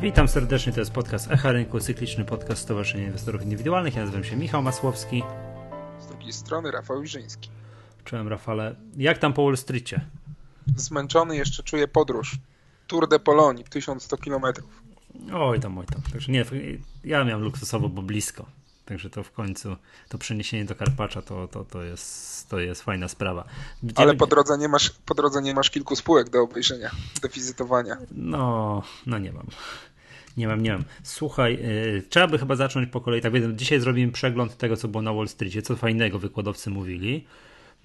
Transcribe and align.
Witam 0.00 0.28
serdecznie, 0.28 0.72
to 0.72 0.80
jest 0.80 0.92
podcast 0.92 1.30
Echa 1.30 1.52
Rynku, 1.52 1.80
cykliczny 1.80 2.24
podcast 2.24 2.62
Stowarzyszenia 2.62 3.04
Inwestorów 3.04 3.42
Indywidualnych. 3.42 3.94
Ja 3.94 4.00
nazywam 4.00 4.24
się 4.24 4.36
Michał 4.36 4.62
Masłowski. 4.62 5.22
Z 6.00 6.06
drugiej 6.06 6.32
strony 6.32 6.70
Rafał 6.70 7.02
Iżyński. 7.02 7.50
Czołem 8.04 8.28
Rafale. 8.28 8.74
Jak 8.96 9.18
tam 9.18 9.32
po 9.32 9.44
Wall 9.44 9.56
Streetie? 9.56 10.00
Zmęczony, 10.76 11.36
jeszcze 11.36 11.62
czuję 11.62 11.88
podróż. 11.88 12.36
Tour 12.86 13.08
de 13.08 13.18
Polonii, 13.18 13.64
1100 13.64 14.16
km. 14.16 14.42
Oj 15.34 15.60
tam, 15.60 15.78
oj 15.78 15.86
tam. 15.86 16.02
Także 16.12 16.32
nie, 16.32 16.44
ja 17.04 17.24
miałem 17.24 17.44
luksusowo, 17.44 17.88
bo 17.88 18.02
blisko. 18.02 18.46
Także 18.86 19.10
to 19.10 19.22
w 19.22 19.32
końcu, 19.32 19.76
to 20.08 20.18
przeniesienie 20.18 20.64
do 20.64 20.74
Karpacza 20.74 21.22
to, 21.22 21.48
to, 21.48 21.64
to, 21.64 21.82
jest, 21.82 22.48
to 22.48 22.58
jest 22.58 22.82
fajna 22.82 23.08
sprawa. 23.08 23.44
Gdzie... 23.82 23.98
Ale 24.02 24.14
po 24.14 24.26
drodze, 24.26 24.58
nie 24.58 24.68
masz, 24.68 24.90
po 24.90 25.14
drodze 25.14 25.42
nie 25.42 25.54
masz 25.54 25.70
kilku 25.70 25.96
spółek 25.96 26.30
do 26.30 26.42
obejrzenia, 26.42 26.90
do 27.22 27.28
wizytowania. 27.28 27.96
No, 28.10 28.82
no 29.06 29.18
nie 29.18 29.32
mam. 29.32 29.46
Nie 30.36 30.48
mam, 30.48 30.62
nie 30.62 30.72
mam. 30.72 30.84
Słuchaj, 31.02 31.58
yy, 31.62 32.02
trzeba 32.08 32.26
by 32.26 32.38
chyba 32.38 32.56
zacząć 32.56 32.90
po 32.90 33.00
kolei. 33.00 33.20
Tak 33.20 33.32
wiem, 33.32 33.58
dzisiaj 33.58 33.80
zrobimy 33.80 34.12
przegląd 34.12 34.56
tego, 34.56 34.76
co 34.76 34.88
było 34.88 35.02
na 35.02 35.12
Wall 35.12 35.28
Streetie, 35.28 35.62
co 35.62 35.76
fajnego 35.76 36.18
wykładowcy 36.18 36.70
mówili. 36.70 37.24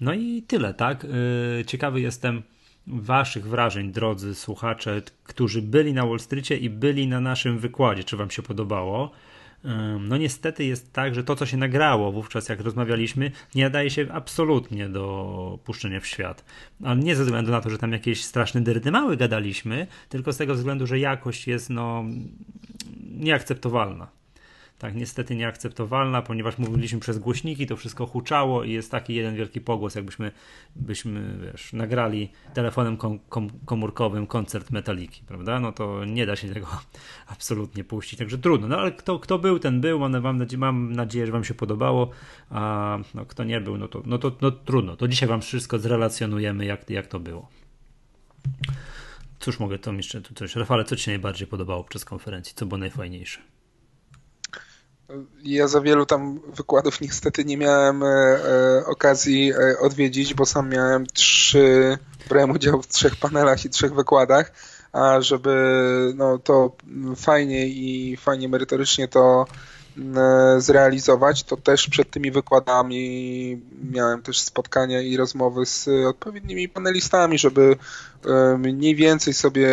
No 0.00 0.14
i 0.14 0.42
tyle, 0.42 0.74
tak? 0.74 1.04
Yy, 1.04 1.64
ciekawy 1.64 2.00
jestem 2.00 2.42
waszych 2.86 3.48
wrażeń, 3.48 3.92
drodzy 3.92 4.34
słuchacze, 4.34 5.02
którzy 5.24 5.62
byli 5.62 5.92
na 5.92 6.06
Wall 6.06 6.20
Streetie 6.20 6.56
i 6.56 6.70
byli 6.70 7.08
na 7.08 7.20
naszym 7.20 7.58
wykładzie. 7.58 8.04
Czy 8.04 8.16
wam 8.16 8.30
się 8.30 8.42
podobało? 8.42 9.10
No 10.00 10.16
niestety 10.16 10.64
jest 10.64 10.92
tak, 10.92 11.14
że 11.14 11.24
to, 11.24 11.36
co 11.36 11.46
się 11.46 11.56
nagrało 11.56 12.12
wówczas, 12.12 12.48
jak 12.48 12.60
rozmawialiśmy, 12.60 13.30
nie 13.54 13.64
nadaje 13.64 13.90
się 13.90 14.06
absolutnie 14.12 14.88
do 14.88 15.58
puszczenia 15.64 16.00
w 16.00 16.06
świat. 16.06 16.44
Ale 16.84 16.96
nie 16.96 17.16
ze 17.16 17.24
względu 17.24 17.50
na 17.50 17.60
to, 17.60 17.70
że 17.70 17.78
tam 17.78 17.92
jakieś 17.92 18.24
straszne 18.24 18.60
dyrdymały 18.60 19.16
gadaliśmy, 19.16 19.86
tylko 20.08 20.32
z 20.32 20.36
tego 20.36 20.54
względu, 20.54 20.86
że 20.86 20.98
jakość 20.98 21.46
jest 21.46 21.70
no 21.70 22.04
nieakceptowalna 23.10 24.21
tak 24.78 24.94
niestety 24.94 25.36
nieakceptowalna, 25.36 26.22
ponieważ 26.22 26.58
mówiliśmy 26.58 27.00
przez 27.00 27.18
głośniki, 27.18 27.66
to 27.66 27.76
wszystko 27.76 28.06
huczało 28.06 28.64
i 28.64 28.72
jest 28.72 28.90
taki 28.90 29.14
jeden 29.14 29.36
wielki 29.36 29.60
pogłos, 29.60 29.94
jakbyśmy 29.94 30.32
byśmy, 30.76 31.38
wiesz, 31.52 31.72
nagrali 31.72 32.30
telefonem 32.54 32.96
kom, 32.96 33.18
kom, 33.28 33.50
komórkowym 33.64 34.26
koncert 34.26 34.70
Metaliki, 34.70 35.22
prawda? 35.26 35.60
No 35.60 35.72
to 35.72 36.04
nie 36.04 36.26
da 36.26 36.36
się 36.36 36.54
tego 36.54 36.66
absolutnie 37.26 37.84
puścić, 37.84 38.18
także 38.18 38.38
trudno. 38.38 38.68
No 38.68 38.78
ale 38.78 38.92
kto, 38.92 39.18
kto 39.18 39.38
był, 39.38 39.58
ten 39.58 39.80
był, 39.80 39.98
mam, 39.98 40.20
mam, 40.20 40.38
nadzieję, 40.38 40.58
mam 40.58 40.92
nadzieję, 40.92 41.26
że 41.26 41.32
wam 41.32 41.44
się 41.44 41.54
podobało, 41.54 42.10
a 42.50 42.98
no, 43.14 43.26
kto 43.26 43.44
nie 43.44 43.60
był, 43.60 43.78
no 43.78 43.88
to, 43.88 44.02
no 44.06 44.18
to 44.18 44.36
no, 44.40 44.50
trudno. 44.50 44.96
To 44.96 45.08
dzisiaj 45.08 45.28
wam 45.28 45.40
wszystko 45.40 45.78
zrelacjonujemy, 45.78 46.64
jak, 46.64 46.90
jak 46.90 47.06
to 47.06 47.20
było. 47.20 47.48
Cóż 49.40 49.60
mogę 49.60 49.78
to 49.78 49.92
jeszcze 49.92 50.20
tu 50.20 50.34
coś. 50.34 50.56
Rafale, 50.56 50.84
co 50.84 50.96
ci 50.96 51.10
najbardziej 51.10 51.46
podobało 51.46 51.84
przez 51.84 52.04
konferencji? 52.04 52.54
Co 52.56 52.66
było 52.66 52.78
najfajniejsze? 52.78 53.51
Ja 55.42 55.68
za 55.68 55.80
wielu 55.80 56.06
tam 56.06 56.40
wykładów 56.56 57.00
niestety 57.00 57.44
nie 57.44 57.56
miałem 57.56 58.02
e, 58.02 58.06
e, 58.06 58.86
okazji 58.86 59.52
e, 59.52 59.78
odwiedzić, 59.78 60.34
bo 60.34 60.46
sam 60.46 60.68
miałem 60.68 61.06
trzy, 61.06 61.98
brałem 62.28 62.50
udział 62.50 62.82
w 62.82 62.86
trzech 62.86 63.16
panelach 63.16 63.64
i 63.64 63.70
trzech 63.70 63.94
wykładach, 63.94 64.52
a 64.92 65.20
żeby 65.20 66.12
no, 66.16 66.38
to 66.38 66.76
fajnie 67.16 67.66
i 67.66 68.16
fajnie 68.16 68.48
merytorycznie 68.48 69.08
to 69.08 69.46
zrealizować, 70.58 71.42
to 71.42 71.56
też 71.56 71.88
przed 71.88 72.10
tymi 72.10 72.30
wykładami 72.30 73.60
miałem 73.90 74.22
też 74.22 74.40
spotkania 74.40 75.00
i 75.00 75.16
rozmowy 75.16 75.66
z 75.66 75.88
odpowiednimi 76.08 76.68
panelistami, 76.68 77.38
żeby 77.38 77.76
mniej 78.58 78.94
więcej 78.94 79.34
sobie 79.34 79.68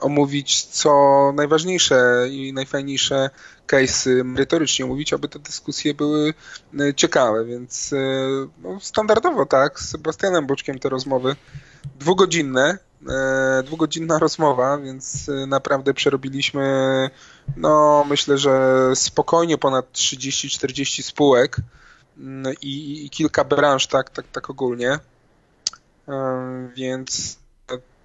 omówić 0.00 0.66
co 0.66 1.32
najważniejsze 1.36 2.26
i 2.30 2.52
najfajniejsze 2.52 3.30
case 3.66 4.24
merytorycznie 4.24 4.84
mówić, 4.84 5.12
aby 5.12 5.28
te 5.28 5.38
dyskusje 5.38 5.94
były 5.94 6.34
e, 6.80 6.94
ciekawe, 6.94 7.44
więc 7.44 7.92
e, 7.92 7.96
no, 8.62 8.80
standardowo 8.80 9.46
tak, 9.46 9.80
z 9.80 9.90
Sebastianem 9.90 10.46
Boczkiem 10.46 10.78
te 10.78 10.88
rozmowy 10.88 11.36
dwugodzinne, 11.98 12.78
e, 13.08 13.62
dwugodzinna 13.62 14.18
rozmowa, 14.18 14.78
więc 14.78 15.30
naprawdę 15.46 15.94
przerobiliśmy 15.94 16.64
no 17.56 18.04
myślę, 18.08 18.38
że 18.38 18.90
spokojnie 18.94 19.58
ponad 19.58 19.92
30-40 19.92 21.02
spółek 21.02 21.56
mm, 22.18 22.54
i, 22.62 23.04
i, 23.06 23.10
kilka 23.10 23.44
branż, 23.44 23.86
tak, 23.86 24.10
tak, 24.10 24.26
tak 24.32 24.50
ogólnie. 24.50 24.98
Więc 26.76 27.38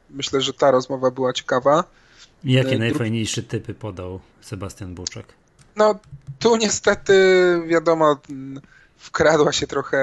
myślę, 0.10 0.42
że 0.42 0.54
ta 0.54 0.72
rozmowa 0.72 1.12
była 1.12 1.34
ciekawa. 1.34 1.84
Jakie 2.44 2.78
najfajniejsze 2.78 3.44
typy 3.44 3.74
podał 3.74 4.20
Sebastian 4.42 4.96
Buczek? 4.96 5.26
No, 5.76 6.00
tu 6.40 6.56
niestety, 6.56 7.14
wiadomo, 7.68 8.18
wkradła 8.98 9.52
się 9.52 9.68
trochę 9.68 9.98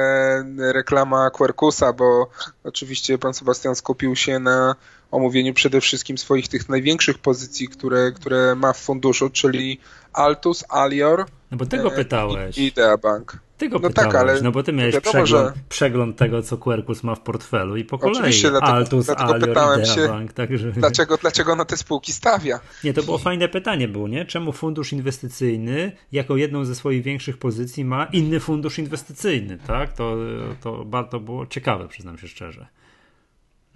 reklama 0.58 1.30
Quercusa, 1.30 1.92
bo 1.92 2.30
oczywiście 2.64 3.18
pan 3.18 3.34
Sebastian 3.34 3.74
skupił 3.74 4.16
się 4.16 4.38
na 4.38 4.74
omówieniu 5.10 5.54
przede 5.54 5.80
wszystkim 5.80 6.18
swoich 6.18 6.48
tych 6.48 6.68
największych 6.68 7.18
pozycji, 7.18 7.68
które, 7.68 8.12
które 8.12 8.54
ma 8.54 8.72
w 8.72 8.78
funduszu, 8.78 9.30
czyli 9.30 9.80
Altus, 10.12 10.64
Alior 10.68 11.26
no 11.50 11.56
bo 11.56 11.66
tego 11.66 11.92
e, 11.92 11.96
pytałeś. 11.96 12.58
i 12.58 12.66
Idea 12.66 12.96
Bank. 12.96 13.38
Tego 13.58 13.78
no 13.78 13.88
pytałeś, 13.88 14.12
tak, 14.12 14.20
ale 14.20 14.40
no 14.40 14.52
bo 14.52 14.62
ty 14.62 14.72
miałeś 14.72 14.94
wiadomo, 14.94 15.12
przegląd, 15.12 15.56
że... 15.56 15.62
przegląd 15.68 16.16
tego, 16.16 16.42
co 16.42 16.58
Quercus 16.58 17.02
ma 17.02 17.14
w 17.14 17.20
portfelu 17.20 17.76
i 17.76 17.84
po 17.84 17.98
kolei 17.98 18.16
Oczywiście, 18.16 18.50
dlatego, 18.50 18.72
Altus, 18.72 19.06
dlatego 19.06 19.34
Alior, 19.34 19.48
pytałem 19.48 19.80
Idea 19.80 19.94
się, 19.94 20.08
Bank, 20.08 20.32
także... 20.32 20.72
dlaczego, 20.72 21.16
dlaczego 21.16 21.56
na 21.56 21.64
te 21.64 21.76
spółki 21.76 22.12
stawia. 22.12 22.60
Nie, 22.84 22.94
to 22.94 23.02
było 23.02 23.18
fajne 23.18 23.48
pytanie 23.48 23.88
było, 23.88 24.08
nie? 24.08 24.24
Czemu 24.24 24.52
fundusz 24.52 24.92
inwestycyjny 24.92 25.92
jako 26.12 26.36
jedną 26.36 26.64
ze 26.64 26.74
swoich 26.74 27.02
większych 27.02 27.38
pozycji 27.38 27.84
ma 27.84 28.04
inny 28.04 28.40
fundusz 28.40 28.78
inwestycyjny, 28.78 29.58
tak? 29.66 29.92
To, 29.92 30.16
to 30.60 30.84
bardzo 30.84 31.20
było 31.20 31.46
ciekawe, 31.46 31.88
przyznam 31.88 32.18
się 32.18 32.28
szczerze. 32.28 32.66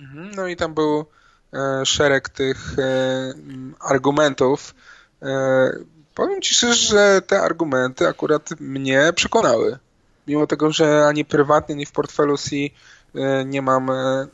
Mhm, 0.01 0.31
no 0.37 0.49
i 0.49 0.57
tam 0.57 0.75
był 0.75 1.07
e, 1.53 1.87
szereg 1.87 2.29
tych 2.29 2.79
e, 2.79 3.35
argumentów, 3.81 4.75
e, 5.23 5.71
Powiem 6.15 6.43
Ci 6.43 6.55
szczerze, 6.55 6.75
że 6.75 7.23
te 7.23 7.41
argumenty 7.41 8.09
akurat 8.09 8.61
mnie 8.61 9.13
przekonały. 9.15 9.79
Mimo 10.27 10.47
tego, 10.47 10.73
że 10.73 11.07
ani 11.07 11.25
prywatnie, 11.25 11.75
ani 11.75 11.87
w 11.87 11.93
portfelu 11.93 12.37
C 12.37 12.57
e, 12.57 13.45
nie 13.45 13.63
mam 13.63 13.91
e, 13.91 14.27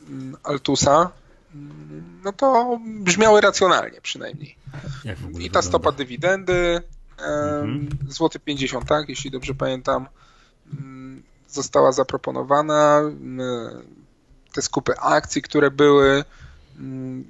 Altusa, 0.43 1.11
mm, 1.55 2.19
no 2.23 2.33
to 2.33 2.79
brzmiały 2.99 3.41
racjonalnie 3.41 4.01
przynajmniej. 4.01 4.55
I 5.39 5.51
ta 5.51 5.61
stopa 5.61 5.91
dywidendy, 5.91 6.81
mhm. 7.17 7.89
złoty 8.07 8.39
50, 8.39 8.85
tak, 8.85 9.09
jeśli 9.09 9.31
dobrze 9.31 9.55
pamiętam, 9.55 10.07
została 11.47 11.91
zaproponowana. 11.91 13.01
Te 14.53 14.61
skupy 14.61 14.93
akcji, 14.99 15.41
które 15.41 15.71
były, 15.71 16.23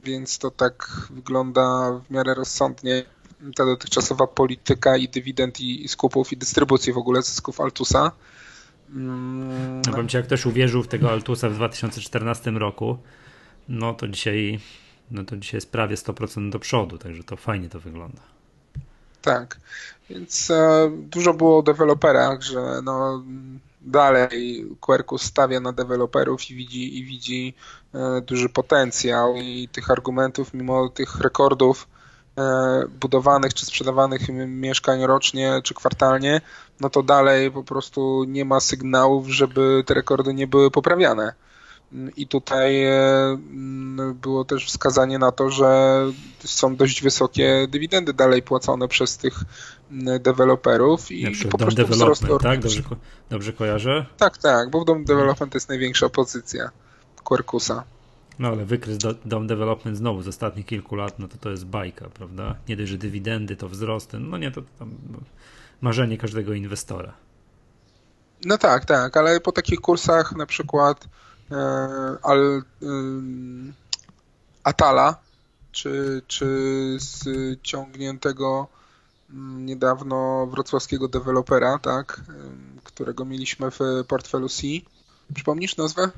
więc 0.04 0.38
to 0.38 0.52
tak 0.52 1.08
wygląda 1.10 1.92
w 1.92 2.12
miarę 2.12 2.34
rozsądnie 2.34 3.04
ta 3.56 3.66
dotychczasowa 3.66 4.28
polityka 4.28 4.98
i 4.98 5.10
dywidend 5.10 5.60
i, 5.60 5.88
skupów 5.88 6.34
i 6.34 6.38
dystrybucji 6.38 6.94
w 6.94 6.98
ogóle 6.98 7.22
zysków 7.22 7.62
Altusa. 7.62 8.12
Mm. 8.90 9.82
No 9.82 9.94
bym 9.94 10.08
ci, 10.08 10.18
jak 10.18 10.26
ktoś 10.26 10.46
uwierzył 10.46 10.84
w 10.84 10.88
tego 10.88 11.12
Altusa 11.12 11.50
w 11.50 11.54
2014 11.54 12.52
roku, 12.52 12.98
no 13.70 13.94
to 13.94 14.08
dzisiaj, 14.08 14.60
no 15.12 15.24
to 15.24 15.38
dzisiaj 15.38 15.58
jest 15.58 15.72
prawie 15.72 15.96
100% 15.96 16.50
do 16.50 16.60
przodu, 16.60 16.98
także 16.98 17.24
to 17.24 17.36
fajnie 17.36 17.70
to 17.70 17.80
wygląda. 17.80 18.22
Tak, 19.22 19.60
więc 20.10 20.52
e, 20.52 20.92
dużo 20.94 21.34
było 21.34 21.58
o 21.58 21.64
deweloperach, 21.64 22.42
że 22.42 22.82
no 22.84 23.24
dalej 23.82 24.66
Quercus 24.82 25.22
stawia 25.22 25.60
na 25.60 25.72
deweloperów 25.72 26.50
i 26.50 26.56
widzi, 26.56 26.98
i 26.98 27.04
widzi 27.04 27.54
e, 27.94 28.22
duży 28.22 28.50
potencjał 28.50 29.36
i 29.36 29.70
tych 29.72 29.92
argumentów, 29.92 30.54
mimo 30.54 30.90
tych 30.90 31.20
rekordów 31.20 31.88
budowanych 33.00 33.54
czy 33.54 33.66
sprzedawanych 33.66 34.22
mieszkań 34.48 35.06
rocznie 35.06 35.60
czy 35.64 35.74
kwartalnie, 35.74 36.42
no 36.80 36.90
to 36.90 37.04
dalej 37.04 37.52
po 37.52 37.64
prostu 37.64 38.24
nie 38.28 38.46
ma 38.46 38.60
sygnałów, 38.60 39.28
żeby 39.28 39.84
te 39.86 39.94
rekordy 39.94 40.34
nie 40.34 40.48
były 40.48 40.72
poprawiane. 40.72 41.34
I 42.18 42.28
tutaj 42.28 42.86
e, 42.86 43.38
było 44.14 44.46
też 44.46 44.66
wskazanie 44.66 45.20
na 45.20 45.32
to, 45.32 45.50
że 45.50 46.02
są 46.44 46.76
dość 46.76 47.02
wysokie 47.02 47.68
dywidendy 47.70 48.14
dalej 48.14 48.42
płacone 48.42 48.88
przez 48.88 49.18
tych 49.18 49.40
deweloperów 50.20 51.12
i 51.12 51.36
po 51.50 51.58
prostu 51.58 51.88
wzrost 51.88 52.26
tak? 52.42 52.60
Dobrze, 52.60 52.82
dobrze 53.30 53.54
kojarzę? 53.54 54.06
Tak, 54.18 54.38
tak, 54.38 54.70
bo 54.70 54.82
w 54.82 54.86
Dom 54.86 55.06
Development 55.06 55.52
to 55.52 55.56
jest 55.56 55.70
największa 55.70 56.10
pozycja 56.10 56.70
Quercusa. 57.24 57.84
No 58.40 58.48
ale 58.48 58.66
wykres 58.66 58.98
do, 58.98 59.14
Dom 59.26 59.48
Development 59.48 59.98
znowu 59.98 60.22
z 60.22 60.28
ostatnich 60.28 60.66
kilku 60.66 60.96
lat, 60.96 61.20
no 61.20 61.28
to 61.28 61.38
to 61.38 61.50
jest 61.50 61.66
bajka, 61.66 62.10
prawda? 62.10 62.56
Nie 62.68 62.78
dość, 62.78 62.90
że 62.90 62.98
dywidendy, 62.98 63.56
to 63.56 63.70
wzrosty, 63.70 64.20
no 64.20 64.38
nie, 64.38 64.52
to 64.52 64.62
tam 64.80 64.94
marzenie 65.82 66.18
każdego 66.18 66.54
inwestora. 66.54 67.14
No 68.46 68.58
tak, 68.58 68.86
tak, 68.86 69.18
ale 69.18 69.40
po 69.40 69.52
takich 69.52 69.80
kursach 69.80 70.36
na 70.36 70.46
przykład 70.46 71.08
e, 71.52 71.56
al, 72.24 72.64
e, 72.82 72.88
Atala, 74.64 75.16
czy, 75.72 76.22
czy 76.28 76.46
z 77.00 77.26
ciągniętego 77.62 78.68
mm, 79.30 79.66
niedawno 79.66 80.48
wrocławskiego 80.48 81.08
dewelopera, 81.08 81.80
tak, 81.80 82.22
którego 82.84 83.26
mieliśmy 83.26 83.72
w 83.72 83.80
portfelu 84.08 84.50
C. 84.50 84.62
Przypomnisz 85.34 85.78
nazwę? 85.78 86.12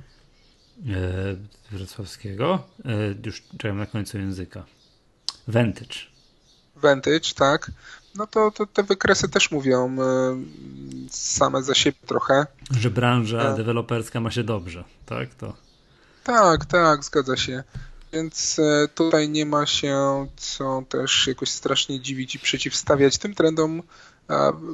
E, 0.87 1.35
wrocławskiego? 1.71 2.63
E, 2.85 2.89
już 3.25 3.43
czekam 3.57 3.77
na 3.77 3.85
końcu 3.85 4.17
języka. 4.17 4.65
Vantage. 5.47 5.95
Vantage, 6.75 7.33
tak. 7.35 7.71
No 8.15 8.27
to, 8.27 8.51
to 8.51 8.65
te 8.65 8.83
wykresy 8.83 9.29
też 9.29 9.51
mówią 9.51 9.97
e, 10.01 10.37
same 11.09 11.63
za 11.63 11.75
siebie 11.75 11.97
trochę. 12.05 12.45
Że 12.71 12.89
branża 12.89 13.53
deweloperska 13.53 14.19
ma 14.19 14.31
się 14.31 14.43
dobrze, 14.43 14.83
tak? 15.05 15.35
To... 15.35 15.53
Tak, 16.23 16.65
tak, 16.65 17.03
zgadza 17.03 17.37
się. 17.37 17.63
Więc 18.13 18.57
tutaj 18.95 19.29
nie 19.29 19.45
ma 19.45 19.65
się 19.65 20.27
co 20.37 20.83
też 20.89 21.27
jakoś 21.27 21.49
strasznie 21.49 21.99
dziwić 21.99 22.35
i 22.35 22.39
przeciwstawiać 22.39 23.17
tym 23.17 23.35
trendom 23.35 23.83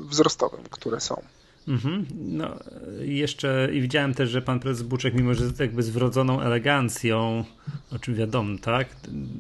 wzrostowym, 0.10 0.64
które 0.70 1.02
są. 1.02 1.22
Mhm. 1.68 2.06
No, 2.16 2.56
jeszcze 3.00 3.70
i 3.74 3.82
widziałem 3.82 4.14
też, 4.14 4.30
że 4.30 4.42
pan 4.42 4.60
prezes 4.60 4.84
Buczek, 4.84 5.14
mimo 5.14 5.34
że 5.34 5.44
jakby 5.60 5.84
z 5.84 5.90
wrodzoną 5.90 6.42
elegancją, 6.42 7.44
o 7.92 8.00
czym 8.00 8.16
wiadomo, 8.16 8.58
tak, 8.62 8.88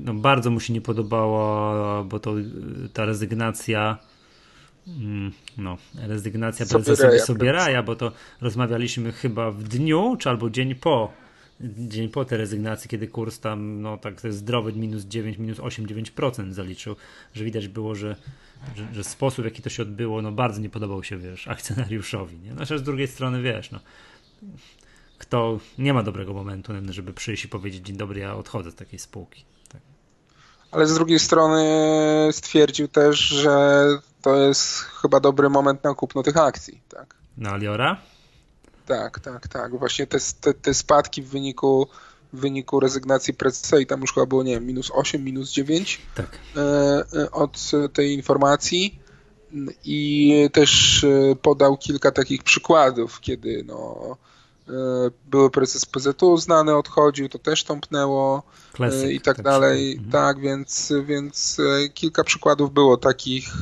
no 0.03 0.13
bardzo 0.13 0.51
mu 0.51 0.59
się 0.59 0.73
nie 0.73 0.81
podobała, 0.81 2.03
bo 2.03 2.19
to 2.19 2.33
ta 2.93 3.05
rezygnacja 3.05 3.97
mm, 4.87 5.31
no, 5.57 5.77
rezygnacja 5.95 6.65
prezesa 6.65 7.19
Sobieraja, 7.19 7.83
bo 7.83 7.95
to 7.95 8.11
rozmawialiśmy 8.41 9.11
chyba 9.11 9.51
w 9.51 9.63
dniu, 9.63 10.15
czy 10.19 10.29
albo 10.29 10.49
dzień 10.49 10.75
po 10.75 11.25
dzień 11.61 12.09
po 12.09 12.25
tej 12.25 12.37
rezygnacji, 12.37 12.89
kiedy 12.89 13.07
kurs 13.07 13.39
tam, 13.39 13.81
no 13.81 13.97
tak 13.97 14.21
zdrowy 14.29 14.73
minus 14.73 15.03
9, 15.03 15.37
minus 15.37 15.59
8, 15.59 15.85
9% 15.87 16.51
zaliczył, 16.51 16.95
że 17.33 17.43
widać 17.43 17.67
było, 17.67 17.95
że, 17.95 18.15
że, 18.75 18.87
że, 18.93 19.03
sposób, 19.03 19.41
w 19.41 19.45
jaki 19.45 19.61
to 19.61 19.69
się 19.69 19.83
odbyło, 19.83 20.21
no 20.21 20.31
bardzo 20.31 20.61
nie 20.61 20.69
podobał 20.69 21.03
się, 21.03 21.17
wiesz, 21.17 21.47
akcjonariuszowi, 21.47 22.39
nie? 22.39 22.53
Znaczy 22.53 22.79
z 22.79 22.83
drugiej 22.83 23.07
strony, 23.07 23.41
wiesz, 23.41 23.71
no 23.71 23.79
kto 25.17 25.59
nie 25.77 25.93
ma 25.93 26.03
dobrego 26.03 26.33
momentu, 26.33 26.73
żeby 26.89 27.13
przyjść 27.13 27.45
i 27.45 27.47
powiedzieć 27.47 27.85
dzień 27.85 27.97
dobry, 27.97 28.19
ja 28.19 28.35
odchodzę 28.35 28.71
z 28.71 28.75
takiej 28.75 28.99
spółki. 28.99 29.45
Tak. 29.69 29.81
Ale 30.71 30.87
z 30.87 30.93
drugiej 30.93 31.19
strony 31.19 31.63
stwierdził 32.31 32.87
też, 32.87 33.19
że 33.19 33.85
to 34.21 34.35
jest 34.35 34.79
chyba 34.79 35.19
dobry 35.19 35.49
moment 35.49 35.83
na 35.83 35.93
kupno 35.93 36.23
tych 36.23 36.37
akcji, 36.37 36.81
tak? 36.89 37.15
Na 37.37 37.51
Aliora? 37.51 38.01
Tak, 38.85 39.19
tak, 39.19 39.47
tak. 39.47 39.79
Właśnie 39.79 40.07
te, 40.07 40.17
te, 40.41 40.53
te 40.53 40.73
spadki 40.73 41.21
w 41.21 41.29
wyniku, 41.29 41.87
w 42.35 42.39
wyniku 42.39 42.79
rezygnacji 42.79 43.33
prezesa 43.33 43.79
i 43.79 43.85
tam 43.85 44.01
już 44.01 44.13
chyba 44.13 44.25
było, 44.25 44.43
nie 44.43 44.53
wiem, 44.53 44.65
minus 44.65 44.91
8, 44.93 45.23
minus 45.23 45.51
9 45.51 46.01
tak. 46.15 46.39
E, 46.55 46.61
e, 47.21 47.31
od 47.31 47.71
tej 47.93 48.13
informacji 48.13 48.99
i 49.85 50.49
też 50.53 51.03
e, 51.03 51.35
podał 51.35 51.77
kilka 51.77 52.11
takich 52.11 52.43
przykładów, 52.43 53.19
kiedy 53.21 53.63
no, 53.67 54.17
były 55.25 55.49
prezes 55.49 55.85
PZU 55.85 56.37
znany 56.37 56.75
odchodził, 56.75 57.29
to 57.29 57.39
też 57.39 57.63
tąpnęło 57.63 58.43
Classic, 58.75 59.03
e, 59.03 59.11
i 59.11 59.21
tak, 59.21 59.35
tak 59.35 59.45
dalej. 59.45 59.91
Mhm. 59.91 60.11
Tak, 60.11 60.39
więc, 60.39 60.93
więc 61.05 61.57
e, 61.59 61.89
kilka 61.89 62.23
przykładów 62.23 62.73
było 62.73 62.97
takich, 62.97 63.53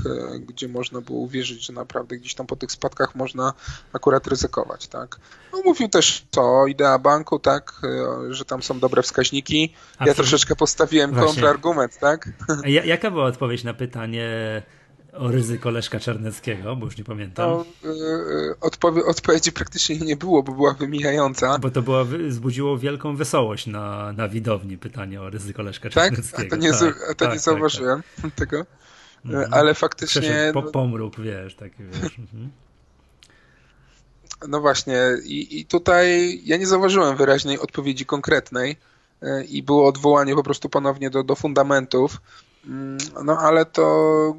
gdzie 0.47 0.67
można 0.67 1.01
było 1.01 1.19
uwierzyć, 1.19 1.65
że 1.65 1.73
naprawdę 1.73 2.17
gdzieś 2.17 2.35
tam 2.35 2.47
po 2.47 2.55
tych 2.55 2.71
spadkach 2.71 3.15
można 3.15 3.53
akurat 3.93 4.27
ryzykować, 4.27 4.87
tak. 4.87 5.19
No, 5.53 5.61
mówił 5.65 5.89
też 5.89 6.25
to, 6.31 6.67
idea 6.67 6.99
banku, 6.99 7.39
tak, 7.39 7.81
że 8.29 8.45
tam 8.45 8.63
są 8.63 8.79
dobre 8.79 9.01
wskaźniki. 9.01 9.73
A 9.97 10.07
ja 10.07 10.13
troszeczkę 10.13 10.55
postawiłem 10.55 11.15
kontrargument, 11.15 11.99
tak. 11.99 12.29
A 12.65 12.67
jaka 12.67 13.11
była 13.11 13.25
odpowiedź 13.25 13.63
na 13.63 13.73
pytanie 13.73 14.63
o 15.17 15.27
ryzyko 15.27 15.71
Leszka 15.71 15.99
Czarneckiego, 15.99 16.75
bo 16.75 16.85
już 16.85 16.97
nie 16.97 17.03
pamiętam. 17.03 17.49
No, 17.49 17.65
yy, 17.91 18.55
odpowie 18.61 19.05
odpowiedzi 19.05 19.51
praktycznie 19.51 19.97
nie 19.97 20.15
było, 20.15 20.43
bo 20.43 20.51
była 20.51 20.73
wymijająca. 20.73 21.59
Bo 21.59 21.71
to 21.71 21.81
była, 21.81 22.03
wzbudziło 22.03 22.77
wielką 22.77 23.15
wesołość 23.15 23.67
na, 23.67 24.13
na 24.13 24.29
widowni 24.29 24.77
pytanie 24.77 25.21
o 25.21 25.29
ryzyko 25.29 25.61
Leszka 25.61 25.89
Czarneckiego. 25.89 26.37
Tak? 26.37 26.47
A 26.47 26.49
to 26.49 26.55
nie, 26.55 26.71
tak, 26.71 27.03
a 27.03 27.07
to 27.07 27.15
tak, 27.15 27.29
nie 27.29 27.35
tak, 27.35 27.39
zauważyłem 27.39 28.03
tak, 28.21 28.31
tego. 28.49 28.65
Mhm. 29.25 29.53
Ale 29.53 29.73
faktycznie... 29.73 30.51
Po, 30.53 30.63
pomruk, 30.63 31.19
wiesz, 31.19 31.55
taki 31.55 31.83
wiesz. 31.83 32.19
Mhm. 32.19 32.51
No 34.47 34.61
właśnie 34.61 34.99
I, 35.25 35.59
i 35.59 35.65
tutaj 35.65 36.39
ja 36.45 36.57
nie 36.57 36.67
zauważyłem 36.67 37.17
wyraźnej 37.17 37.59
odpowiedzi 37.59 38.05
konkretnej 38.05 38.77
y, 39.23 39.43
i 39.43 39.63
było 39.63 39.87
odwołanie 39.87 40.35
po 40.35 40.43
prostu 40.43 40.69
ponownie 40.69 41.09
do, 41.09 41.23
do 41.23 41.35
fundamentów. 41.35 42.21
Mm, 42.65 42.97
no 43.23 43.37
ale 43.37 43.65
to 43.65 44.35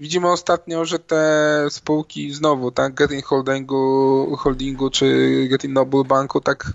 Widzimy 0.00 0.30
ostatnio, 0.30 0.84
że 0.84 0.98
te 0.98 1.66
spółki 1.70 2.32
znowu, 2.32 2.70
tak, 2.70 2.94
Getting 2.94 3.24
Holdingu, 3.24 4.36
Holdingu 4.36 4.90
czy 4.90 5.06
Getting 5.50 5.74
Noble 5.74 6.04
Banku, 6.04 6.40
tak, 6.40 6.72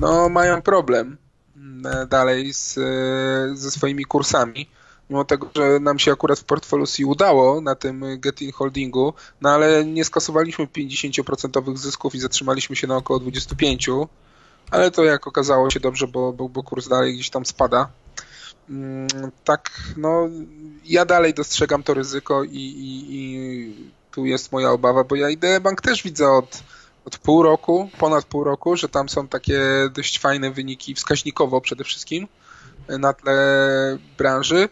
no 0.00 0.28
mają 0.28 0.62
problem 0.62 1.16
mm, 1.56 2.08
dalej 2.08 2.52
z, 2.52 2.74
ze 3.58 3.70
swoimi 3.70 4.04
kursami. 4.04 4.68
Mimo 5.10 5.24
tego, 5.24 5.50
że 5.56 5.80
nam 5.80 5.98
się 5.98 6.12
akurat 6.12 6.38
w 6.38 6.44
portfelu 6.44 6.86
C 6.86 7.06
udało 7.06 7.60
na 7.60 7.74
tym 7.74 8.04
Getting 8.20 8.54
Holdingu, 8.54 9.14
no 9.40 9.50
ale 9.50 9.84
nie 9.84 10.04
skasowaliśmy 10.04 10.66
50% 10.66 11.76
zysków 11.76 12.14
i 12.14 12.20
zatrzymaliśmy 12.20 12.76
się 12.76 12.86
na 12.86 12.96
około 12.96 13.20
25%, 13.20 14.06
ale 14.70 14.90
to 14.90 15.04
jak 15.04 15.26
okazało 15.26 15.70
się 15.70 15.80
dobrze, 15.80 16.06
bo, 16.06 16.32
bo, 16.32 16.48
bo 16.48 16.62
kurs 16.62 16.88
dalej 16.88 17.14
gdzieś 17.14 17.30
tam 17.30 17.46
spada. 17.46 17.88
Mm, 18.70 19.08
tak, 19.44 19.70
no 19.96 20.28
ja 20.84 21.04
dalej 21.04 21.34
dostrzegam 21.34 21.82
to 21.82 21.94
ryzyko 21.94 22.44
i, 22.44 22.56
i, 22.56 23.04
i 23.08 23.90
tu 24.10 24.26
jest 24.26 24.52
moja 24.52 24.70
obawa, 24.70 25.04
bo 25.04 25.16
ja 25.16 25.30
IDE 25.30 25.60
Bank 25.60 25.80
też 25.80 26.02
widzę 26.02 26.30
od, 26.30 26.62
od 27.04 27.18
pół 27.18 27.42
roku, 27.42 27.90
ponad 27.98 28.24
pół 28.24 28.44
roku, 28.44 28.76
że 28.76 28.88
tam 28.88 29.08
są 29.08 29.28
takie 29.28 29.60
dość 29.94 30.18
fajne 30.18 30.50
wyniki 30.50 30.94
wskaźnikowo 30.94 31.60
przede 31.60 31.84
wszystkim 31.84 32.28
na 32.88 33.12
tle 33.12 33.36
branży. 34.18 34.68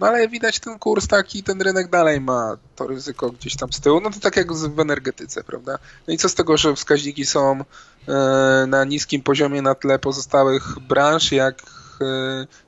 No 0.00 0.06
ale 0.06 0.28
widać 0.28 0.60
ten 0.60 0.78
kurs 0.78 1.08
taki, 1.08 1.42
ten 1.42 1.62
rynek 1.62 1.90
dalej 1.90 2.20
ma 2.20 2.56
to 2.76 2.86
ryzyko 2.86 3.30
gdzieś 3.30 3.56
tam 3.56 3.72
z 3.72 3.80
tyłu. 3.80 4.00
No 4.00 4.10
to 4.10 4.20
tak 4.20 4.36
jak 4.36 4.52
w 4.52 4.80
energetyce, 4.80 5.44
prawda? 5.44 5.78
No 6.08 6.14
i 6.14 6.18
co 6.18 6.28
z 6.28 6.34
tego, 6.34 6.56
że 6.56 6.74
wskaźniki 6.74 7.26
są 7.26 7.64
e, 8.08 8.64
na 8.68 8.84
niskim 8.84 9.22
poziomie 9.22 9.62
na 9.62 9.74
tle 9.74 9.98
pozostałych 9.98 10.78
branż, 10.88 11.32
jak 11.32 11.62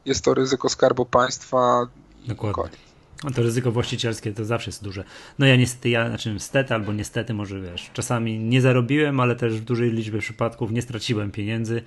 jest 0.04 0.24
to 0.24 0.34
ryzyko 0.34 0.68
skarbu 0.68 1.06
państwa. 1.06 1.86
Dokładnie. 2.26 2.78
To 3.34 3.42
ryzyko 3.42 3.72
właścicielskie 3.72 4.32
to 4.32 4.44
zawsze 4.44 4.70
jest 4.70 4.84
duże. 4.84 5.04
No 5.38 5.46
ja 5.46 5.56
niestety, 5.56 5.88
ja, 5.88 6.08
znaczy 6.08 6.32
niestety 6.32 6.74
albo 6.74 6.92
niestety, 6.92 7.34
może 7.34 7.60
wiesz, 7.60 7.90
czasami 7.92 8.38
nie 8.38 8.60
zarobiłem, 8.60 9.20
ale 9.20 9.36
też 9.36 9.60
w 9.60 9.64
dużej 9.64 9.92
liczbie 9.92 10.18
przypadków 10.18 10.70
nie 10.72 10.82
straciłem 10.82 11.30
pieniędzy, 11.30 11.82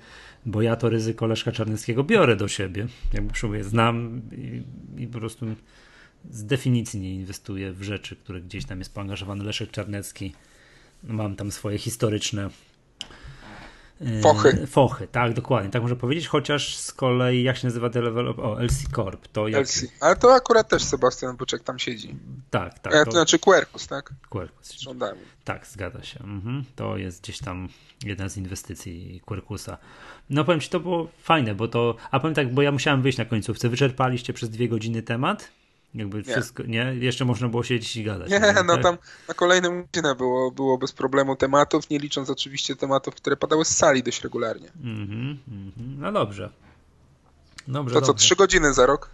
bo 0.46 0.62
ja 0.62 0.76
to 0.76 0.88
ryzyko 0.88 1.26
Leszka 1.26 1.52
Czarneckiego 1.52 2.04
biorę 2.04 2.36
do 2.36 2.48
siebie. 2.48 2.86
Jakby 3.12 3.32
przynajmniej 3.32 3.64
znam 3.64 4.22
i, 4.32 4.62
i 5.02 5.06
po 5.06 5.18
prostu 5.18 5.46
z 6.30 6.44
definicji 6.44 7.00
nie 7.00 7.14
inwestuję 7.14 7.72
w 7.72 7.82
rzeczy, 7.82 8.16
które 8.16 8.40
gdzieś 8.40 8.64
tam 8.64 8.78
jest 8.78 8.94
poangażowany 8.94 9.44
Leszek 9.44 9.70
Czarnecki. 9.70 10.32
Mam 11.04 11.36
tam 11.36 11.52
swoje 11.52 11.78
historyczne 11.78 12.50
fochy. 14.22 14.66
Fochy, 14.66 15.08
tak, 15.08 15.32
dokładnie. 15.32 15.70
Tak 15.70 15.82
można 15.82 15.96
powiedzieć, 15.96 16.26
chociaż 16.28 16.76
z 16.76 16.92
kolei, 16.92 17.42
jak 17.42 17.56
się 17.56 17.66
nazywa 17.66 17.88
develop? 17.88 18.38
O, 18.38 18.62
LC 18.62 18.88
Corp. 18.94 19.28
To 19.28 19.48
jak... 19.48 19.62
LC. 19.62 19.86
Ale 20.00 20.16
to 20.16 20.34
akurat 20.34 20.68
też 20.68 20.82
Sebastian 20.82 21.36
Buczek 21.36 21.62
tam 21.62 21.78
siedzi. 21.78 22.16
Tak, 22.50 22.78
tak. 22.78 22.94
E, 22.94 23.04
to... 23.04 23.10
znaczy 23.10 23.38
Quercus, 23.38 23.86
tak? 23.86 24.10
Quercus. 24.28 24.66
Z 24.66 24.80
rządami. 24.80 25.20
Tak, 25.44 25.66
zgadza 25.66 26.02
się. 26.02 26.20
Mhm. 26.20 26.64
To 26.76 26.96
jest 26.96 27.22
gdzieś 27.22 27.38
tam 27.38 27.68
jedna 28.04 28.28
z 28.28 28.36
inwestycji 28.36 29.22
Quercusa. 29.26 29.78
No 30.30 30.44
powiem 30.44 30.60
Ci, 30.60 30.68
to 30.68 30.80
było 30.80 31.08
fajne, 31.22 31.54
bo 31.54 31.68
to, 31.68 31.96
a 32.10 32.20
powiem 32.20 32.34
tak, 32.34 32.54
bo 32.54 32.62
ja 32.62 32.72
musiałem 32.72 33.02
wyjść 33.02 33.18
na 33.18 33.24
końcówce. 33.24 33.68
Wyczerpaliście 33.68 34.32
przez 34.32 34.50
dwie 34.50 34.68
godziny 34.68 35.02
temat? 35.02 35.48
Jakby 35.94 36.18
nie. 36.18 36.24
wszystko, 36.24 36.62
nie? 36.62 36.94
Jeszcze 36.98 37.24
można 37.24 37.48
było 37.48 37.62
siedzieć 37.62 37.96
i 37.96 38.04
gadać. 38.04 38.30
Nie, 38.30 38.40
no 38.40 38.74
tak? 38.74 38.82
tam 38.82 38.98
na 39.28 39.34
kolejną 39.34 39.82
godzinę 39.82 40.14
było, 40.14 40.50
było 40.50 40.78
bez 40.78 40.92
problemu 40.92 41.36
tematów, 41.36 41.90
nie 41.90 41.98
licząc 41.98 42.30
oczywiście 42.30 42.76
tematów, 42.76 43.14
które 43.14 43.36
padały 43.36 43.64
z 43.64 43.76
sali 43.76 44.02
dość 44.02 44.22
regularnie. 44.22 44.72
Mm 44.82 45.06
-hmm, 45.06 45.36
mm 45.48 45.72
-hmm. 45.78 45.98
No 45.98 46.12
dobrze. 46.12 46.50
Dobrze, 47.68 47.94
to 47.94 48.00
co, 48.00 48.14
trzy 48.14 48.36
godziny 48.36 48.74
za 48.74 48.86
rok? 48.86 49.10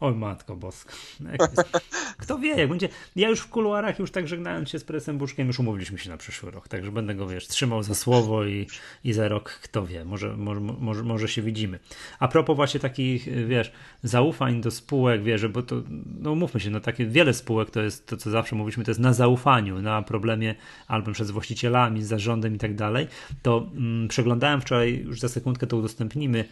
Oj, 0.00 0.14
matko 0.14 0.56
boska. 0.56 0.92
Kto 2.22 2.38
wie, 2.38 2.54
jak 2.54 2.68
będzie. 2.68 2.88
Ja 3.16 3.28
już 3.28 3.40
w 3.40 3.48
kuluarach, 3.48 3.98
już 3.98 4.10
tak 4.10 4.28
żegnając 4.28 4.68
się 4.68 4.78
z 4.78 4.84
presem 4.84 5.18
Buczkiem, 5.18 5.46
już 5.46 5.58
umówiliśmy 5.58 5.98
się 5.98 6.10
na 6.10 6.16
przyszły 6.16 6.50
rok. 6.50 6.68
Także 6.68 6.92
będę 6.92 7.14
go, 7.14 7.26
wiesz, 7.26 7.48
trzymał 7.48 7.82
za 7.82 7.94
słowo 7.94 8.44
i, 8.44 8.66
i 9.04 9.12
za 9.12 9.28
rok, 9.28 9.50
kto 9.62 9.86
wie, 9.86 10.04
może, 10.04 10.36
może, 10.36 10.60
może, 10.60 11.02
może 11.02 11.28
się 11.28 11.42
widzimy. 11.42 11.78
A 12.18 12.28
propos 12.28 12.56
właśnie 12.56 12.80
takich, 12.80 13.46
wiesz, 13.46 13.72
zaufań 14.02 14.60
do 14.60 14.70
spółek, 14.70 15.22
wiesz, 15.22 15.48
bo 15.48 15.62
to, 15.62 15.82
no 16.20 16.34
mówmy 16.34 16.60
się, 16.60 16.70
no 16.70 16.80
takie 16.80 17.06
wiele 17.06 17.34
spółek 17.34 17.70
to 17.70 17.82
jest 17.82 18.06
to, 18.06 18.16
co 18.16 18.30
zawsze 18.30 18.56
mówiliśmy, 18.56 18.84
to 18.84 18.90
jest 18.90 19.00
na 19.00 19.12
zaufaniu, 19.12 19.82
na 19.82 20.02
problemie 20.02 20.54
albo 20.88 21.12
przez 21.12 21.30
właścicielami, 21.30 22.02
zarządem 22.02 22.54
i 22.54 22.58
tak 22.58 22.74
dalej. 22.74 23.06
To 23.42 23.66
mm, 23.74 24.08
przeglądałem 24.08 24.60
wczoraj, 24.60 25.02
już 25.04 25.20
za 25.20 25.28
sekundkę 25.28 25.66
to 25.66 25.76
udostępnimy 25.76 26.44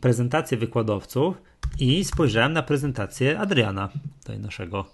prezentację 0.00 0.58
wykładowców 0.58 1.36
i 1.78 2.04
spojrzałem 2.04 2.52
na 2.52 2.62
prezentację 2.62 3.38
Adriana, 3.38 3.88
tutaj 4.20 4.38
naszego 4.38 4.84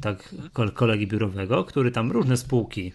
tak, 0.00 0.34
kolegi 0.74 1.06
biurowego, 1.06 1.64
który 1.64 1.90
tam 1.90 2.12
różne 2.12 2.36
spółki 2.36 2.92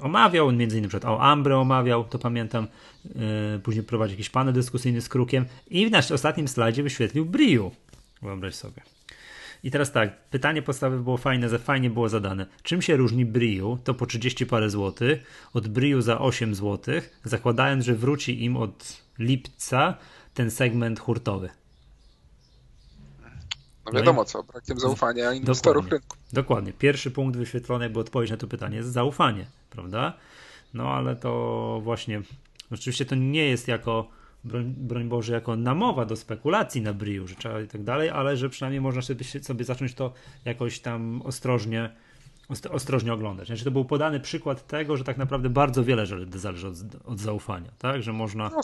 omawiał, 0.00 0.52
między 0.52 0.76
innymi 0.76 0.88
przed 0.88 1.04
o 1.04 1.20
Ambre 1.20 1.58
omawiał, 1.58 2.04
to 2.04 2.18
pamiętam, 2.18 2.66
yy, 3.04 3.60
później 3.62 3.84
prowadził 3.84 4.12
jakiś 4.12 4.30
panel 4.30 4.54
dyskusyjny 4.54 5.00
z 5.00 5.08
Krukiem 5.08 5.44
i 5.70 5.86
w 5.86 5.90
naszym 5.90 6.14
ostatnim 6.14 6.48
slajdzie 6.48 6.82
wyświetlił 6.82 7.26
Briu. 7.26 7.70
Wyobraź 8.22 8.54
sobie. 8.54 8.82
I 9.64 9.70
teraz 9.70 9.92
tak, 9.92 10.28
pytanie 10.30 10.62
podstawowe 10.62 11.02
było 11.02 11.16
fajne, 11.16 11.58
fajnie 11.58 11.90
było 11.90 12.08
zadane. 12.08 12.46
Czym 12.62 12.82
się 12.82 12.96
różni 12.96 13.24
Briu, 13.24 13.78
to 13.84 13.94
po 13.94 14.06
30 14.06 14.46
parę 14.46 14.70
złotych, 14.70 15.48
od 15.54 15.68
Briu 15.68 16.00
za 16.00 16.18
8 16.18 16.54
złotych, 16.54 17.20
zakładając, 17.24 17.84
że 17.84 17.94
wróci 17.94 18.44
im 18.44 18.56
od 18.56 19.02
lipca 19.18 19.96
ten 20.34 20.50
segment 20.50 21.00
hurtowy. 21.00 21.48
No 23.86 23.92
wiadomo 23.92 24.24
co, 24.24 24.42
brakiem 24.42 24.80
zaufania 24.80 25.32
inwestorów 25.32 25.84
dokładnie, 25.84 25.98
rynku. 25.98 26.16
Dokładnie. 26.32 26.72
Pierwszy 26.72 27.10
punkt 27.10 27.36
wyświetlony, 27.38 27.84
jakby 27.84 28.00
odpowiedź 28.00 28.30
na 28.30 28.36
to 28.36 28.46
pytanie 28.46 28.76
jest 28.76 28.92
zaufanie, 28.92 29.46
prawda? 29.70 30.12
No 30.74 30.90
ale 30.90 31.16
to 31.16 31.80
właśnie, 31.82 32.22
oczywiście 32.70 33.04
to 33.04 33.14
nie 33.14 33.44
jest 33.44 33.68
jako 33.68 34.08
broń, 34.44 34.74
broń 34.76 35.08
Boże, 35.08 35.32
jako 35.32 35.56
namowa 35.56 36.04
do 36.04 36.16
spekulacji 36.16 36.82
na 36.82 36.92
Briu, 36.92 37.28
że 37.28 37.34
trzeba 37.34 37.60
i 37.60 37.68
tak 37.68 37.82
dalej, 37.82 38.10
ale 38.10 38.36
że 38.36 38.48
przynajmniej 38.48 38.80
można 38.80 39.02
sobie, 39.02 39.24
sobie 39.24 39.64
zacząć 39.64 39.94
to 39.94 40.12
jakoś 40.44 40.80
tam 40.80 41.22
ostrożnie, 41.24 41.90
ostrożnie 42.70 43.12
oglądać. 43.12 43.46
Znaczy 43.46 43.64
to 43.64 43.70
był 43.70 43.84
podany 43.84 44.20
przykład 44.20 44.66
tego, 44.66 44.96
że 44.96 45.04
tak 45.04 45.16
naprawdę 45.16 45.50
bardzo 45.50 45.84
wiele 45.84 46.06
zależy 46.34 46.68
od, 46.68 46.76
od 47.04 47.18
zaufania, 47.18 47.70
tak, 47.78 48.02
że 48.02 48.12
można... 48.12 48.48
No, 48.48 48.60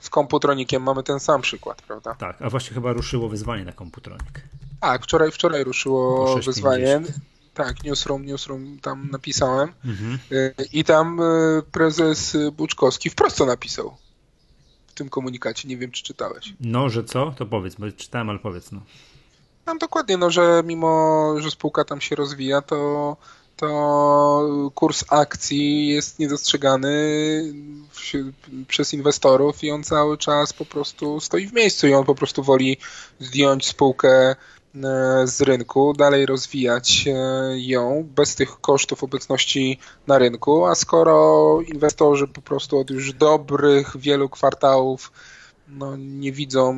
z, 0.00 0.10
komputronikiem 0.10 0.82
mamy 0.82 1.02
ten 1.02 1.20
sam 1.20 1.42
przykład, 1.42 1.82
prawda? 1.82 2.14
Tak, 2.14 2.42
a 2.42 2.50
właśnie 2.50 2.74
chyba 2.74 2.92
ruszyło 2.92 3.28
wyzwanie 3.28 3.64
na 3.64 3.72
komputronik. 3.72 4.42
Tak, 4.80 5.02
wczoraj, 5.02 5.30
wczoraj 5.30 5.64
ruszyło 5.64 6.36
wyzwanie. 6.36 7.00
Tak, 7.54 7.84
newsroom, 7.84 8.26
newsroom 8.26 8.78
tam 8.82 9.08
napisałem. 9.12 9.72
Mhm. 9.84 10.18
Y, 10.32 10.54
I 10.72 10.84
tam 10.84 11.20
y, 11.20 11.62
prezes 11.72 12.36
Buczkowski 12.52 13.10
wprost 13.10 13.38
to 13.38 13.46
napisał 13.46 13.96
tym 14.96 15.08
komunikacie. 15.08 15.68
Nie 15.68 15.76
wiem, 15.76 15.90
czy 15.90 16.02
czytałeś. 16.02 16.54
No, 16.60 16.88
że 16.88 17.04
co? 17.04 17.34
To 17.36 17.46
powiedz, 17.46 17.74
bo 17.74 17.92
czytałem, 17.92 18.30
ale 18.30 18.38
powiedz. 18.38 18.72
No. 18.72 18.80
no 19.66 19.78
dokładnie, 19.78 20.16
no, 20.16 20.30
że 20.30 20.62
mimo, 20.64 21.34
że 21.38 21.50
spółka 21.50 21.84
tam 21.84 22.00
się 22.00 22.16
rozwija, 22.16 22.62
to 22.62 23.16
to 23.56 24.70
kurs 24.74 25.04
akcji 25.08 25.88
jest 25.88 26.18
niedostrzegany 26.18 26.92
przez 28.68 28.94
inwestorów 28.94 29.64
i 29.64 29.70
on 29.70 29.84
cały 29.84 30.18
czas 30.18 30.52
po 30.52 30.64
prostu 30.64 31.20
stoi 31.20 31.46
w 31.46 31.52
miejscu 31.52 31.86
i 31.86 31.94
on 31.94 32.04
po 32.04 32.14
prostu 32.14 32.42
woli 32.42 32.76
zdjąć 33.20 33.66
spółkę 33.66 34.36
E, 34.84 35.26
z 35.26 35.40
rynku, 35.40 35.92
dalej 35.92 36.26
rozwijać 36.26 37.04
e, 37.08 37.12
ją 37.58 38.08
bez 38.16 38.34
tych 38.34 38.60
kosztów 38.60 39.04
obecności 39.04 39.78
na 40.06 40.18
rynku, 40.18 40.66
a 40.66 40.74
skoro 40.74 41.58
inwestorzy 41.60 42.28
po 42.28 42.42
prostu 42.42 42.78
od 42.78 42.90
już 42.90 43.12
dobrych 43.12 43.96
wielu 43.96 44.28
kwartałów 44.28 45.12
no, 45.68 45.96
nie 45.96 46.32
widzą 46.32 46.72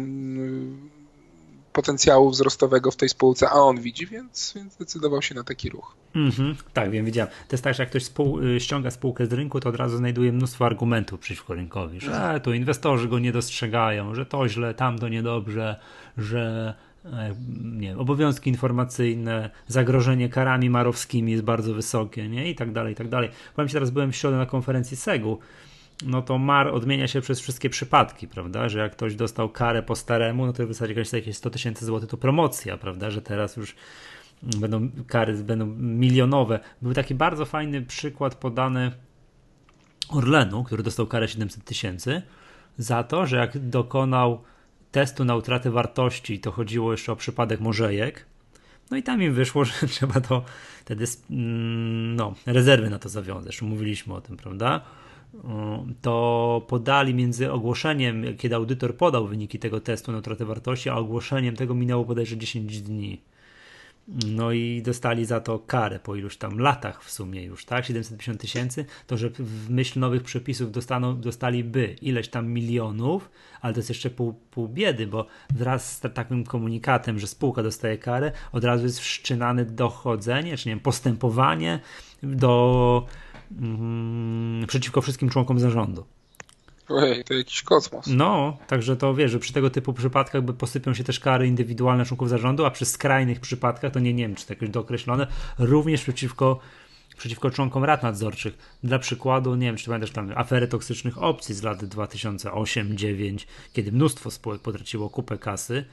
potencjału 1.78 2.30
wzrostowego 2.30 2.90
w 2.90 2.96
tej 2.96 3.08
spółce, 3.08 3.48
a 3.48 3.54
on 3.54 3.80
widzi, 3.80 4.06
więc, 4.06 4.52
więc 4.56 4.76
decydował 4.76 5.22
się 5.22 5.34
na 5.34 5.44
taki 5.44 5.70
ruch. 5.70 5.94
Mm-hmm, 6.14 6.54
tak, 6.72 6.90
wiem, 6.90 7.04
widziałem. 7.04 7.32
To 7.32 7.54
jest 7.54 7.64
tak, 7.64 7.74
że 7.74 7.82
jak 7.82 7.90
ktoś 7.90 8.04
spół, 8.04 8.40
y, 8.40 8.60
ściąga 8.60 8.90
spółkę 8.90 9.26
z 9.26 9.32
rynku, 9.32 9.60
to 9.60 9.68
od 9.68 9.76
razu 9.76 9.96
znajduje 9.96 10.32
mnóstwo 10.32 10.66
argumentów 10.66 11.20
przeciwko 11.20 11.54
rynkowi, 11.54 12.00
że 12.00 12.12
mhm. 12.12 12.40
tu 12.40 12.52
inwestorzy 12.52 13.08
go 13.08 13.18
nie 13.18 13.32
dostrzegają, 13.32 14.14
że 14.14 14.26
to 14.26 14.48
źle, 14.48 14.74
tam 14.74 14.98
to 14.98 15.08
niedobrze, 15.08 15.76
że 16.16 16.74
E, 17.12 17.34
nie 17.62 17.98
obowiązki 17.98 18.50
informacyjne, 18.50 19.50
zagrożenie 19.66 20.28
karami 20.28 20.70
marowskimi 20.70 21.32
jest 21.32 21.44
bardzo 21.44 21.74
wysokie, 21.74 22.28
nie? 22.28 22.50
I 22.50 22.54
tak 22.54 22.72
dalej, 22.72 22.92
i 22.92 22.96
tak 22.96 23.08
dalej. 23.08 23.30
Powiem 23.56 23.68
Ci, 23.68 23.74
teraz 23.74 23.90
byłem 23.90 24.12
w 24.12 24.16
środę 24.16 24.36
na 24.36 24.46
konferencji 24.46 24.96
SEGU, 24.96 25.38
no 26.06 26.22
to 26.22 26.38
MAR 26.38 26.68
odmienia 26.68 27.08
się 27.08 27.20
przez 27.20 27.40
wszystkie 27.40 27.70
przypadki, 27.70 28.28
prawda? 28.28 28.68
Że 28.68 28.78
jak 28.78 28.92
ktoś 28.92 29.14
dostał 29.14 29.48
karę 29.48 29.82
po 29.82 29.96
staremu, 29.96 30.46
no 30.46 30.52
to 30.52 30.66
w 30.66 30.68
zasadzie 30.68 30.94
jakieś 31.12 31.36
100 31.36 31.50
tysięcy 31.50 31.84
złotych 31.84 32.08
to 32.08 32.16
promocja, 32.16 32.76
prawda? 32.76 33.10
Że 33.10 33.22
teraz 33.22 33.56
już 33.56 33.74
będą 34.42 34.88
kary, 35.06 35.34
będą 35.34 35.66
milionowe. 35.76 36.60
Był 36.82 36.94
taki 36.94 37.14
bardzo 37.14 37.44
fajny 37.44 37.82
przykład 37.82 38.34
podany 38.34 38.92
Orlenu, 40.08 40.64
który 40.64 40.82
dostał 40.82 41.06
karę 41.06 41.28
700 41.28 41.64
tysięcy 41.64 42.22
za 42.78 43.02
to, 43.02 43.26
że 43.26 43.36
jak 43.36 43.58
dokonał 43.58 44.42
testu 44.90 45.24
na 45.24 45.36
utratę 45.36 45.70
wartości, 45.70 46.40
to 46.40 46.52
chodziło 46.52 46.92
jeszcze 46.92 47.12
o 47.12 47.16
przypadek 47.16 47.60
morzejek. 47.60 48.26
No 48.90 48.96
i 48.96 49.02
tam 49.02 49.22
im 49.22 49.34
wyszło, 49.34 49.64
że 49.80 49.86
trzeba 49.86 50.20
to 50.20 50.44
wtedy 50.80 51.04
mm, 51.30 52.16
no, 52.16 52.34
rezerwy 52.46 52.90
na 52.90 52.98
to 52.98 53.08
zawiązać. 53.08 53.62
Mówiliśmy 53.62 54.14
o 54.14 54.20
tym, 54.20 54.36
prawda? 54.36 54.80
To 56.02 56.66
podali 56.68 57.14
między 57.14 57.52
ogłoszeniem, 57.52 58.36
kiedy 58.36 58.54
audytor 58.54 58.96
podał 58.96 59.26
wyniki 59.26 59.58
tego 59.58 59.80
testu 59.80 60.12
na 60.12 60.18
utratę 60.18 60.44
wartości, 60.44 60.88
a 60.88 60.94
ogłoszeniem 60.94 61.56
tego 61.56 61.74
minęło 61.74 62.04
bodajże 62.04 62.36
10 62.36 62.82
dni. 62.82 63.20
No 64.26 64.52
i 64.52 64.82
dostali 64.82 65.24
za 65.24 65.40
to 65.40 65.58
karę 65.58 65.98
po 65.98 66.16
iluś 66.16 66.36
tam 66.36 66.58
latach 66.58 67.04
w 67.04 67.10
sumie 67.10 67.44
już, 67.44 67.64
tak? 67.64 67.84
750 67.84 68.40
tysięcy, 68.40 68.84
to 69.06 69.16
że 69.16 69.30
w 69.30 69.70
myśl 69.70 70.00
nowych 70.00 70.22
przepisów 70.22 70.72
dostaną, 70.72 71.20
dostaliby 71.20 71.96
ileś 72.02 72.28
tam 72.28 72.48
milionów, 72.48 73.30
ale 73.60 73.74
to 73.74 73.78
jest 73.78 73.88
jeszcze 73.88 74.10
pół, 74.10 74.34
pół 74.50 74.68
biedy, 74.68 75.06
bo 75.06 75.26
wraz 75.54 75.96
z 75.96 76.00
takim 76.14 76.44
komunikatem, 76.44 77.18
że 77.18 77.26
spółka 77.26 77.62
dostaje 77.62 77.98
karę, 77.98 78.32
od 78.52 78.64
razu 78.64 78.84
jest 78.84 79.00
wszczynane 79.00 79.64
dochodzenie, 79.64 80.56
czy 80.56 80.68
nie 80.68 80.74
wiem, 80.74 80.80
postępowanie 80.80 81.80
do 82.22 83.06
mm, 83.58 84.66
przeciwko 84.66 85.02
wszystkim 85.02 85.28
członkom 85.28 85.60
zarządu. 85.60 86.04
Ojej, 86.88 87.24
to 87.24 87.34
jakiś 87.34 87.62
kosmos. 87.62 88.06
No, 88.06 88.58
także 88.66 88.96
to 88.96 89.14
wiesz, 89.14 89.30
że 89.30 89.38
przy 89.38 89.52
tego 89.52 89.70
typu 89.70 89.92
przypadkach 89.92 90.42
by 90.42 90.54
posypią 90.54 90.94
się 90.94 91.04
też 91.04 91.20
kary 91.20 91.46
indywidualne 91.46 92.04
członków 92.04 92.28
zarządu, 92.28 92.64
a 92.64 92.70
przy 92.70 92.84
skrajnych 92.84 93.40
przypadkach, 93.40 93.92
to 93.92 94.00
nie, 94.00 94.14
nie 94.14 94.22
wiem, 94.28 94.36
czy 94.36 94.46
to 94.46 94.52
jakoś 94.52 94.68
dookreślone, 94.68 95.26
również 95.58 96.02
przeciwko, 96.02 96.58
przeciwko 97.16 97.50
członkom 97.50 97.84
rad 97.84 98.02
nadzorczych. 98.02 98.78
Dla 98.82 98.98
przykładu, 98.98 99.54
nie 99.54 99.66
wiem, 99.66 99.76
czy 99.76 99.86
pamiętasz 99.86 100.10
tam 100.10 100.32
afery 100.36 100.68
toksycznych 100.68 101.22
opcji 101.22 101.54
z 101.54 101.62
lat 101.62 101.82
2008-2009, 101.82 103.46
kiedy 103.72 103.92
mnóstwo 103.92 104.30
spółek 104.30 104.62
potraciło 104.62 105.10
kupę 105.10 105.38
kasy, 105.38 105.84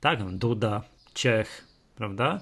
tak, 0.00 0.18
no, 0.20 0.26
Duda, 0.32 0.82
Ciech, 1.14 1.64
prawda? 1.96 2.40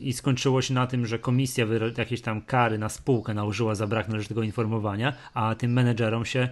I 0.00 0.12
skończyło 0.12 0.62
się 0.62 0.74
na 0.74 0.86
tym, 0.86 1.06
że 1.06 1.18
komisja 1.18 1.66
jakieś 1.98 2.20
tam 2.20 2.42
kary 2.42 2.78
na 2.78 2.88
spółkę 2.88 3.34
nałożyła 3.34 3.74
za 3.74 3.86
brak 3.86 4.08
należytego 4.08 4.42
informowania, 4.42 5.12
a 5.34 5.54
tym 5.54 5.72
menedżerom 5.72 6.24
się 6.24 6.48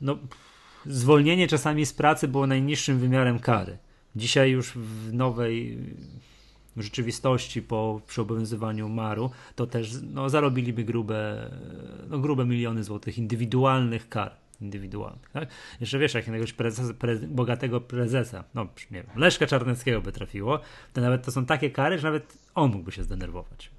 no, 0.00 0.18
zwolnienie 0.86 1.48
czasami 1.48 1.86
z 1.86 1.92
pracy 1.92 2.28
było 2.28 2.46
najniższym 2.46 2.98
wymiarem 2.98 3.38
kary. 3.38 3.78
Dzisiaj 4.16 4.50
już 4.50 4.72
w 4.72 5.12
nowej 5.12 5.78
rzeczywistości 6.76 7.62
po 7.62 8.00
przeobowiązywaniu 8.06 8.88
maru, 8.88 9.30
to 9.54 9.66
też 9.66 9.92
no, 10.12 10.30
zarobiliby 10.30 10.84
grube, 10.84 11.50
no, 12.10 12.18
grube 12.18 12.44
miliony 12.44 12.84
złotych 12.84 13.18
indywidualnych 13.18 14.08
kar. 14.08 14.32
Indywidualnych, 14.60 15.30
tak? 15.30 15.48
Jeszcze 15.80 15.98
wiesz, 15.98 16.14
jak 16.14 16.26
jakiegoś 16.26 16.52
prezesa, 16.52 16.94
pre, 16.94 17.16
bogatego 17.16 17.80
prezesa, 17.80 18.44
no 18.54 18.66
nie 18.90 19.02
wiem, 19.02 19.06
Leszka 19.16 19.46
Czarneckiego 19.46 20.00
by 20.00 20.12
trafiło, 20.12 20.60
to 20.92 21.00
nawet 21.00 21.24
to 21.24 21.32
są 21.32 21.46
takie 21.46 21.70
kary, 21.70 21.98
że 21.98 22.06
nawet 22.06 22.38
on 22.54 22.70
mógłby 22.70 22.92
się 22.92 23.02
zdenerwować. 23.02 23.70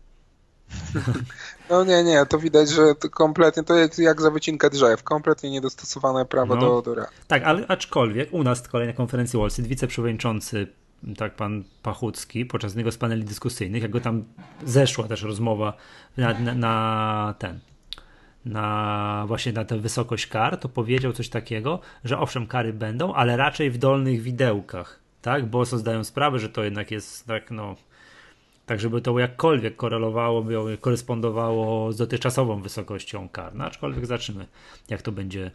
No 1.70 1.84
nie, 1.84 2.04
nie, 2.04 2.26
to 2.26 2.40
widać, 2.40 2.70
że 2.70 2.96
to 2.96 3.10
kompletnie, 3.10 3.64
to 3.64 3.78
jest 3.78 4.00
jak 4.00 4.22
za 4.22 4.32
wycinkę 4.32 4.70
drzew, 4.70 5.04
kompletnie 5.04 5.50
niedostosowane 5.50 6.26
prawo 6.26 6.56
no, 6.56 6.62
do, 6.62 6.82
do 6.82 6.96
real. 6.96 7.08
Tak, 7.28 7.44
ale 7.44 7.68
aczkolwiek 7.68 8.34
u 8.34 8.44
nas 8.44 8.58
z 8.58 8.68
kolei 8.68 8.88
na 8.88 8.94
konferencji 8.94 9.40
Wall 9.40 9.52
Street 9.52 9.70
wiceprzewodniczący 9.70 10.68
tak 11.18 11.36
pan 11.36 11.64
Pachucki 11.84 12.46
podczas 12.46 12.72
jednego 12.72 12.92
z 12.92 12.98
paneli 12.98 13.24
dyskusyjnych, 13.24 13.82
jak 13.82 13.92
go 13.92 14.02
tam 14.02 14.24
zeszła 14.66 15.08
też 15.08 15.24
rozmowa 15.24 15.74
na, 16.18 16.40
na, 16.40 16.54
na 16.54 17.36
ten 17.40 17.60
na 18.46 19.24
właśnie 19.28 19.54
na 19.54 19.66
tę 19.66 19.80
wysokość 19.80 20.28
kar, 20.28 20.58
to 20.58 20.70
powiedział 20.70 21.14
coś 21.14 21.30
takiego, 21.30 21.80
że 22.04 22.20
owszem, 22.20 22.48
kary 22.48 22.74
będą, 22.74 23.14
ale 23.14 23.38
raczej 23.38 23.72
w 23.72 23.78
dolnych 23.78 24.22
widełkach, 24.22 25.00
tak? 25.22 25.46
Bo 25.46 25.66
zdają 25.66 26.04
sprawę, 26.04 26.40
że 26.40 26.50
to 26.50 26.64
jednak 26.64 26.92
jest 26.92 27.28
tak, 27.28 27.52
no, 27.52 27.76
tak 28.66 28.80
żeby 28.80 29.02
to 29.02 29.20
jakkolwiek 29.20 29.76
korelowało, 29.76 30.46
korespondowało 30.82 31.92
z 31.94 31.98
dotychczasową 31.98 32.62
wysokością 32.62 33.30
kar. 33.30 33.56
No, 33.56 33.66
aczkolwiek 33.66 34.06
zobaczymy, 34.06 34.48
jak 34.90 35.02
to 35.02 35.12
będzie, 35.12 35.52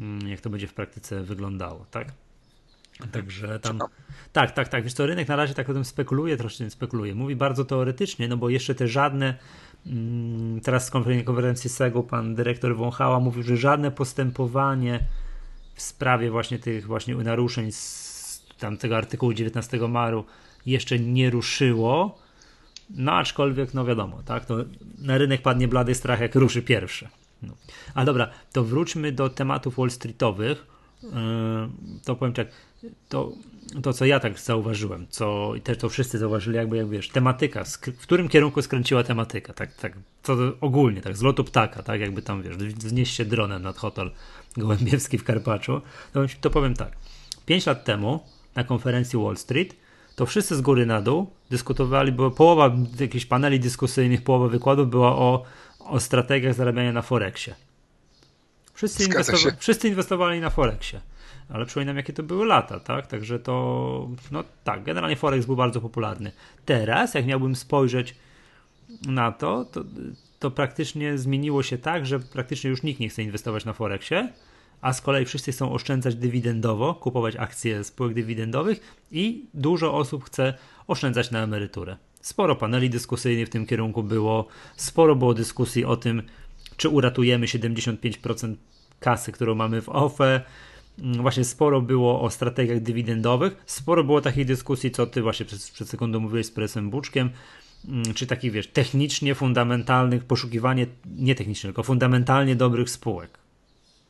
mm, 0.00 0.28
jak 0.28 0.40
to 0.40 0.50
będzie 0.50 0.66
w 0.66 0.74
praktyce 0.74 1.22
wyglądało, 1.22 1.86
tak? 1.90 2.12
Także 3.12 3.60
tam. 3.60 3.78
Tak, 4.32 4.52
tak, 4.52 4.68
tak. 4.68 4.84
Wiesz, 4.84 4.94
to 4.94 5.06
rynek 5.06 5.28
na 5.28 5.36
razie 5.36 5.54
tak 5.54 5.68
o 5.70 5.72
tym 5.72 5.84
spekuluje, 5.84 6.36
troszkę 6.36 6.70
spekuluje. 6.70 7.14
Mówi 7.14 7.36
bardzo 7.36 7.64
teoretycznie, 7.64 8.28
no 8.28 8.36
bo 8.36 8.48
jeszcze 8.48 8.74
te 8.74 8.88
żadne. 8.88 9.34
Mm, 9.86 10.60
teraz 10.60 10.86
z 10.86 10.90
konferencji 11.24 11.70
SEGU 11.70 12.02
pan 12.02 12.34
dyrektor 12.34 12.76
Wąchała 12.76 13.20
mówił, 13.20 13.42
że 13.42 13.56
żadne 13.56 13.90
postępowanie 13.90 15.00
w 15.74 15.82
sprawie 15.82 16.30
właśnie 16.30 16.58
tych 16.58 16.86
właśnie 16.86 17.14
naruszeń 17.14 17.72
z 17.72 18.46
tamtego 18.58 18.96
artykułu 18.96 19.32
19 19.32 19.88
maru 19.88 20.24
jeszcze 20.66 20.98
nie 20.98 21.30
ruszyło. 21.30 22.18
No 22.90 23.12
aczkolwiek, 23.12 23.74
no 23.74 23.84
wiadomo, 23.84 24.22
tak, 24.22 24.46
to 24.46 24.56
na 24.98 25.18
rynek 25.18 25.42
padnie 25.42 25.68
blady 25.68 25.94
strach, 25.94 26.20
jak 26.20 26.34
ruszy 26.34 26.62
pierwszy. 26.62 27.08
No. 27.42 27.52
A 27.94 28.04
dobra, 28.04 28.30
to 28.52 28.64
wróćmy 28.64 29.12
do 29.12 29.28
tematów 29.28 29.76
Wall 29.76 29.90
Streetowych. 29.90 30.66
Yy, 31.02 31.10
to 32.04 32.16
powiem 32.16 32.34
tak, 32.34 32.48
to, 33.08 33.32
to 33.82 33.92
co 33.92 34.04
ja 34.04 34.20
tak 34.20 34.38
zauważyłem, 34.38 35.06
co 35.10 35.54
i 35.54 35.60
też 35.60 35.78
to 35.78 35.88
wszyscy 35.88 36.18
zauważyli, 36.18 36.56
jakby 36.56 36.76
jak 36.76 36.88
wiesz, 36.88 37.08
tematyka, 37.08 37.64
w 37.98 38.02
którym 38.02 38.28
kierunku 38.28 38.62
skręciła 38.62 39.02
tematyka, 39.02 39.52
tak, 39.52 39.74
tak, 39.74 39.92
co 40.22 40.36
ogólnie, 40.60 41.00
tak, 41.00 41.16
z 41.16 41.22
lotu 41.22 41.44
ptaka, 41.44 41.82
tak, 41.82 42.00
jakby 42.00 42.22
tam 42.22 42.42
wiesz, 42.42 42.56
wznieść 42.56 43.14
się 43.14 43.24
dronem 43.24 43.62
nad 43.62 43.76
hotel 43.76 44.10
Gołębiewski 44.56 45.18
w 45.18 45.24
Karpaczu, 45.24 45.80
to, 46.12 46.20
to 46.40 46.50
powiem 46.50 46.74
tak. 46.74 46.92
Pięć 47.46 47.66
lat 47.66 47.84
temu 47.84 48.20
na 48.54 48.64
konferencji 48.64 49.18
Wall 49.18 49.36
Street 49.36 49.76
to 50.16 50.26
wszyscy 50.26 50.56
z 50.56 50.60
góry 50.60 50.86
na 50.86 51.02
dół 51.02 51.30
dyskutowali, 51.50 52.12
bo 52.12 52.30
połowa 52.30 52.76
jakichś 53.00 53.26
paneli 53.26 53.60
dyskusyjnych, 53.60 54.22
połowa 54.22 54.48
wykładów 54.48 54.90
była 54.90 55.16
o, 55.16 55.42
o 55.78 56.00
strategiach 56.00 56.54
zarabiania 56.54 56.92
na 56.92 57.02
Forexie. 57.02 57.54
Wszyscy, 58.74 59.04
inwestowa- 59.04 59.56
wszyscy 59.58 59.88
inwestowali 59.88 60.40
na 60.40 60.50
Forexie. 60.50 61.00
Ale 61.48 61.66
przypominam, 61.66 61.96
jakie 61.96 62.12
to 62.12 62.22
były 62.22 62.46
lata, 62.46 62.80
tak? 62.80 63.06
Także 63.06 63.38
to, 63.38 64.08
no 64.30 64.44
tak, 64.64 64.84
generalnie 64.84 65.16
Forex 65.16 65.46
był 65.46 65.56
bardzo 65.56 65.80
popularny. 65.80 66.32
Teraz, 66.64 67.14
jak 67.14 67.26
miałbym 67.26 67.56
spojrzeć 67.56 68.14
na 69.06 69.32
to, 69.32 69.64
to, 69.64 69.84
to 70.38 70.50
praktycznie 70.50 71.18
zmieniło 71.18 71.62
się 71.62 71.78
tak, 71.78 72.06
że 72.06 72.20
praktycznie 72.20 72.70
już 72.70 72.82
nikt 72.82 73.00
nie 73.00 73.08
chce 73.08 73.22
inwestować 73.22 73.64
na 73.64 73.72
Forexie, 73.72 74.28
a 74.80 74.92
z 74.92 75.00
kolei 75.00 75.24
wszyscy 75.24 75.52
chcą 75.52 75.72
oszczędzać 75.72 76.14
dywidendowo, 76.14 76.94
kupować 76.94 77.36
akcje 77.36 77.84
spółek 77.84 78.14
dywidendowych 78.14 78.98
i 79.10 79.44
dużo 79.54 79.94
osób 79.94 80.24
chce 80.24 80.54
oszczędzać 80.86 81.30
na 81.30 81.42
emeryturę. 81.42 81.96
Sporo 82.20 82.56
paneli 82.56 82.90
dyskusyjnych 82.90 83.46
w 83.46 83.50
tym 83.50 83.66
kierunku 83.66 84.02
było, 84.02 84.46
sporo 84.76 85.16
było 85.16 85.34
dyskusji 85.34 85.84
o 85.84 85.96
tym, 85.96 86.22
czy 86.76 86.88
uratujemy 86.88 87.46
75% 87.46 88.54
kasy, 89.00 89.32
którą 89.32 89.54
mamy 89.54 89.82
w 89.82 89.88
OFE. 89.88 90.40
Mm, 90.98 91.22
właśnie 91.22 91.44
sporo 91.44 91.80
było 91.80 92.22
o 92.22 92.30
strategiach 92.30 92.80
dywidendowych, 92.80 93.56
sporo 93.66 94.04
było 94.04 94.20
takich 94.20 94.46
dyskusji, 94.46 94.90
co 94.90 95.06
ty 95.06 95.22
właśnie 95.22 95.46
przed, 95.46 95.70
przed 95.70 95.88
sekundą 95.88 96.20
mówiłeś 96.20 96.46
z 96.46 96.50
presem 96.50 96.90
Buczkiem, 96.90 97.30
mm, 97.88 98.14
czy 98.14 98.26
takich, 98.26 98.52
wiesz, 98.52 98.68
technicznie 98.68 99.34
fundamentalnych, 99.34 100.24
poszukiwanie, 100.24 100.86
nie 101.18 101.34
technicznie, 101.34 101.68
tylko 101.68 101.82
fundamentalnie 101.82 102.56
dobrych 102.56 102.90
spółek. 102.90 103.38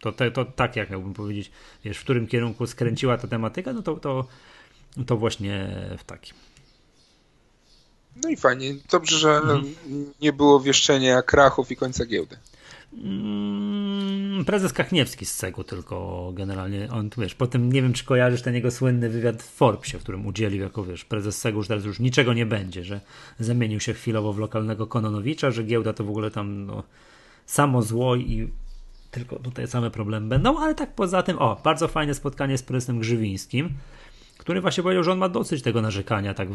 To, 0.01 0.13
to, 0.13 0.31
to 0.31 0.45
tak 0.45 0.77
jak 0.77 0.91
miałbym 0.91 1.15
powiedzieć, 1.15 1.51
wiesz, 1.85 1.99
w 1.99 2.05
którym 2.05 2.27
kierunku 2.27 2.67
skręciła 2.67 3.19
ta 3.19 3.29
tematyka, 3.29 3.73
no 3.73 3.83
to, 3.83 3.97
to, 3.97 4.27
to 5.07 5.17
właśnie 5.17 5.69
w 5.99 6.05
takim. 6.05 6.35
No 8.23 8.29
i 8.29 8.37
fajnie. 8.37 8.75
Dobrze, 8.91 9.19
że 9.19 9.37
mhm. 9.37 9.75
nie 10.21 10.33
było 10.33 10.61
wieszczenia 10.61 11.23
krachów 11.23 11.71
i 11.71 11.77
końca 11.77 12.07
giełdy. 12.07 12.37
Mm, 13.05 14.45
prezes 14.45 14.73
Kachniewski 14.73 15.27
z 15.27 15.35
Cegu 15.35 15.65
tylko 15.65 16.31
generalnie, 16.35 16.89
on 16.91 17.11
wiesz, 17.19 17.35
potem 17.35 17.73
nie 17.73 17.83
wiem 17.83 17.93
czy 17.93 18.05
kojarzysz 18.05 18.43
ten 18.43 18.55
jego 18.55 18.71
słynny 18.71 19.09
wywiad 19.09 19.43
w 19.43 19.47
Forbesie, 19.47 19.99
w 19.99 20.03
którym 20.03 20.27
udzielił 20.27 20.63
jako 20.63 20.85
wiesz, 20.85 21.05
prezes 21.05 21.41
Cegu, 21.41 21.63
że 21.63 21.69
teraz 21.69 21.85
już 21.85 22.01
niczego 22.01 22.35
nie 22.35 22.47
będzie, 22.47 22.85
że 22.85 23.01
zamienił 23.39 23.81
się 23.81 23.95
chwilowo 23.95 24.33
w 24.33 24.39
lokalnego 24.39 24.87
Kononowicza, 24.87 25.51
że 25.51 25.65
giełda 25.65 25.93
to 25.93 26.05
w 26.05 26.11
ogóle 26.11 26.31
tam 26.31 26.67
no, 26.67 26.83
samo 27.47 27.83
zło 27.83 28.17
i 28.17 28.51
tylko 29.11 29.39
tutaj 29.39 29.69
same 29.69 29.91
problemy 29.91 30.29
będą, 30.29 30.59
ale 30.59 30.75
tak 30.75 30.95
poza 30.95 31.23
tym, 31.23 31.39
o, 31.39 31.61
bardzo 31.65 31.89
fajne 31.89 32.15
spotkanie 32.15 32.59
z 32.59 32.63
prezesem 32.63 32.99
Grzywińskim, 32.99 33.71
który 34.47 34.61
właśnie 34.61 34.83
powiedział, 34.83 35.05
że 35.05 35.13
on 35.13 35.19
ma 35.19 35.29
dosyć 35.29 35.63
tego 35.63 35.83
narzekania, 35.83 36.35
tak, 36.35 36.49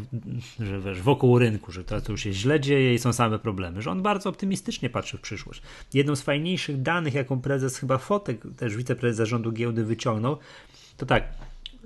że 0.59 0.79
wiesz, 0.79 1.01
wokół 1.01 1.39
rynku, 1.39 1.71
że 1.71 1.83
to, 1.83 2.11
już 2.11 2.21
się 2.21 2.33
źle 2.33 2.59
dzieje 2.59 2.93
i 2.93 2.99
są 2.99 3.13
same 3.13 3.39
problemy, 3.39 3.81
że 3.81 3.91
on 3.91 4.01
bardzo 4.01 4.29
optymistycznie 4.29 4.89
patrzy 4.89 5.17
w 5.17 5.21
przyszłość. 5.21 5.61
Jedną 5.93 6.15
z 6.15 6.21
fajniejszych 6.21 6.81
danych, 6.81 7.13
jaką 7.13 7.41
prezes 7.41 7.77
chyba 7.77 7.97
Fotek, 7.97 8.41
też 8.57 8.75
wiceprezes 8.75 9.17
zarządu 9.17 9.51
giełdy 9.51 9.85
wyciągnął, 9.85 10.37
to 10.97 11.05
tak, 11.05 11.23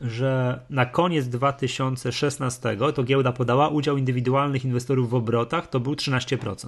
że 0.01 0.59
na 0.69 0.85
koniec 0.85 1.27
2016 1.27 2.77
to 2.95 3.03
giełda 3.03 3.31
podała 3.31 3.69
udział 3.69 3.97
indywidualnych 3.97 4.65
inwestorów 4.65 5.09
w 5.09 5.15
obrotach 5.15 5.67
to 5.67 5.79
był 5.79 5.93
13%, 5.93 6.67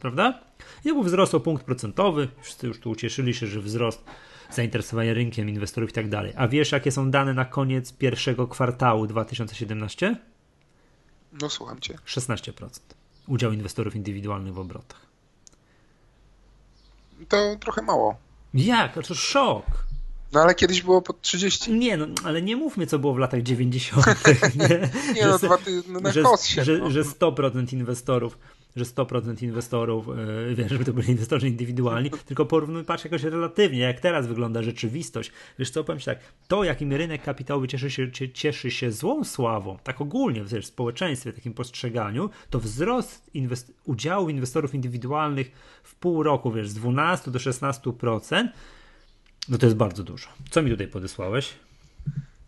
prawda? 0.00 0.40
I 0.84 0.88
to 0.88 0.94
był 0.94 1.02
wzrost 1.02 1.34
o 1.34 1.40
punkt 1.40 1.64
procentowy, 1.64 2.28
wszyscy 2.42 2.66
już 2.66 2.80
tu 2.80 2.90
ucieszyli 2.90 3.34
się, 3.34 3.46
że 3.46 3.60
wzrost 3.60 4.04
zainteresowania 4.54 5.14
rynkiem 5.14 5.48
inwestorów 5.48 5.90
i 5.90 5.92
tak 5.92 6.08
dalej. 6.08 6.32
A 6.36 6.48
wiesz, 6.48 6.72
jakie 6.72 6.92
są 6.92 7.10
dane 7.10 7.34
na 7.34 7.44
koniec 7.44 7.92
pierwszego 7.92 8.48
kwartału 8.48 9.06
2017? 9.06 10.16
No 11.40 11.50
słucham 11.50 11.80
cię. 11.80 11.98
16% 12.06 12.68
udział 13.26 13.52
inwestorów 13.52 13.96
indywidualnych 13.96 14.54
w 14.54 14.58
obrotach. 14.58 15.06
To 17.28 17.56
trochę 17.60 17.82
mało. 17.82 18.16
Jak? 18.54 19.06
To 19.06 19.14
szok. 19.14 19.66
No 20.32 20.40
ale 20.42 20.54
kiedyś 20.54 20.82
było 20.82 21.02
pod 21.02 21.20
30. 21.20 21.72
Nie, 21.72 21.96
no 21.96 22.06
ale 22.24 22.42
nie 22.42 22.56
mówmy, 22.56 22.86
co 22.86 22.98
było 22.98 23.14
w 23.14 23.18
latach 23.18 23.42
90. 23.42 24.06
Nie, 24.56 24.90
nie 25.14 25.26
no, 25.26 25.38
dwa 25.38 25.58
ty, 25.58 25.82
no 25.88 26.00
na 26.00 26.12
że, 26.12 26.22
kossie, 26.22 26.64
że, 26.64 26.78
no. 26.78 26.90
że 26.90 27.02
100% 27.02 27.72
inwestorów 27.72 28.38
że 28.76 28.84
100% 28.84 29.42
inwestorów, 29.42 30.06
yy, 30.06 30.54
wiesz, 30.58 30.72
żeby 30.72 30.84
to 30.84 30.92
byli 30.92 31.10
inwestorzy 31.10 31.48
indywidualni, 31.48 32.10
tylko 32.26 32.46
porównuj, 32.46 32.84
patrz 32.84 33.04
jakoś 33.04 33.22
relatywnie, 33.22 33.78
jak 33.78 34.00
teraz 34.00 34.26
wygląda 34.26 34.62
rzeczywistość. 34.62 35.32
Wiesz 35.58 35.70
co, 35.70 35.84
powiem 35.84 35.98
ci 35.98 36.06
tak, 36.06 36.18
to 36.48 36.64
jakim 36.64 36.92
rynek 36.92 37.22
kapitałowy 37.22 37.68
cieszy 37.68 37.90
się, 37.90 38.10
cieszy 38.32 38.70
się 38.70 38.92
złą 38.92 39.24
sławą, 39.24 39.78
tak 39.84 40.00
ogólnie 40.00 40.44
w 40.44 40.64
społeczeństwie, 40.64 41.32
takim 41.32 41.54
postrzeganiu, 41.54 42.30
to 42.50 42.60
wzrost 42.60 43.30
inwest- 43.34 43.72
udziału 43.84 44.28
inwestorów 44.28 44.74
indywidualnych 44.74 45.52
w 45.82 45.94
pół 45.94 46.22
roku, 46.22 46.52
wiesz, 46.52 46.68
z 46.68 46.74
12 46.74 47.30
do 47.30 47.38
16%, 47.38 48.48
no 49.48 49.58
to 49.58 49.66
jest 49.66 49.76
bardzo 49.76 50.02
dużo. 50.02 50.28
Co 50.50 50.62
mi 50.62 50.70
tutaj 50.70 50.88
podesłałeś? 50.88 51.54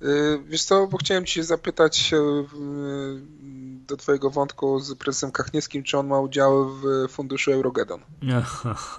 Y, 0.03 0.43
wiesz 0.49 0.63
co, 0.63 0.87
bo 0.87 0.99
chciałem 0.99 1.25
cię 1.25 1.45
zapytać 1.45 2.13
y, 2.13 2.17
do 3.87 3.97
twojego 3.97 4.31
wątku 4.31 4.81
z 4.81 4.95
prezesem 4.95 5.33
Kachniewskim, 5.33 5.83
czy 5.83 5.99
on 5.99 6.07
ma 6.07 6.21
udział 6.21 6.69
w 6.69 7.09
funduszu 7.09 7.53
Eurogedon. 7.53 8.01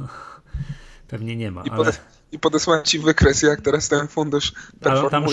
Pewnie 1.07 1.35
nie 1.35 1.51
ma, 1.51 1.63
I, 1.63 1.69
ale... 1.69 1.91
I 2.31 2.39
podesłałem 2.39 2.83
ci 2.83 2.99
wykres, 2.99 3.41
jak 3.41 3.61
teraz 3.61 3.89
ten 3.89 4.07
fundusz 4.07 4.53
ale 4.81 5.09
tam. 5.09 5.25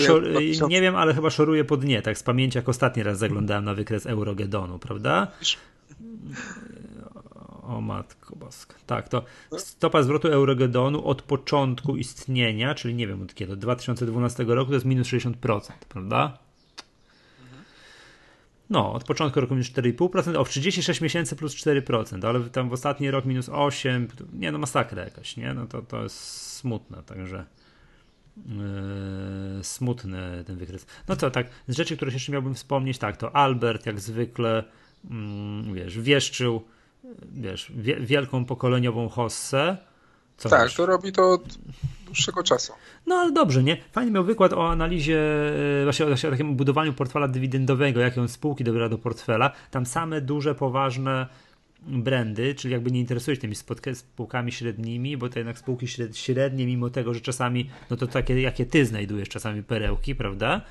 Nie 0.67 0.81
wiem, 0.81 0.95
ale 0.95 1.13
chyba 1.13 1.29
szoruje 1.29 1.65
pod 1.65 1.83
nie, 1.83 2.01
tak 2.01 2.17
z 2.17 2.23
pamięci, 2.23 2.57
jak 2.57 2.69
ostatni 2.69 3.03
raz 3.03 3.17
zaglądałem 3.17 3.65
na 3.65 3.73
wykres 3.73 4.05
Eurogedonu, 4.05 4.79
prawda? 4.79 5.31
O 7.63 7.81
matko 7.81 8.35
boska. 8.35 8.75
Tak, 8.87 9.09
to 9.09 9.23
stopa 9.57 10.03
zwrotu 10.03 10.27
Eurogedonu 10.27 11.05
od 11.07 11.21
początku 11.21 11.95
istnienia, 11.95 12.75
czyli 12.75 12.95
nie 12.95 13.07
wiem 13.07 13.21
od 13.21 13.33
kiedy, 13.33 13.53
od 13.53 13.59
2012 13.59 14.43
roku 14.43 14.67
to 14.67 14.73
jest 14.73 14.85
minus 14.85 15.07
60%, 15.07 15.59
prawda? 15.89 16.37
No, 18.69 18.93
od 18.93 19.03
początku 19.03 19.41
roku 19.41 19.53
minus 19.53 19.71
4,5%, 19.71 20.37
o 20.37 20.45
w 20.45 20.49
36 20.49 21.01
miesięcy 21.01 21.35
plus 21.35 21.55
4%, 21.55 22.27
ale 22.27 22.39
tam 22.49 22.69
w 22.69 22.73
ostatni 22.73 23.11
rok 23.11 23.25
minus 23.25 23.49
8%, 23.49 24.07
nie 24.33 24.51
no 24.51 24.57
masakra 24.57 25.03
jakaś, 25.03 25.37
nie? 25.37 25.53
No 25.53 25.65
to, 25.65 25.81
to 25.81 26.03
jest 26.03 26.17
smutne, 26.51 27.03
także 27.03 27.45
yy, 28.37 29.63
smutny 29.63 30.43
ten 30.47 30.57
wykres. 30.57 30.85
No 31.07 31.15
to 31.15 31.31
tak, 31.31 31.47
z 31.67 31.75
rzeczy, 31.77 31.95
które 31.95 32.11
jeszcze 32.11 32.31
miałbym 32.31 32.55
wspomnieć, 32.55 32.97
tak, 32.97 33.17
to 33.17 33.35
Albert 33.35 33.85
jak 33.85 33.99
zwykle, 33.99 34.63
yy, 35.03 35.73
wiesz, 35.73 35.99
wieszczył 35.99 36.63
wiesz, 37.31 37.71
wielką 37.99 38.45
pokoleniową 38.45 39.09
hossę. 39.09 39.77
Co 40.37 40.49
tak, 40.49 40.63
wiesz? 40.63 40.75
to 40.75 40.85
robi 40.85 41.11
to 41.11 41.31
od 41.31 41.57
dłuższego 42.05 42.43
czasu. 42.43 42.73
No 43.07 43.15
ale 43.15 43.31
dobrze, 43.31 43.63
nie? 43.63 43.77
Fajnie 43.91 44.11
miał 44.11 44.23
wykład 44.23 44.53
o 44.53 44.71
analizie, 44.71 45.19
e, 45.81 45.83
właśnie, 45.83 46.05
właśnie 46.05 46.29
o 46.29 46.31
takim 46.31 46.55
budowaniu 46.55 46.93
portfela 46.93 47.27
dywidendowego, 47.27 47.99
jakie 47.99 48.21
on 48.21 48.27
spółki 48.27 48.63
dobiera 48.63 48.89
do 48.89 48.97
portfela. 48.97 49.51
Tam 49.71 49.85
same 49.85 50.21
duże, 50.21 50.55
poważne 50.55 51.27
brandy, 51.87 52.55
czyli 52.55 52.71
jakby 52.71 52.91
nie 52.91 52.99
interesuje 52.99 53.35
się 53.35 53.41
tymi 53.41 53.55
spółkami 53.93 54.51
średnimi, 54.51 55.17
bo 55.17 55.29
to 55.29 55.39
jednak 55.39 55.57
spółki 55.57 55.87
średnie, 56.13 56.65
mimo 56.65 56.89
tego, 56.89 57.13
że 57.13 57.21
czasami, 57.21 57.69
no 57.89 57.97
to 57.97 58.07
takie, 58.07 58.41
jakie 58.41 58.65
ty 58.65 58.85
znajdujesz 58.85 59.29
czasami 59.29 59.63
perełki, 59.63 60.15
prawda? 60.15 60.61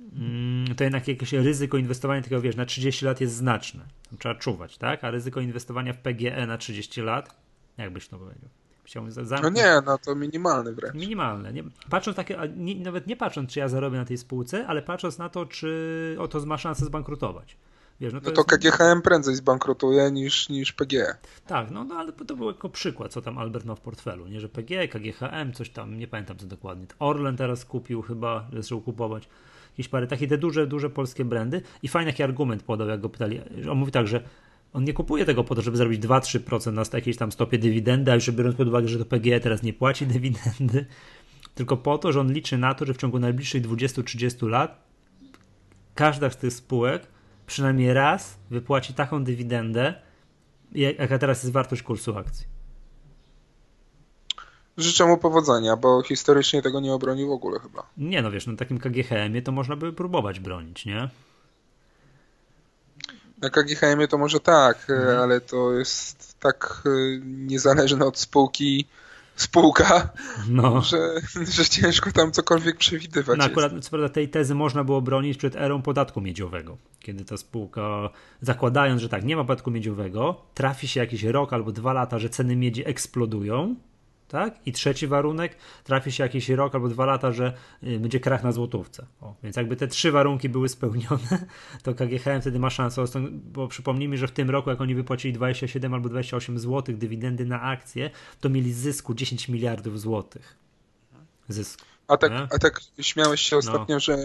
Mm, 0.00 0.74
to 0.74 0.84
jednak 0.84 1.08
jakieś 1.08 1.32
ryzyko 1.32 1.76
inwestowania 1.76 2.22
takiego, 2.22 2.40
wiesz, 2.40 2.56
na 2.56 2.66
30 2.66 3.04
lat 3.04 3.20
jest 3.20 3.34
znaczne. 3.34 3.84
Trzeba 4.18 4.34
czuwać, 4.34 4.78
tak? 4.78 5.04
A 5.04 5.10
ryzyko 5.10 5.40
inwestowania 5.40 5.92
w 5.92 5.98
PGE 5.98 6.46
na 6.46 6.58
30 6.58 7.00
lat, 7.02 7.36
jakbyś 7.78 8.08
to 8.08 8.18
powiedział? 8.18 8.48
Chciałbym 8.86 9.12
zamknąć. 9.12 9.42
No 9.42 9.50
nie, 9.50 9.82
no 9.86 9.98
to 9.98 10.14
minimalny 10.14 10.72
wręcz. 10.72 10.94
Minimalne. 10.94 11.52
Nie, 11.52 11.64
patrząc 11.90 12.16
takie, 12.16 12.38
nie, 12.56 12.74
nawet 12.74 13.06
nie 13.06 13.16
patrząc, 13.16 13.50
czy 13.50 13.58
ja 13.58 13.68
zarobię 13.68 13.98
na 13.98 14.04
tej 14.04 14.18
spółce, 14.18 14.66
ale 14.66 14.82
patrząc 14.82 15.18
na 15.18 15.28
to, 15.28 15.46
czy 15.46 16.16
oto 16.18 16.46
ma 16.46 16.58
szansę 16.58 16.84
zbankrutować. 16.84 17.56
Wiesz, 18.00 18.12
no 18.12 18.20
to, 18.20 18.30
no 18.30 18.44
to 18.44 18.56
jest... 18.56 18.76
KGHM 18.76 19.02
prędzej 19.02 19.34
zbankrutuje 19.34 20.10
niż, 20.10 20.48
niż 20.48 20.72
PGE. 20.72 21.16
Tak, 21.46 21.70
no, 21.70 21.84
no 21.84 21.94
ale 21.94 22.12
to 22.12 22.36
był 22.36 22.46
jako 22.46 22.68
przykład, 22.68 23.12
co 23.12 23.22
tam 23.22 23.38
Albert 23.38 23.64
ma 23.64 23.74
w 23.74 23.80
portfelu, 23.80 24.26
nie, 24.26 24.40
że 24.40 24.48
PGE, 24.48 24.88
KGHM, 24.88 25.52
coś 25.52 25.70
tam, 25.70 25.98
nie 25.98 26.06
pamiętam 26.06 26.36
co 26.36 26.46
dokładnie. 26.46 26.86
Orlen 26.98 27.36
teraz 27.36 27.64
kupił 27.64 28.02
chyba, 28.02 28.48
zaczął 28.52 28.80
kupować 28.80 29.28
jakieś 29.70 29.88
parę 29.88 30.06
takie 30.06 30.28
te 30.28 30.38
duże, 30.38 30.66
duże 30.66 30.90
polskie 30.90 31.24
brandy 31.24 31.62
i 31.82 31.88
fajny 31.88 32.10
jaki 32.10 32.22
argument 32.22 32.62
podał, 32.62 32.88
jak 32.88 33.00
go 33.00 33.08
pytali. 33.08 33.40
On 33.70 33.78
mówi 33.78 33.92
tak, 33.92 34.06
że 34.06 34.22
on 34.72 34.84
nie 34.84 34.92
kupuje 34.92 35.24
tego 35.24 35.44
po 35.44 35.54
to, 35.54 35.62
żeby 35.62 35.76
zrobić 35.76 36.02
2-3% 36.02 36.72
na 36.72 36.82
jakiejś 36.92 37.16
tam 37.16 37.32
stopie 37.32 37.58
dywidendy, 37.58 38.12
a 38.12 38.14
już 38.14 38.30
biorąc 38.30 38.56
pod 38.56 38.68
uwagę, 38.68 38.88
że 38.88 38.98
to 38.98 39.04
PGE 39.04 39.40
teraz 39.40 39.62
nie 39.62 39.72
płaci 39.72 40.06
dywidendy, 40.16 40.86
tylko 41.54 41.76
po 41.76 41.98
to, 41.98 42.12
że 42.12 42.20
on 42.20 42.32
liczy 42.32 42.58
na 42.58 42.74
to, 42.74 42.84
że 42.84 42.94
w 42.94 42.96
ciągu 42.96 43.18
najbliższych 43.18 43.62
20-30 43.62 44.48
lat 44.48 44.86
każda 45.94 46.30
z 46.30 46.36
tych 46.36 46.52
spółek 46.52 47.06
przynajmniej 47.46 47.94
raz 47.94 48.38
wypłaci 48.50 48.94
taką 48.94 49.24
dywidendę, 49.24 49.94
jaka 50.72 51.18
teraz 51.18 51.42
jest 51.42 51.52
wartość 51.52 51.82
kursu 51.82 52.18
akcji. 52.18 52.46
Życzę 54.76 55.06
mu 55.06 55.18
powodzenia, 55.18 55.76
bo 55.76 56.02
historycznie 56.02 56.62
tego 56.62 56.80
nie 56.80 56.92
obronił 56.92 57.28
w 57.28 57.32
ogóle 57.32 57.60
chyba. 57.60 57.86
Nie, 57.96 58.22
no 58.22 58.30
wiesz, 58.30 58.46
na 58.46 58.56
takim 58.56 58.78
KGHM-ie 58.78 59.42
to 59.42 59.52
można 59.52 59.76
by 59.76 59.92
próbować 59.92 60.40
bronić, 60.40 60.86
nie? 60.86 61.08
Na 63.46 63.50
KGHM-ie 63.50 64.08
to 64.08 64.18
może 64.18 64.40
tak, 64.40 64.90
mhm. 64.90 65.18
ale 65.18 65.40
to 65.40 65.72
jest 65.72 66.40
tak 66.40 66.82
e, 66.86 66.90
niezależne 67.24 68.06
od 68.06 68.18
spółki 68.18 68.86
spółka, 69.36 70.08
no. 70.48 70.82
że, 70.82 70.98
że 71.56 71.64
ciężko 71.64 72.12
tam 72.12 72.32
cokolwiek 72.32 72.76
przewidywać. 72.76 73.38
No 73.38 73.44
akurat 73.44 73.72
co 73.80 73.90
prawda 73.90 74.08
tej 74.08 74.28
tezy 74.28 74.54
można 74.54 74.84
było 74.84 75.00
bronić 75.00 75.38
przed 75.38 75.56
erą 75.56 75.82
podatku 75.82 76.20
miedziowego, 76.20 76.76
kiedy 77.00 77.24
ta 77.24 77.36
spółka, 77.36 78.10
zakładając, 78.40 79.02
że 79.02 79.08
tak, 79.08 79.24
nie 79.24 79.36
ma 79.36 79.44
podatku 79.44 79.70
miedziowego, 79.70 80.40
trafi 80.54 80.88
się 80.88 81.00
jakiś 81.00 81.22
rok 81.22 81.52
albo 81.52 81.72
dwa 81.72 81.92
lata, 81.92 82.18
że 82.18 82.28
ceny 82.28 82.56
miedzi 82.56 82.88
eksplodują, 82.88 83.74
tak? 84.28 84.54
I 84.66 84.72
trzeci 84.72 85.06
warunek, 85.06 85.56
trafi 85.84 86.12
się 86.12 86.22
jakiś 86.22 86.48
rok 86.48 86.74
albo 86.74 86.88
dwa 86.88 87.06
lata, 87.06 87.32
że 87.32 87.52
y, 87.82 88.00
będzie 88.00 88.20
krach 88.20 88.44
na 88.44 88.52
złotówce. 88.52 89.06
O, 89.20 89.34
więc 89.42 89.56
jakby 89.56 89.76
te 89.76 89.88
trzy 89.88 90.12
warunki 90.12 90.48
były 90.48 90.68
spełnione, 90.68 91.46
to 91.82 91.94
KGHM 91.94 92.40
wtedy 92.40 92.58
ma 92.58 92.70
szansę, 92.70 93.04
bo 93.30 93.68
przypomnijmy, 93.68 94.16
że 94.16 94.28
w 94.28 94.32
tym 94.32 94.50
roku, 94.50 94.70
jak 94.70 94.80
oni 94.80 94.94
wypłacili 94.94 95.34
27 95.34 95.94
albo 95.94 96.08
28 96.08 96.58
zł 96.58 96.96
dywidendy 96.96 97.44
na 97.44 97.62
akcje, 97.62 98.10
to 98.40 98.48
mieli 98.48 98.72
zysku 98.72 99.14
10 99.14 99.48
miliardów 99.48 100.00
złotych. 100.00 100.56
Zysku. 101.48 101.84
A 102.08 102.16
tak, 102.16 102.32
a 102.32 102.58
tak 102.58 102.80
śmiałeś 103.00 103.40
się 103.40 103.56
no. 103.56 103.58
ostatnio, 103.58 103.96
no. 103.96 104.00
że, 104.00 104.16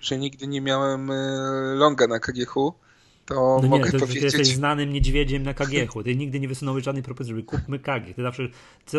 że 0.00 0.18
nigdy 0.18 0.46
nie 0.46 0.60
miałem 0.60 1.10
y, 1.10 1.74
longa 1.74 2.06
na 2.06 2.18
KGH 2.18 2.54
to 3.28 3.60
no 3.62 3.68
mogę 3.68 3.84
nie, 3.84 3.92
to, 3.92 3.98
powiedzieć... 3.98 4.20
Ty 4.20 4.24
jesteś 4.38 4.56
znanym 4.56 4.92
niedźwiedziem 4.92 5.42
na 5.42 5.54
KGH. 5.54 6.04
Ty 6.04 6.16
nigdy 6.16 6.40
nie 6.40 6.48
wysunąłeś 6.48 6.84
żadnej 6.84 7.02
propozycji, 7.02 7.34
żeby 7.36 7.42
kupmy 7.42 7.78
KG. 7.78 8.14
Ty 8.16 8.22
zawsze... 8.22 8.42
Co, 8.86 8.98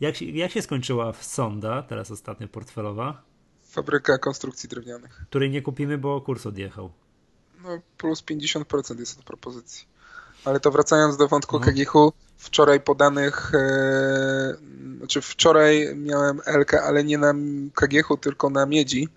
jak, 0.00 0.16
się, 0.16 0.24
jak 0.24 0.50
się 0.50 0.62
skończyła 0.62 1.12
sonda, 1.12 1.82
teraz 1.82 2.10
ostatnio 2.10 2.48
portfelowa? 2.48 3.22
Fabryka 3.62 4.18
konstrukcji 4.18 4.68
drewnianych. 4.68 5.24
Której 5.30 5.50
nie 5.50 5.62
kupimy, 5.62 5.98
bo 5.98 6.20
kurs 6.20 6.46
odjechał. 6.46 6.92
No 7.62 7.80
plus 7.98 8.22
50% 8.22 8.98
jest 9.00 9.18
od 9.18 9.24
propozycji. 9.24 9.86
Ale 10.44 10.60
to 10.60 10.70
wracając 10.70 11.16
do 11.16 11.28
wątku 11.28 11.60
no. 11.94 12.12
Wczoraj 12.36 12.80
podanych, 12.80 13.54
e, 13.54 14.54
znaczy 14.98 15.20
wczoraj 15.20 15.96
miałem 15.96 16.40
LK, 16.46 16.74
ale 16.74 17.04
nie 17.04 17.18
na 17.18 17.34
KGH, 17.74 18.08
tylko 18.20 18.50
na 18.50 18.66
miedzi. 18.66 19.08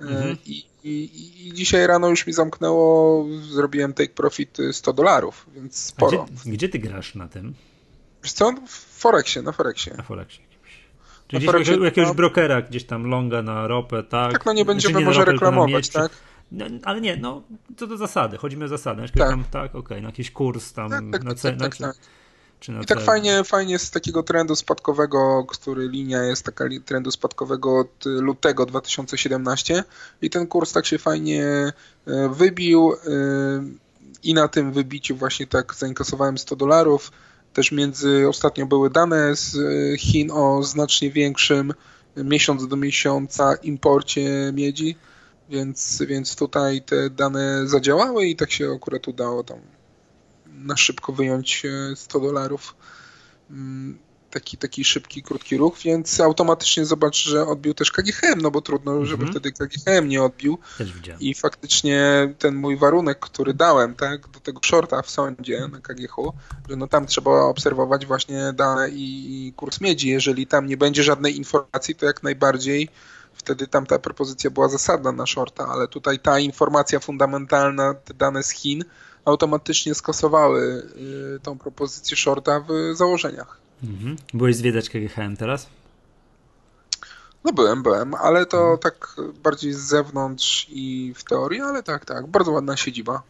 E, 0.00 0.04
mhm. 0.04 0.36
I 0.46 0.73
i, 0.84 1.48
i, 1.48 1.52
dzisiaj 1.52 1.86
rano 1.86 2.08
już 2.08 2.26
mi 2.26 2.32
zamknęło, 2.32 3.26
zrobiłem 3.50 3.92
take 3.92 4.14
profit 4.14 4.58
100 4.72 4.92
dolarów, 4.92 5.46
więc 5.54 5.76
sporo. 5.76 6.26
Gdzie, 6.44 6.52
gdzie, 6.52 6.68
ty 6.68 6.78
grasz 6.78 7.14
na 7.14 7.28
tym? 7.28 7.54
Wiesz 8.22 8.32
co? 8.32 8.52
W 8.66 9.00
Forexie, 9.00 9.42
na 9.42 9.52
Forexie. 9.52 9.94
Na 9.96 10.02
Forexie. 10.02 10.42
Czyli 11.28 11.40
gdzieś 11.40 11.46
Forexie, 11.46 11.84
jakiegoś 11.84 12.08
no, 12.08 12.14
brokera, 12.14 12.62
gdzieś 12.62 12.84
tam 12.84 13.06
longa 13.06 13.42
na 13.42 13.66
ropę, 13.66 14.02
tak? 14.02 14.32
Tak, 14.32 14.46
no 14.46 14.52
nie 14.52 14.64
będziemy 14.64 14.98
nie 14.98 15.04
może 15.04 15.24
reklamować, 15.24 15.88
tak? 15.88 16.12
No, 16.52 16.66
ale 16.84 17.00
nie, 17.00 17.16
no 17.16 17.42
co 17.76 17.86
do 17.86 17.96
zasady, 17.96 18.36
chodzi 18.36 18.56
mi 18.56 18.64
o 18.64 18.68
zasady. 18.68 19.02
Tak, 19.02 19.28
tam, 19.30 19.44
tak 19.50 19.70
okej, 19.70 19.80
okay, 19.80 20.00
na 20.00 20.08
jakiś 20.08 20.30
kurs 20.30 20.72
tam, 20.72 20.90
tak, 20.90 21.04
tak, 21.12 21.24
na 21.24 21.34
cenę. 21.34 21.56
Tak, 21.56 21.76
tak, 21.76 21.94
tak. 21.94 21.96
I 22.82 22.86
tak 22.86 23.00
fajnie, 23.00 23.44
fajnie 23.44 23.78
z 23.78 23.90
takiego 23.90 24.22
trendu 24.22 24.56
spadkowego, 24.56 25.44
który 25.48 25.88
linia 25.88 26.22
jest 26.22 26.44
taka 26.44 26.64
trendu 26.84 27.10
spadkowego 27.10 27.78
od 27.78 28.04
lutego 28.04 28.66
2017 28.66 29.84
i 30.22 30.30
ten 30.30 30.46
kurs 30.46 30.72
tak 30.72 30.86
się 30.86 30.98
fajnie 30.98 31.44
e, 31.44 31.72
wybił 32.28 32.92
e, 32.92 32.96
i 34.22 34.34
na 34.34 34.48
tym 34.48 34.72
wybiciu 34.72 35.16
właśnie 35.16 35.46
tak 35.46 35.74
zainkasowałem 35.74 36.38
100 36.38 36.56
dolarów. 36.56 37.12
Też 37.52 37.72
między 37.72 38.28
ostatnio 38.28 38.66
były 38.66 38.90
dane 38.90 39.36
z 39.36 39.56
e, 39.56 39.98
Chin 39.98 40.30
o 40.30 40.62
znacznie 40.62 41.10
większym 41.10 41.74
miesiąc 42.16 42.68
do 42.68 42.76
miesiąca 42.76 43.54
imporcie 43.54 44.52
miedzi, 44.52 44.96
więc, 45.48 46.02
więc 46.08 46.36
tutaj 46.36 46.82
te 46.82 47.10
dane 47.10 47.68
zadziałały 47.68 48.26
i 48.26 48.36
tak 48.36 48.50
się 48.50 48.72
akurat 48.72 49.08
udało 49.08 49.44
tam 49.44 49.73
na 50.64 50.76
szybko 50.76 51.12
wyjąć 51.12 51.62
100 51.94 52.20
dolarów. 52.20 52.76
Mm, 53.50 53.98
taki, 54.34 54.56
taki 54.56 54.84
szybki, 54.84 55.22
krótki 55.22 55.56
ruch, 55.56 55.78
więc 55.78 56.20
automatycznie 56.20 56.84
zobacz, 56.84 57.24
że 57.24 57.46
odbił 57.46 57.74
też 57.74 57.92
KGHM, 57.92 58.40
no 58.42 58.50
bo 58.50 58.60
trudno, 58.60 59.04
żeby 59.04 59.24
-hmm. 59.24 59.30
wtedy 59.30 59.52
KGHM 59.52 60.08
nie 60.08 60.22
odbił. 60.22 60.58
I 61.20 61.34
faktycznie 61.34 62.28
ten 62.38 62.54
mój 62.54 62.76
warunek, 62.76 63.18
który 63.18 63.54
dałem, 63.54 63.94
tak, 63.94 64.28
do 64.28 64.40
tego 64.40 64.60
shorta 64.64 65.02
w 65.02 65.10
sądzie 65.10 65.68
na 65.68 65.80
KGH, 65.80 66.16
że 66.68 66.76
no 66.76 66.86
tam 66.86 67.06
trzeba 67.06 67.30
obserwować 67.30 68.06
właśnie 68.06 68.52
dane 68.52 68.88
i, 68.90 69.52
kurs 69.56 69.80
miedzi. 69.80 70.08
Jeżeli 70.08 70.46
tam 70.46 70.66
nie 70.66 70.76
będzie 70.76 71.02
żadnej 71.02 71.36
informacji, 71.36 71.94
to 71.94 72.06
jak 72.06 72.22
najbardziej 72.22 72.88
wtedy 73.34 73.66
tam 73.66 73.86
ta 73.86 73.98
propozycja 73.98 74.50
była 74.50 74.68
zasadna 74.68 75.12
na 75.12 75.26
shorta, 75.26 75.66
ale 75.68 75.88
tutaj 75.88 76.18
ta 76.18 76.38
informacja 76.38 77.00
fundamentalna, 77.00 77.94
te 77.94 78.14
dane 78.14 78.42
z 78.42 78.50
Chin, 78.50 78.84
automatycznie 79.24 79.94
skasowały 79.94 80.88
y, 81.36 81.40
tą 81.42 81.58
propozycję 81.58 82.16
shorta 82.16 82.60
w 82.60 82.96
założeniach. 82.96 83.58
Mhm. 83.82 84.16
Byłeś 84.34 84.56
zwiedzać 84.56 84.88
KGHM 84.88 85.36
teraz? 85.36 85.66
No 87.44 87.52
byłem, 87.52 87.82
byłem, 87.82 88.14
ale 88.14 88.46
to 88.46 88.58
mhm. 88.58 88.78
tak 88.78 89.16
bardziej 89.42 89.72
z 89.72 89.78
zewnątrz 89.78 90.66
i 90.70 91.14
w 91.16 91.24
teorii, 91.24 91.60
ale 91.60 91.82
tak, 91.82 92.04
tak, 92.04 92.26
bardzo 92.26 92.52
ładna 92.52 92.76
siedziba. 92.76 93.22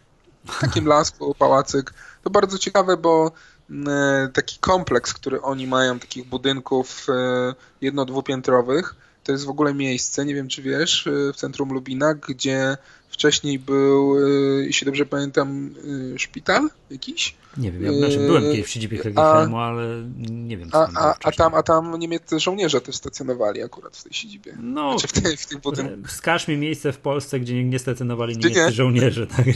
W 0.46 0.60
takim 0.60 0.86
lasku, 0.94 1.34
pałacyk. 1.38 1.94
To 2.22 2.30
bardzo 2.30 2.58
ciekawe, 2.58 2.96
bo 2.96 3.32
mm, 3.70 4.32
taki 4.32 4.58
kompleks, 4.58 5.14
który 5.14 5.42
oni 5.42 5.66
mają, 5.66 5.98
takich 5.98 6.28
budynków 6.28 7.06
y, 7.08 7.54
jedno-dwupiętrowych, 7.80 8.94
to 9.24 9.32
jest 9.32 9.44
w 9.44 9.48
ogóle 9.48 9.74
miejsce, 9.74 10.24
nie 10.24 10.34
wiem 10.34 10.48
czy 10.48 10.62
wiesz, 10.62 11.06
y, 11.06 11.32
w 11.32 11.36
centrum 11.36 11.72
Lubina, 11.72 12.14
gdzie 12.14 12.76
Wcześniej 13.14 13.58
był, 13.58 14.18
y, 14.18 14.64
jeśli 14.66 14.84
dobrze 14.84 15.06
pamiętam, 15.06 15.74
y, 16.14 16.18
szpital 16.18 16.70
jakiś. 16.90 17.34
Nie 17.56 17.72
wiem, 17.72 17.84
ja 17.84 17.92
znaczy 17.92 18.18
byłem 18.18 18.42
kiedyś 18.42 18.66
w 18.66 18.68
siedzibie 18.68 18.98
KGHM, 18.98 19.54
ale 19.54 20.02
nie 20.30 20.56
wiem, 20.56 20.70
co 20.70 20.78
a, 20.78 20.90
a, 20.96 21.14
a, 21.24 21.32
tam, 21.32 21.54
a 21.54 21.62
tam 21.62 21.98
niemieccy 21.98 22.40
żołnierze 22.40 22.80
też 22.80 22.96
stacjonowali 22.96 23.62
akurat 23.62 23.96
w 23.96 24.04
tej 24.04 24.12
siedzibie. 24.12 24.56
No, 24.60 24.98
znaczy 24.98 25.20
w, 25.20 25.22
tej, 25.22 25.36
w 25.36 25.46
tych 25.46 25.60
budynkach. 25.60 26.10
Wskaż 26.10 26.48
mi 26.48 26.56
miejsce 26.56 26.92
w 26.92 26.98
Polsce, 26.98 27.40
gdzie 27.40 27.64
nie 27.64 27.78
stacjonowali 27.78 28.36
niemieccy 28.36 28.64
nie? 28.64 28.72
żołnierze. 28.72 29.26
Tak? 29.36 29.46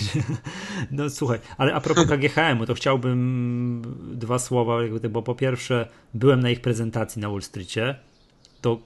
No 0.90 1.10
słuchaj, 1.10 1.38
ale 1.56 1.74
a 1.74 1.80
propos 1.80 2.06
KGHM-u, 2.06 2.66
to 2.66 2.74
chciałbym 2.74 3.82
dwa 4.14 4.38
słowa, 4.38 4.78
bo 5.10 5.22
po 5.22 5.34
pierwsze 5.34 5.88
byłem 6.14 6.40
na 6.40 6.50
ich 6.50 6.60
prezentacji 6.60 7.22
na 7.22 7.28
Wall 7.30 7.42
Streetie, 7.42 7.94
to 8.60 8.80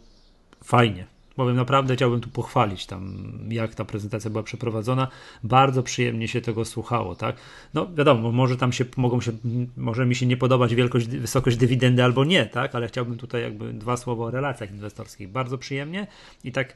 fajnie, 0.65 1.07
Bowiem 1.37 1.57
naprawdę 1.57 1.95
chciałbym 1.97 2.21
tu 2.21 2.29
pochwalić 2.29 2.87
tam, 2.87 3.29
jak 3.49 3.75
ta 3.75 3.85
prezentacja 3.85 4.31
była 4.31 4.43
przeprowadzona. 4.43 5.09
Bardzo 5.45 5.83
przyjemnie 5.83 6.29
się 6.29 6.41
tego 6.41 6.65
słuchało, 6.65 7.15
tak? 7.15 7.37
No 7.75 7.95
wiadomo, 7.95 8.33
może 8.33 8.57
tam 8.57 8.73
się 8.73 8.85
mogą 8.97 9.21
się, 9.21 9.33
może 9.77 10.07
mi 10.07 10.15
się 10.15 10.27
nie 10.27 10.37
podobać 10.37 10.75
wielkość, 10.75 11.07
wysokość 11.09 11.57
dywidendy 11.57 12.05
albo 12.05 12.25
nie, 12.25 12.47
tak? 12.47 12.75
Ale 12.75 12.89
chciałbym 12.89 13.19
tutaj 13.19 13.43
jakby 13.43 13.73
dwa 13.73 13.97
słowa 13.97 14.25
o 14.25 14.31
relacjach 14.31 14.71
inwestorskich. 14.71 15.29
Bardzo 15.29 15.59
przyjemnie 15.59 16.07
i 16.45 16.53
tak 16.53 16.75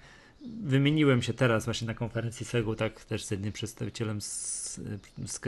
wymieniłem 0.62 1.22
się 1.22 1.32
teraz 1.32 1.64
właśnie 1.64 1.86
na 1.86 1.94
konferencji 1.94 2.46
SEGU, 2.46 2.74
tak 2.74 3.04
też 3.04 3.24
z 3.24 3.30
jednym 3.30 3.52
przedstawicielem 3.52 4.20
z, 4.20 4.80
z, 5.24 5.40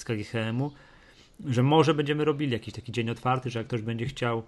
z 0.00 0.04
KGHM-u, 0.04 0.72
że 1.46 1.62
może 1.62 1.94
będziemy 1.94 2.24
robili 2.24 2.52
jakiś 2.52 2.74
taki 2.74 2.92
dzień 2.92 3.10
otwarty, 3.10 3.50
że 3.50 3.58
jak 3.58 3.66
ktoś 3.66 3.82
będzie 3.82 4.06
chciał 4.06 4.42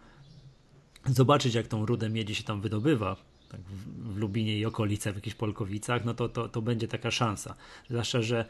zobaczyć, 1.06 1.54
jak 1.54 1.66
tą 1.66 1.86
rudę 1.86 2.10
miedzi 2.10 2.34
się 2.34 2.44
tam 2.44 2.60
wydobywa, 2.60 3.16
tak 3.48 3.60
w, 3.60 4.16
Lubinie 4.16 4.58
i 4.58 4.66
okolice, 4.66 5.12
w 5.12 5.16
jakichś 5.16 5.36
Polkowicach, 5.36 6.04
no 6.04 6.14
to, 6.14 6.28
to, 6.28 6.48
to 6.48 6.62
będzie 6.62 6.88
taka 6.88 7.10
szansa. 7.10 7.54
Zwłaszcza, 7.90 8.22
że 8.22 8.44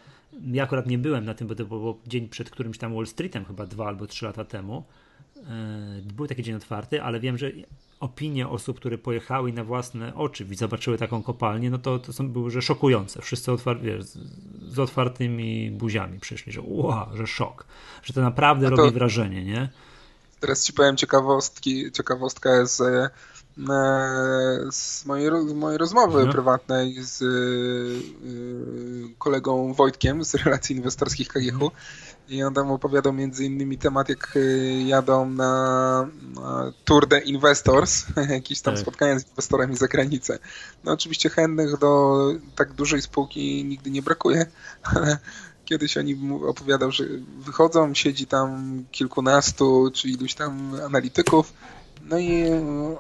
ja 0.52 0.64
akurat 0.64 0.86
nie 0.86 0.98
byłem 0.98 1.24
na 1.24 1.34
tym, 1.34 1.48
bo 1.48 1.54
to 1.54 1.64
był 1.64 1.98
dzień 2.06 2.28
przed 2.28 2.50
którymś 2.50 2.78
tam 2.78 2.94
Wall 2.94 3.06
Streetem, 3.06 3.44
chyba 3.44 3.66
dwa 3.66 3.86
albo 3.86 4.06
trzy 4.06 4.24
lata 4.24 4.44
temu. 4.44 4.84
Yy, 5.36 5.42
był 6.14 6.26
taki 6.26 6.42
dzień 6.42 6.54
otwarty, 6.54 7.02
ale 7.02 7.20
wiem, 7.20 7.38
że 7.38 7.50
opinie 8.00 8.48
osób, 8.48 8.76
które 8.76 8.98
pojechały 8.98 9.52
na 9.52 9.64
własne 9.64 10.14
oczy 10.14 10.46
i 10.50 10.54
zobaczyły 10.54 10.98
taką 10.98 11.22
kopalnię, 11.22 11.70
no 11.70 11.78
to, 11.78 11.98
to 11.98 12.12
są, 12.12 12.28
były 12.28 12.50
że 12.50 12.62
szokujące. 12.62 13.22
Wszyscy 13.22 13.52
otwar 13.52 13.80
wiesz, 13.80 14.04
z, 14.04 14.18
z, 14.72 14.78
otwartymi 14.78 15.70
buziami 15.70 16.20
przyszli, 16.20 16.52
że 16.52 16.60
wow, 16.64 17.16
że 17.16 17.26
szok, 17.26 17.64
że 18.02 18.12
to 18.12 18.20
naprawdę 18.20 18.70
to, 18.70 18.76
robi 18.76 18.90
wrażenie, 18.90 19.44
nie? 19.44 19.68
Teraz 20.40 20.64
ci 20.64 20.72
powiem 20.72 20.96
ciekawostki, 20.96 21.92
ciekawostka 21.92 22.66
z, 22.66 22.80
e, 22.80 23.10
z, 24.70 25.04
mojej, 25.06 25.30
mojej 25.54 25.78
rozmowy 25.78 26.26
no. 26.26 26.32
prywatnej 26.32 27.02
z 27.02 27.22
y, 27.22 29.14
kolegą 29.18 29.72
Wojtkiem 29.72 30.24
z 30.24 30.34
relacji 30.34 30.76
inwestorskich 30.76 31.28
KGH. 31.28 31.52
Mhm. 31.52 31.70
I 32.28 32.42
on 32.42 32.54
tam 32.54 32.70
opowiadał 32.70 33.12
między 33.12 33.44
innymi 33.44 33.78
temat, 33.78 34.08
jak 34.08 34.38
jadą 34.86 35.30
na, 35.30 36.08
na 36.34 36.72
Tour 36.84 37.08
de 37.08 37.20
Investors, 37.20 38.04
jakieś 38.30 38.60
tam 38.60 38.74
tak. 38.74 38.82
spotkania 38.82 39.18
z 39.18 39.28
inwestorami 39.28 39.76
za 39.76 39.88
granicę. 39.88 40.38
No 40.84 40.92
oczywiście 40.92 41.30
chętnych 41.30 41.78
do 41.78 42.18
tak 42.56 42.72
dużej 42.72 43.02
spółki 43.02 43.64
nigdy 43.64 43.90
nie 43.90 44.02
brakuje, 44.02 44.46
ale 44.94 45.18
kiedyś 45.64 45.96
oni 45.96 46.18
opowiadał, 46.46 46.92
że 46.92 47.04
wychodzą, 47.38 47.94
siedzi 47.94 48.26
tam 48.26 48.84
kilkunastu 48.90 49.90
czy 49.94 50.08
iluś 50.08 50.34
tam 50.34 50.74
analityków, 50.86 51.52
no 52.08 52.18
i 52.18 52.44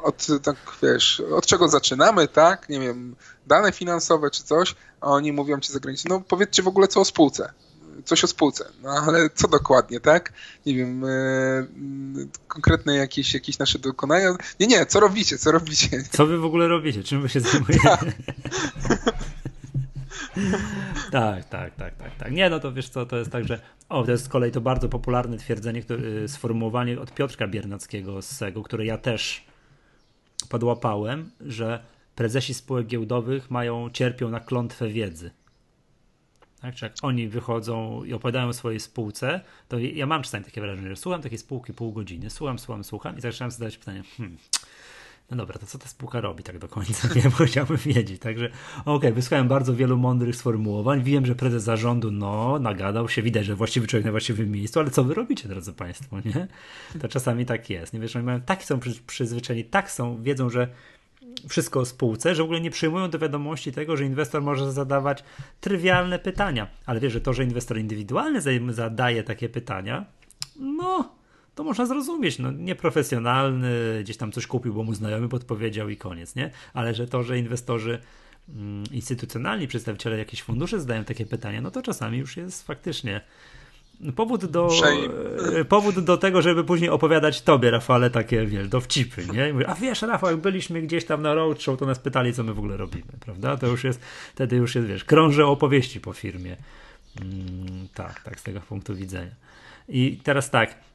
od, 0.02 0.26
tak 0.42 0.56
wiesz, 0.82 1.22
od 1.34 1.46
czego 1.46 1.68
zaczynamy, 1.68 2.28
tak? 2.28 2.68
Nie 2.68 2.80
wiem, 2.80 3.16
dane 3.46 3.72
finansowe 3.72 4.30
czy 4.30 4.42
coś, 4.42 4.74
a 5.00 5.06
oni 5.06 5.32
mówią 5.32 5.60
ci 5.60 5.72
za 5.72 5.80
granicą, 5.80 6.08
no 6.08 6.20
powiedzcie 6.20 6.62
w 6.62 6.68
ogóle 6.68 6.88
co 6.88 7.00
o 7.00 7.04
spółce 7.04 7.52
coś 8.04 8.24
o 8.24 8.26
spółce, 8.26 8.64
no 8.82 8.90
ale 8.90 9.30
co 9.34 9.48
dokładnie, 9.48 10.00
tak? 10.00 10.32
Nie 10.66 10.74
wiem, 10.74 11.04
e, 11.04 11.08
konkretne 12.48 12.96
jakieś, 12.96 13.34
jakieś 13.34 13.58
nasze 13.58 13.78
dokonania. 13.78 14.36
Nie, 14.60 14.66
nie, 14.66 14.86
co 14.86 15.00
robicie, 15.00 15.38
co 15.38 15.52
robicie? 15.52 16.02
Co 16.10 16.26
wy 16.26 16.38
w 16.38 16.44
ogóle 16.44 16.68
robicie? 16.68 17.04
Czym 17.04 17.22
wy 17.22 17.28
się 17.28 17.40
zajmujecie? 17.50 17.98
Tak. 21.10 21.44
tak, 21.44 21.74
tak, 21.74 21.96
tak, 21.96 22.16
tak. 22.16 22.32
Nie, 22.32 22.50
no 22.50 22.60
to 22.60 22.72
wiesz 22.72 22.88
co, 22.88 23.06
to 23.06 23.16
jest 23.16 23.30
tak, 23.30 23.44
że 23.44 23.60
o, 23.88 24.04
to 24.04 24.10
jest 24.10 24.24
z 24.24 24.28
kolei 24.28 24.52
to 24.52 24.60
bardzo 24.60 24.88
popularne 24.88 25.38
twierdzenie, 25.38 25.82
które, 25.82 26.04
y, 26.04 26.28
sformułowanie 26.28 27.00
od 27.00 27.14
Piotrka 27.14 27.48
Biernackiego 27.48 28.22
z 28.22 28.26
SEGU, 28.26 28.62
które 28.62 28.86
ja 28.86 28.98
też 28.98 29.44
podłapałem, 30.48 31.30
że 31.40 31.84
prezesi 32.14 32.54
spółek 32.54 32.86
giełdowych 32.86 33.50
mają, 33.50 33.90
cierpią 33.90 34.30
na 34.30 34.40
klątwę 34.40 34.88
wiedzy. 34.88 35.30
Tak, 36.60 36.74
czy 36.74 36.84
jak 36.84 36.94
oni 37.02 37.28
wychodzą 37.28 38.04
i 38.04 38.12
opowiadają 38.12 38.48
o 38.48 38.52
swojej 38.52 38.80
spółce, 38.80 39.40
to 39.68 39.78
ja 39.78 40.06
mam 40.06 40.22
czasami 40.22 40.44
takie 40.44 40.60
wrażenie, 40.60 40.88
że 40.88 40.96
słucham 40.96 41.22
takiej 41.22 41.38
spółki 41.38 41.72
pół 41.72 41.92
godziny, 41.92 42.30
słucham, 42.30 42.58
słucham, 42.58 42.84
słucham 42.84 43.18
i 43.18 43.20
zaczynam 43.20 43.50
zadać 43.50 43.78
pytanie, 43.78 44.02
hmm, 44.16 44.38
no 45.30 45.36
dobra, 45.36 45.58
to 45.58 45.66
co 45.66 45.78
ta 45.78 45.88
spółka 45.88 46.20
robi 46.20 46.42
tak 46.42 46.58
do 46.58 46.68
końca? 46.68 47.08
Nie, 47.16 47.22
bo 47.38 47.44
chciałbym 47.44 47.76
wiedzieć. 47.76 48.20
Także 48.20 48.46
okej, 48.80 48.94
okay, 48.94 49.12
wysłuchałem 49.12 49.48
bardzo 49.48 49.74
wielu 49.74 49.96
mądrych 49.96 50.36
sformułowań. 50.36 51.02
Wiem, 51.02 51.26
że 51.26 51.34
prezes 51.34 51.62
zarządu, 51.62 52.10
no, 52.10 52.58
nagadał 52.58 53.08
się, 53.08 53.22
widać, 53.22 53.46
że 53.46 53.54
właściwy 53.54 53.86
człowiek 53.86 54.04
na 54.04 54.10
właściwym 54.10 54.50
miejscu, 54.50 54.80
ale 54.80 54.90
co 54.90 55.04
wy 55.04 55.14
robicie, 55.14 55.48
drodzy 55.48 55.72
Państwo, 55.72 56.16
nie? 56.24 56.48
To 57.00 57.08
czasami 57.08 57.46
tak 57.46 57.70
jest. 57.70 57.92
Nie 57.92 58.00
wiesz, 58.00 58.16
oni 58.16 58.24
mają, 58.24 58.40
tak 58.40 58.64
są 58.64 58.80
przyzwyczajeni, 59.06 59.64
tak 59.64 59.90
są, 59.90 60.22
wiedzą, 60.22 60.50
że 60.50 60.68
wszystko 61.48 61.80
o 61.80 61.84
spółce, 61.84 62.34
że 62.34 62.42
w 62.42 62.44
ogóle 62.44 62.60
nie 62.60 62.70
przyjmują 62.70 63.10
do 63.10 63.18
wiadomości 63.18 63.72
tego, 63.72 63.96
że 63.96 64.04
inwestor 64.04 64.42
może 64.42 64.72
zadawać 64.72 65.24
trywialne 65.60 66.18
pytania. 66.18 66.68
Ale 66.86 67.00
wiesz, 67.00 67.12
że 67.12 67.20
to, 67.20 67.32
że 67.32 67.44
inwestor 67.44 67.78
indywidualny 67.78 68.40
zadaje 68.72 69.22
takie 69.22 69.48
pytania, 69.48 70.04
no, 70.56 71.17
to 71.58 71.64
można 71.64 71.86
zrozumieć. 71.86 72.38
No, 72.38 72.50
nieprofesjonalny, 72.52 74.00
gdzieś 74.02 74.16
tam 74.16 74.32
coś 74.32 74.46
kupił, 74.46 74.74
bo 74.74 74.82
mu 74.82 74.94
znajomy 74.94 75.28
podpowiedział 75.28 75.88
i 75.88 75.96
koniec, 75.96 76.34
nie? 76.34 76.50
Ale 76.74 76.94
że 76.94 77.06
to, 77.06 77.22
że 77.22 77.38
inwestorzy 77.38 77.98
mm, 78.48 78.84
instytucjonalni, 78.92 79.68
przedstawiciele 79.68 80.18
jakichś 80.18 80.42
funduszy 80.42 80.80
zadają 80.80 81.04
takie 81.04 81.26
pytania, 81.26 81.60
no 81.60 81.70
to 81.70 81.82
czasami 81.82 82.18
już 82.18 82.36
jest 82.36 82.66
faktycznie 82.66 83.20
powód 84.16 84.44
do, 84.44 84.70
e, 85.60 85.64
powód 85.64 85.98
do 85.98 86.16
tego, 86.16 86.42
żeby 86.42 86.64
później 86.64 86.90
opowiadać 86.90 87.42
tobie, 87.42 87.70
Rafale, 87.70 88.10
takie, 88.10 88.46
wiesz, 88.46 88.68
dowcipy, 88.68 89.26
nie? 89.32 89.52
Mówię, 89.52 89.68
a 89.68 89.74
wiesz, 89.74 90.02
Rafał, 90.02 90.30
jak 90.30 90.40
byliśmy 90.40 90.82
gdzieś 90.82 91.04
tam 91.04 91.22
na 91.22 91.34
roadshow, 91.34 91.78
to 91.78 91.86
nas 91.86 91.98
pytali, 91.98 92.32
co 92.32 92.44
my 92.44 92.54
w 92.54 92.58
ogóle 92.58 92.76
robimy, 92.76 93.12
prawda? 93.20 93.56
To 93.56 93.66
już 93.66 93.84
jest, 93.84 94.00
wtedy 94.34 94.56
już 94.56 94.74
jest, 94.74 94.88
wiesz, 94.88 95.04
krążę 95.04 95.46
opowieści 95.46 96.00
po 96.00 96.12
firmie. 96.12 96.56
Mm, 97.20 97.88
tak, 97.94 98.22
tak, 98.22 98.40
z 98.40 98.42
tego 98.42 98.60
punktu 98.60 98.94
widzenia. 98.94 99.32
I 99.88 100.20
teraz 100.24 100.50
tak, 100.50 100.87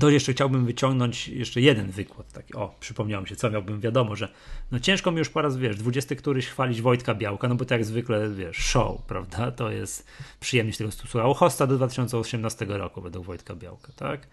to 0.00 0.10
jeszcze 0.10 0.32
chciałbym 0.32 0.66
wyciągnąć 0.66 1.28
jeszcze 1.28 1.60
jeden 1.60 1.90
wykład. 1.90 2.32
Taki, 2.32 2.54
o, 2.54 2.74
przypomniałem 2.80 3.26
się, 3.26 3.36
co 3.36 3.50
miałbym 3.50 3.80
wiadomo, 3.80 4.16
że 4.16 4.28
no 4.72 4.80
ciężko 4.80 5.10
mi 5.10 5.18
już 5.18 5.28
po 5.28 5.42
raz, 5.42 5.56
wiesz, 5.56 5.76
dwudziesty 5.76 6.16
któryś 6.16 6.46
chwalić 6.46 6.82
Wojtka 6.82 7.14
Białka, 7.14 7.48
no 7.48 7.54
bo 7.54 7.64
tak 7.64 7.78
jak 7.78 7.84
zwykle, 7.84 8.30
wiesz, 8.30 8.56
show, 8.56 9.02
prawda? 9.02 9.50
To 9.50 9.70
jest 9.70 10.06
przyjemność 10.40 10.78
tego 10.78 10.90
stosunku. 10.90 11.34
Hosta 11.34 11.66
do 11.66 11.76
2018 11.76 12.66
roku 12.68 13.00
według 13.00 13.26
Wojtka 13.26 13.54
Białka, 13.54 13.92
tak? 13.96 14.26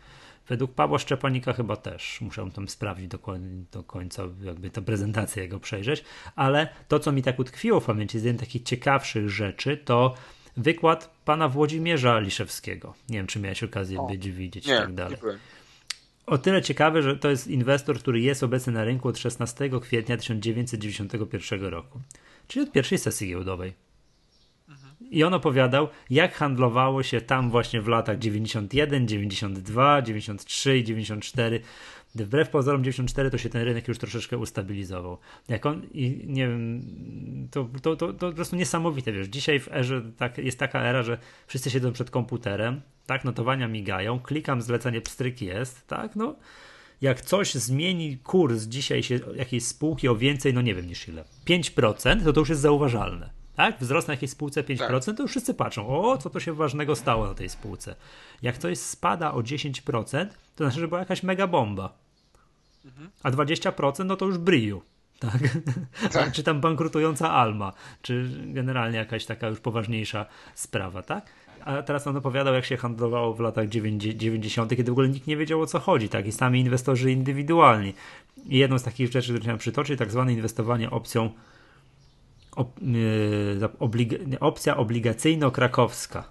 Według 0.47 0.73
Pawła 0.73 0.99
Szczepanika 0.99 1.53
chyba 1.53 1.75
też. 1.75 2.21
Muszę 2.21 2.49
tam 2.55 2.69
sprawdzić 2.69 3.07
do 3.71 3.83
końca, 3.83 4.23
jakby 4.43 4.69
tę 4.69 4.81
prezentację 4.81 5.43
jego 5.43 5.59
przejrzeć, 5.59 6.03
ale 6.35 6.67
to, 6.87 6.99
co 6.99 7.11
mi 7.11 7.23
tak 7.23 7.39
utkwiło 7.39 7.79
w 7.79 7.85
pamięci 7.85 8.19
z 8.19 8.23
jednej 8.23 8.39
takich 8.39 8.63
ciekawszych 8.63 9.29
rzeczy, 9.29 9.77
to 9.77 10.15
wykład 10.57 11.09
pana 11.25 11.49
Włodzimierza 11.49 12.19
Liszewskiego. 12.19 12.93
Nie 13.09 13.17
wiem, 13.17 13.27
czy 13.27 13.39
miałeś 13.39 13.63
okazję 13.63 13.99
o, 13.99 14.07
być, 14.07 14.31
widzieć 14.31 14.67
nie, 14.67 14.73
i 14.73 14.77
tak 14.77 14.93
dalej. 14.93 15.17
O 16.25 16.37
tyle 16.37 16.61
ciekawe, 16.61 17.01
że 17.01 17.17
to 17.17 17.29
jest 17.29 17.47
inwestor, 17.47 17.99
który 17.99 18.19
jest 18.19 18.43
obecny 18.43 18.73
na 18.73 18.83
rynku 18.83 19.07
od 19.07 19.17
16 19.17 19.69
kwietnia 19.81 20.17
1991 20.17 21.65
roku, 21.65 21.99
czyli 22.47 22.65
od 22.65 22.71
pierwszej 22.71 22.97
sesji 22.97 23.27
giełdowej. 23.27 23.73
I 25.11 25.23
on 25.23 25.33
opowiadał, 25.33 25.87
jak 26.09 26.33
handlowało 26.33 27.03
się 27.03 27.21
tam 27.21 27.49
właśnie 27.49 27.81
w 27.81 27.87
latach 27.87 28.19
91, 28.19 29.07
92, 29.07 30.01
93 30.01 30.77
i 30.77 30.83
94 30.83 31.61
Wbrew 32.15 32.49
pozorom 32.49 32.83
94 32.83 33.31
to 33.31 33.37
się 33.37 33.49
ten 33.49 33.61
rynek 33.61 33.87
już 33.87 33.97
troszeczkę 33.97 34.37
ustabilizował. 34.37 35.17
Jak 35.47 35.65
on, 35.65 35.81
i 35.93 36.23
nie 36.27 36.47
wiem, 36.47 36.81
to, 37.51 37.69
to, 37.81 37.95
to, 37.95 38.13
to 38.13 38.29
po 38.29 38.35
prostu 38.35 38.55
niesamowite, 38.55 39.11
wiesz, 39.11 39.27
dzisiaj 39.27 39.59
w 39.59 39.71
erze 39.71 40.01
tak, 40.17 40.37
jest 40.37 40.59
taka 40.59 40.81
era, 40.81 41.03
że 41.03 41.17
wszyscy 41.47 41.69
siedzą 41.69 41.93
przed 41.93 42.09
komputerem, 42.09 42.81
tak, 43.05 43.25
notowania 43.25 43.67
migają, 43.67 44.19
klikam 44.19 44.61
zlecenie, 44.61 45.01
pstryk 45.01 45.41
jest, 45.41 45.87
tak, 45.87 46.15
no, 46.15 46.35
jak 47.01 47.21
coś 47.21 47.53
zmieni 47.53 48.17
kurs 48.17 48.63
dzisiaj 48.63 49.03
się 49.03 49.19
jakiejś 49.35 49.65
spółki 49.65 50.07
o 50.07 50.15
więcej, 50.15 50.53
no 50.53 50.61
nie 50.61 50.75
wiem 50.75 50.87
niż 50.87 51.07
ile, 51.07 51.23
5%, 51.47 52.23
to 52.23 52.33
to 52.33 52.39
już 52.39 52.49
jest 52.49 52.61
zauważalne. 52.61 53.40
Tak? 53.55 53.79
Wzrost 53.79 54.07
na 54.07 54.13
jakiejś 54.13 54.31
spółce 54.31 54.63
5%, 54.63 55.05
tak. 55.05 55.15
to 55.15 55.23
już 55.23 55.31
wszyscy 55.31 55.53
patrzą, 55.53 55.87
o, 55.87 56.17
co 56.17 56.29
to 56.29 56.39
się 56.39 56.53
ważnego 56.53 56.95
stało 56.95 57.27
na 57.27 57.33
tej 57.33 57.49
spółce. 57.49 57.95
Jak 58.41 58.57
coś 58.57 58.77
spada 58.77 59.31
o 59.31 59.39
10%, 59.39 60.27
to 60.55 60.63
znaczy, 60.63 60.79
że 60.79 60.87
była 60.87 60.99
jakaś 60.99 61.23
mega 61.23 61.47
bomba. 61.47 61.93
A 63.23 63.31
20% 63.31 64.05
no 64.05 64.15
to 64.15 64.25
już 64.25 64.37
Briu. 64.37 64.81
Tak? 65.21 65.39
tak. 66.13 66.31
czy 66.31 66.43
tam 66.43 66.61
bankrutująca 66.61 67.31
Alma, 67.31 67.73
czy 68.01 68.29
generalnie 68.45 68.97
jakaś 68.97 69.25
taka 69.25 69.47
już 69.47 69.59
poważniejsza 69.59 70.25
sprawa, 70.55 71.03
tak? 71.03 71.25
A 71.65 71.81
teraz 71.81 72.07
on 72.07 72.17
opowiadał, 72.17 72.53
jak 72.53 72.65
się 72.65 72.77
handlowało 72.77 73.33
w 73.33 73.39
latach 73.39 73.69
90., 73.69 74.75
kiedy 74.75 74.91
w 74.91 74.93
ogóle 74.93 75.09
nikt 75.09 75.27
nie 75.27 75.37
wiedział 75.37 75.61
o 75.61 75.65
co 75.65 75.79
chodzi, 75.79 76.09
tak? 76.09 76.27
I 76.27 76.31
sami 76.31 76.59
inwestorzy 76.59 77.11
indywidualni. 77.11 77.93
I 78.45 78.57
jedną 78.57 78.79
z 78.79 78.83
takich 78.83 79.11
rzeczy, 79.11 79.27
które 79.27 79.39
chciałem 79.39 79.59
przytoczyć, 79.59 79.99
tak 79.99 80.11
zwane 80.11 80.33
inwestowanie 80.33 80.91
opcją 80.91 81.29
obliga, 83.79 84.17
opcja 84.39 84.77
obligacyjno-krakowska. 84.77 86.23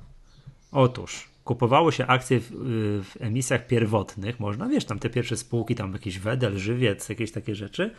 Otóż 0.72 1.28
kupowało 1.44 1.92
się 1.92 2.06
akcje 2.06 2.40
w, 2.40 2.50
w, 3.04 3.16
emisjach 3.20 3.66
pierwotnych, 3.66 4.40
można, 4.40 4.68
wiesz, 4.68 4.84
tam 4.84 4.98
te 4.98 5.10
pierwsze 5.10 5.36
spółki, 5.36 5.74
tam 5.74 5.92
jakiś 5.92 6.18
Wedel, 6.18 6.58
Żywiec, 6.58 7.08
jakieś 7.08 7.32
takie 7.32 7.54
rzeczy, 7.54 7.90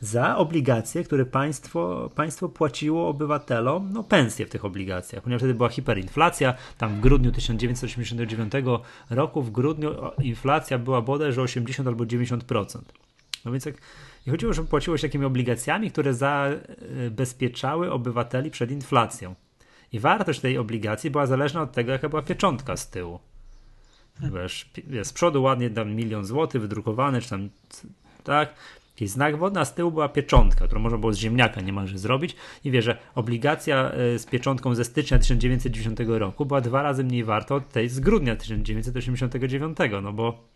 za 0.00 0.36
obligacje, 0.36 1.04
które 1.04 1.26
państwo, 1.26 2.10
państwo 2.14 2.48
płaciło 2.48 3.08
obywatelom, 3.08 3.90
no 3.92 4.04
pensje 4.04 4.46
w 4.46 4.50
tych 4.50 4.64
obligacjach, 4.64 5.22
ponieważ 5.22 5.40
wtedy 5.40 5.54
była 5.54 5.68
hiperinflacja, 5.68 6.54
tam 6.78 6.96
w 6.96 7.00
grudniu 7.00 7.32
1989 7.32 8.52
roku, 9.10 9.42
w 9.42 9.50
grudniu 9.50 9.90
inflacja 10.22 10.78
była 10.78 11.02
bodajże 11.02 11.42
80 11.42 11.88
albo 11.88 12.04
90%. 12.04 12.78
No 13.44 13.52
więc 13.52 13.64
jak 13.64 13.74
i 14.26 14.30
chodziło, 14.30 14.52
że 14.52 14.64
płaciło 14.64 14.96
się 14.96 15.08
takimi 15.08 15.24
obligacjami, 15.24 15.90
które 15.90 16.14
zabezpieczały 16.14 17.92
obywateli 17.92 18.50
przed 18.50 18.70
inflacją. 18.70 19.34
I 19.92 20.00
wartość 20.00 20.40
tej 20.40 20.58
obligacji 20.58 21.10
była 21.10 21.26
zależna 21.26 21.62
od 21.62 21.72
tego, 21.72 21.92
jaka 21.92 22.08
była 22.08 22.22
pieczątka 22.22 22.76
z 22.76 22.90
tyłu. 22.90 23.18
Wiesz, 24.20 24.70
z 25.02 25.12
przodu 25.12 25.42
ładnie 25.42 25.70
tam 25.70 25.94
milion 25.94 26.24
złotych 26.24 26.60
wydrukowany, 26.60 27.20
czy 27.20 27.30
tam 27.30 27.48
tak, 28.24 28.54
jakiś 28.94 29.10
znak 29.10 29.36
wodny, 29.36 29.60
a 29.60 29.64
z 29.64 29.74
tyłu 29.74 29.90
była 29.90 30.08
pieczątka, 30.08 30.66
którą 30.66 30.80
można 30.80 30.98
było 30.98 31.12
z 31.12 31.16
ziemniaka 31.16 31.60
niemalże 31.60 31.98
zrobić. 31.98 32.36
I 32.64 32.70
wie, 32.70 32.82
że 32.82 32.98
obligacja 33.14 33.90
e, 33.90 34.18
z 34.18 34.26
pieczątką 34.26 34.74
ze 34.74 34.84
stycznia 34.84 35.18
1990 35.18 36.00
roku 36.06 36.46
była 36.46 36.60
dwa 36.60 36.82
razy 36.82 37.04
mniej 37.04 37.24
warta 37.24 37.54
od 37.54 37.68
tej 37.68 37.88
z 37.88 38.00
grudnia 38.00 38.36
1989, 38.36 39.78
no 40.02 40.12
bo 40.12 40.53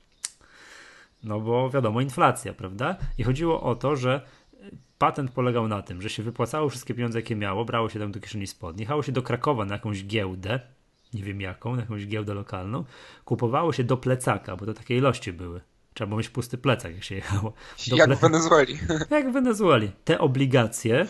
no 1.29 1.41
bo 1.41 1.71
wiadomo, 1.71 2.01
inflacja, 2.01 2.55
prawda? 2.55 2.97
I 3.19 3.23
chodziło 3.23 3.63
o 3.63 3.75
to, 3.75 3.97
że 3.97 4.21
patent 4.99 5.31
polegał 5.31 5.69
na 5.69 5.83
tym, 5.83 6.03
że 6.03 6.11
się 6.11 6.23
wypłacało 6.23 6.69
wszystkie 6.69 6.95
pieniądze, 6.95 7.19
jakie 7.19 7.37
miało, 7.37 7.65
brało 7.65 7.89
się 7.89 7.99
tam 7.99 8.13
do 8.13 8.21
kieszeni 8.21 8.47
spodni, 8.47 8.81
jechało 8.81 9.03
się 9.03 9.13
do 9.13 9.23
Krakowa 9.23 9.65
na 9.65 9.75
jakąś 9.75 10.05
giełdę, 10.05 10.61
nie 11.15 11.23
wiem 11.23 11.41
jaką, 11.41 11.77
na 11.77 11.81
jakąś 11.81 12.07
giełdę 12.07 12.35
lokalną, 12.35 12.85
kupowało 13.25 13.73
się 13.73 13.85
do 13.85 13.97
plecaka, 13.97 14.57
bo 14.57 14.67
to 14.67 14.75
takie 14.75 14.97
ilości 14.97 15.33
były. 15.33 15.61
Trzeba 15.95 16.09
było 16.09 16.19
mieć 16.19 16.29
pusty 16.29 16.59
plecak, 16.59 16.95
jak 16.95 17.05
się 17.05 17.15
jechało. 17.15 17.53
Do 17.91 17.97
jak 17.97 18.07
ple... 18.07 18.17
w 18.17 18.21
Wenezueli. 18.21 18.79
Jak 19.11 19.31
w 19.31 19.33
Wenezueli. 19.33 19.91
Te 20.05 20.19
obligacje, 20.19 21.07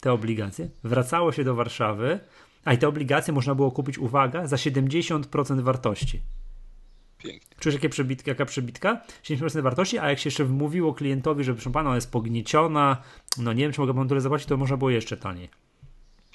te 0.00 0.12
obligacje 0.12 0.68
wracało 0.84 1.32
się 1.32 1.44
do 1.44 1.54
Warszawy, 1.54 2.20
a 2.64 2.72
i 2.72 2.78
te 2.78 2.88
obligacje 2.88 3.34
można 3.34 3.54
było 3.54 3.70
kupić, 3.70 3.98
uwaga, 3.98 4.46
za 4.46 4.56
70% 4.56 5.60
wartości. 5.60 6.22
Pięknie. 7.24 7.56
Czujesz 7.60 7.74
jakie 7.74 7.88
przebitki, 7.88 8.30
jaka 8.30 8.44
przebitka? 8.44 9.00
70% 9.22 9.62
wartości, 9.62 9.98
a 9.98 10.10
jak 10.10 10.18
się 10.18 10.28
jeszcze 10.28 10.44
wmówiło 10.44 10.94
klientowi, 10.94 11.44
że 11.44 11.54
proszę 11.54 11.72
pana, 11.72 11.88
ona 11.88 11.94
jest 11.94 12.12
pognieciona, 12.12 13.02
no 13.38 13.52
nie 13.52 13.62
wiem, 13.64 13.72
czy 13.72 13.80
mogę 13.80 13.94
pan 13.94 14.08
tyle 14.08 14.20
zapłacić, 14.20 14.48
to 14.48 14.56
można 14.56 14.76
było 14.76 14.90
jeszcze 14.90 15.16
taniej. 15.16 15.48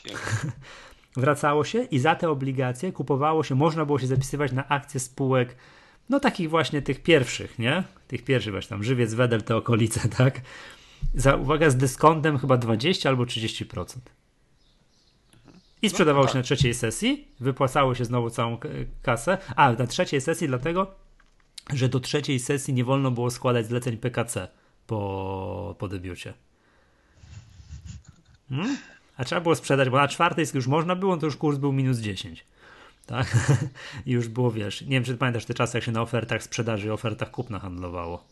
Pięknie. 0.03 0.51
Wracało 1.17 1.63
się 1.63 1.83
i 1.83 1.99
za 1.99 2.15
te 2.15 2.29
obligacje 2.29 2.91
kupowało 2.91 3.43
się, 3.43 3.55
można 3.55 3.85
było 3.85 3.99
się 3.99 4.07
zapisywać 4.07 4.51
na 4.51 4.67
akcje 4.67 4.99
spółek, 4.99 5.55
no 6.09 6.19
takich 6.19 6.49
właśnie 6.49 6.81
tych 6.81 7.03
pierwszych, 7.03 7.59
nie? 7.59 7.83
Tych 8.07 8.23
pierwszych 8.23 8.53
właśnie 8.53 8.69
tam, 8.69 8.83
Żywiec, 8.83 9.13
Wedel, 9.13 9.41
te 9.41 9.55
okolice, 9.55 10.09
tak? 10.17 10.41
Za, 11.13 11.35
uwaga, 11.35 11.69
z 11.69 11.77
dyskontem 11.77 12.37
chyba 12.37 12.57
20 12.57 13.09
albo 13.09 13.23
30%. 13.23 13.85
I 15.81 15.87
no 15.87 15.89
sprzedawało 15.89 16.23
no, 16.23 16.27
tak. 16.27 16.33
się 16.33 16.39
na 16.39 16.43
trzeciej 16.43 16.73
sesji, 16.73 17.27
wypłacało 17.39 17.95
się 17.95 18.05
znowu 18.05 18.29
całą 18.29 18.57
kasę. 19.01 19.37
A, 19.55 19.71
na 19.71 19.87
trzeciej 19.87 20.21
sesji 20.21 20.47
dlatego, 20.47 20.95
że 21.73 21.89
do 21.89 21.99
trzeciej 21.99 22.39
sesji 22.39 22.73
nie 22.73 22.83
wolno 22.83 23.11
było 23.11 23.31
składać 23.31 23.67
zleceń 23.67 23.97
PKC 23.97 24.47
po, 24.87 25.75
po 25.79 25.87
debiucie. 25.87 26.33
Hmm? 28.49 28.77
A 29.17 29.25
trzeba 29.25 29.41
było 29.41 29.55
sprzedać, 29.55 29.89
bo 29.89 29.97
na 29.97 30.07
czwartej 30.07 30.45
już 30.53 30.67
można 30.67 30.95
było, 30.95 31.17
to 31.17 31.25
już 31.25 31.37
kurs 31.37 31.57
był 31.57 31.73
minus 31.73 31.99
10. 31.99 32.45
Tak? 33.05 33.37
I 34.05 34.11
już 34.11 34.27
było, 34.27 34.51
wiesz, 34.51 34.81
nie 34.81 34.87
wiem, 34.87 35.03
czy 35.03 35.17
pamiętasz 35.17 35.45
te 35.45 35.53
czasy, 35.53 35.77
jak 35.77 35.83
się 35.83 35.91
na 35.91 36.01
ofertach 36.01 36.43
sprzedaży 36.43 36.87
i 36.87 36.89
ofertach 36.89 37.31
kupna 37.31 37.59
handlowało 37.59 38.23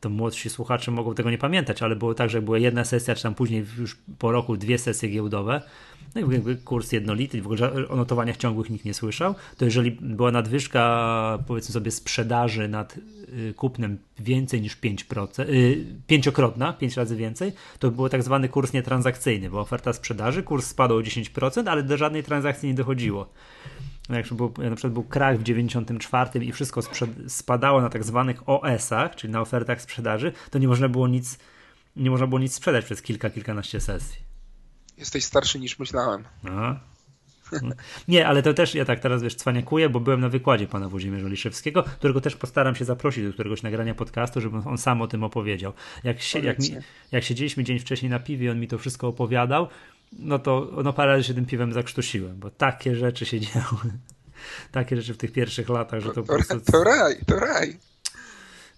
to 0.00 0.10
młodsi 0.10 0.50
słuchacze 0.50 0.90
mogą 0.90 1.14
tego 1.14 1.30
nie 1.30 1.38
pamiętać, 1.38 1.82
ale 1.82 1.96
było 1.96 2.14
tak, 2.14 2.30
że 2.30 2.42
była 2.42 2.58
jedna 2.58 2.84
sesja, 2.84 3.14
czy 3.14 3.22
tam 3.22 3.34
później 3.34 3.66
już 3.78 3.96
po 4.18 4.32
roku 4.32 4.56
dwie 4.56 4.78
sesje 4.78 5.08
giełdowe, 5.08 5.62
no 6.14 6.20
i 6.20 6.56
kurs 6.56 6.92
jednolity, 6.92 7.42
w 7.42 7.46
ogóle 7.46 7.88
o 7.88 7.96
notowaniach 7.96 8.36
ciągłych 8.36 8.70
nikt 8.70 8.84
nie 8.84 8.94
słyszał, 8.94 9.34
to 9.56 9.64
jeżeli 9.64 9.90
była 9.90 10.30
nadwyżka, 10.30 11.38
powiedzmy 11.46 11.72
sobie, 11.72 11.90
sprzedaży 11.90 12.68
nad 12.68 12.96
y, 13.48 13.54
kupnem 13.56 13.98
więcej 14.18 14.60
niż 14.60 14.76
5%, 14.76 15.48
yy, 15.48 15.84
pięciokrotna, 16.06 16.72
pięć 16.72 16.96
razy 16.96 17.16
więcej, 17.16 17.52
to 17.78 17.90
był 17.90 18.08
tak 18.08 18.22
zwany 18.22 18.48
kurs 18.48 18.72
nietransakcyjny, 18.72 19.50
bo 19.50 19.60
oferta 19.60 19.92
sprzedaży, 19.92 20.42
kurs 20.42 20.66
spadł 20.66 20.94
o 20.94 21.00
10%, 21.00 21.68
ale 21.68 21.82
do 21.82 21.96
żadnej 21.96 22.22
transakcji 22.22 22.68
nie 22.68 22.74
dochodziło 22.74 23.28
jak 24.14 24.34
był, 24.34 24.52
na 24.58 24.76
przykład 24.76 24.92
był 24.92 25.02
krach 25.02 25.38
w 25.38 25.42
94 25.42 26.44
i 26.44 26.52
wszystko 26.52 26.80
spadało 27.28 27.80
na 27.80 27.88
tak 27.88 28.04
zwanych 28.04 28.48
OS-ach, 28.48 29.16
czyli 29.16 29.32
na 29.32 29.40
ofertach 29.40 29.82
sprzedaży, 29.82 30.32
to 30.50 30.58
nie 30.58 30.68
można 30.68 30.88
było 30.88 31.08
nic, 31.08 31.38
nie 31.96 32.10
można 32.10 32.26
było 32.26 32.38
nic 32.38 32.54
sprzedać 32.54 32.84
przez 32.84 33.02
kilka, 33.02 33.30
kilkanaście 33.30 33.80
sesji. 33.80 34.20
Jesteś 34.98 35.24
starszy 35.24 35.58
niż 35.60 35.78
myślałem. 35.78 36.24
Aha. 36.44 36.80
Nie, 38.08 38.26
ale 38.26 38.42
to 38.42 38.54
też 38.54 38.74
ja 38.74 38.84
tak 38.84 39.00
teraz 39.00 39.22
wiesz, 39.22 39.34
cwaniakuję, 39.34 39.88
bo 39.88 40.00
byłem 40.00 40.20
na 40.20 40.28
wykładzie 40.28 40.66
pana 40.66 40.88
Włodzimierza 40.88 41.28
Liszewskiego, 41.28 41.82
którego 41.82 42.20
też 42.20 42.36
postaram 42.36 42.74
się 42.74 42.84
zaprosić 42.84 43.24
do 43.24 43.32
któregoś 43.32 43.62
nagrania 43.62 43.94
podcastu, 43.94 44.40
żeby 44.40 44.56
on 44.56 44.78
sam 44.78 45.02
o 45.02 45.06
tym 45.06 45.24
opowiedział. 45.24 45.72
Jak, 46.04 46.20
się, 46.20 46.38
jak, 46.38 46.58
mi, 46.58 46.68
jak 47.12 47.24
siedzieliśmy 47.24 47.64
dzień 47.64 47.78
wcześniej 47.78 48.10
na 48.10 48.18
piwie, 48.18 48.50
on 48.50 48.60
mi 48.60 48.68
to 48.68 48.78
wszystko 48.78 49.08
opowiadał, 49.08 49.68
no 50.18 50.38
to 50.38 50.72
no 50.84 50.92
parę 50.92 51.12
razy 51.12 51.24
się 51.24 51.34
tym 51.34 51.46
piwem 51.46 51.72
zakrztusiłem, 51.72 52.38
bo 52.38 52.50
takie 52.50 52.96
rzeczy 52.96 53.26
się 53.26 53.40
działy. 53.40 53.92
takie 54.72 54.96
rzeczy 54.96 55.14
w 55.14 55.16
tych 55.16 55.32
pierwszych 55.32 55.68
latach, 55.68 56.00
że 56.00 56.08
to, 56.08 56.14
to 56.14 56.22
po 56.22 56.34
prostu... 56.34 56.60
To 56.72 56.84
raj, 56.84 57.16
to 57.26 57.36
raj. 57.36 57.76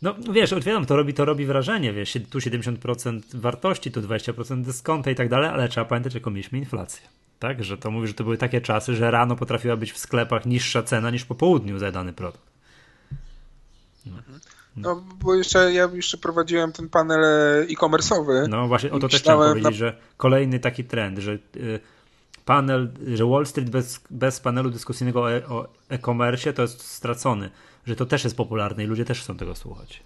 No 0.02 0.14
wiesz, 0.32 0.54
wiadomo, 0.54 0.86
to 0.86 0.96
robi, 0.96 1.14
to 1.14 1.24
robi 1.24 1.46
wrażenie, 1.46 1.92
wiesz, 1.92 2.18
tu 2.30 2.38
70% 2.38 3.20
wartości, 3.34 3.90
tu 3.90 4.00
20% 4.00 4.62
dyskonta 4.62 5.10
i 5.10 5.14
tak 5.14 5.28
dalej, 5.28 5.50
ale 5.50 5.68
trzeba 5.68 5.84
pamiętać, 5.84 6.14
jaką 6.14 6.30
mieliśmy 6.30 6.58
inflację. 6.58 7.08
Tak, 7.38 7.64
że 7.64 7.78
to 7.78 7.90
mówi, 7.90 8.08
że 8.08 8.14
to 8.14 8.24
były 8.24 8.38
takie 8.38 8.60
czasy, 8.60 8.94
że 8.94 9.10
rano 9.10 9.36
potrafiła 9.36 9.76
być 9.76 9.92
w 9.92 9.98
sklepach 9.98 10.46
niższa 10.46 10.82
cena 10.82 11.10
niż 11.10 11.24
po 11.24 11.34
południu 11.34 11.78
za 11.78 11.92
dany 11.92 12.12
produkt. 12.12 12.50
No. 14.06 14.16
No, 14.76 15.04
bo 15.22 15.34
jeszcze 15.34 15.72
ja 15.72 15.88
jeszcze 15.92 16.18
prowadziłem 16.18 16.72
ten 16.72 16.88
panel 16.88 17.20
e-commerce'owy. 17.70 18.48
No 18.48 18.68
właśnie, 18.68 18.92
o 18.92 18.98
to 18.98 19.08
też 19.08 19.20
chciałem 19.20 19.48
powiedzieć, 19.48 19.64
na... 19.64 19.76
że 19.76 19.96
kolejny 20.16 20.58
taki 20.58 20.84
trend, 20.84 21.18
że 21.18 21.32
y, 21.32 21.80
panel, 22.44 22.92
że 23.14 23.26
Wall 23.26 23.46
Street 23.46 23.70
bez, 23.70 24.00
bez 24.10 24.40
panelu 24.40 24.70
dyskusyjnego 24.70 25.22
o 25.48 25.68
e-commerce 25.88 26.52
to 26.52 26.62
jest 26.62 26.82
stracony, 26.82 27.50
że 27.86 27.96
to 27.96 28.06
też 28.06 28.24
jest 28.24 28.36
popularne 28.36 28.84
i 28.84 28.86
ludzie 28.86 29.04
też 29.04 29.20
chcą 29.20 29.36
tego 29.36 29.54
słuchać. 29.54 30.02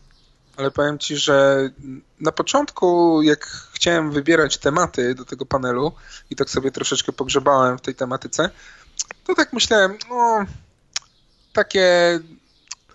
Ale 0.56 0.70
powiem 0.70 0.98
Ci, 0.98 1.16
że 1.16 1.68
na 2.20 2.32
początku, 2.32 3.22
jak 3.22 3.46
chciałem 3.46 4.10
wybierać 4.10 4.58
tematy 4.58 5.14
do 5.14 5.24
tego 5.24 5.46
panelu 5.46 5.92
i 6.30 6.36
tak 6.36 6.50
sobie 6.50 6.70
troszeczkę 6.70 7.12
pogrzebałem 7.12 7.78
w 7.78 7.80
tej 7.80 7.94
tematyce, 7.94 8.50
to 9.24 9.34
tak 9.34 9.52
myślałem, 9.52 9.96
no, 10.10 10.46
takie 11.52 12.18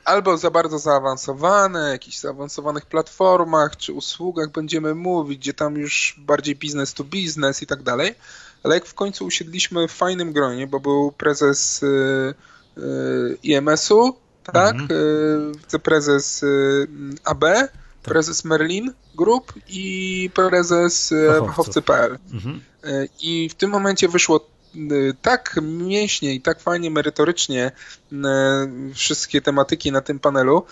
albo 0.08 0.38
za 0.38 0.52
bardzo 0.52 0.80
zaawansowane, 0.80 1.90
jakichś 1.90 2.20
zaawansowanych 2.20 2.86
platformach 2.86 3.78
czy 3.78 3.94
usługach 3.94 4.52
będziemy 4.52 4.96
mówić, 4.96 5.40
gdzie 5.40 5.54
tam 5.54 5.76
już 5.76 6.16
bardziej 6.18 6.56
biznes 6.56 6.94
to 6.94 7.04
biznes 7.04 7.62
i 7.62 7.68
tak 7.68 7.84
dalej. 7.84 8.16
Ale 8.64 8.76
jak 8.76 8.86
w 8.86 8.94
końcu 8.94 9.26
usiedliśmy 9.26 9.88
w 9.88 9.92
fajnym 9.92 10.34
gronie, 10.34 10.68
bo 10.68 10.80
był 10.80 11.12
prezes 11.12 11.84
y, 11.84 12.34
y, 12.78 13.38
IMS-u, 13.44 14.16
tak, 14.44 14.76
mhm. 14.76 14.92
Y, 14.92 15.58
wiceprezes 15.58 16.46
AB, 17.24 17.42
tak. 17.42 17.72
prezes 18.04 18.46
Merlin 18.46 18.94
Group 19.16 19.54
i 19.68 20.30
prezes 20.34 21.14
fachowcy.pl. 21.40 22.18
Mhm. 22.34 22.62
I 23.22 23.50
w 23.50 23.54
tym 23.54 23.70
momencie 23.70 24.08
wyszło 24.08 24.40
Y, 24.40 24.57
tak 25.22 25.60
mięśnie 25.62 26.34
i 26.34 26.42
tak 26.42 26.60
fajnie 26.60 26.92
merytorycznie 26.92 27.72
y, 28.12 28.16
wszystkie 28.94 29.42
tematyki 29.42 29.92
na 29.92 30.02
tym 30.02 30.20
panelu, 30.20 30.64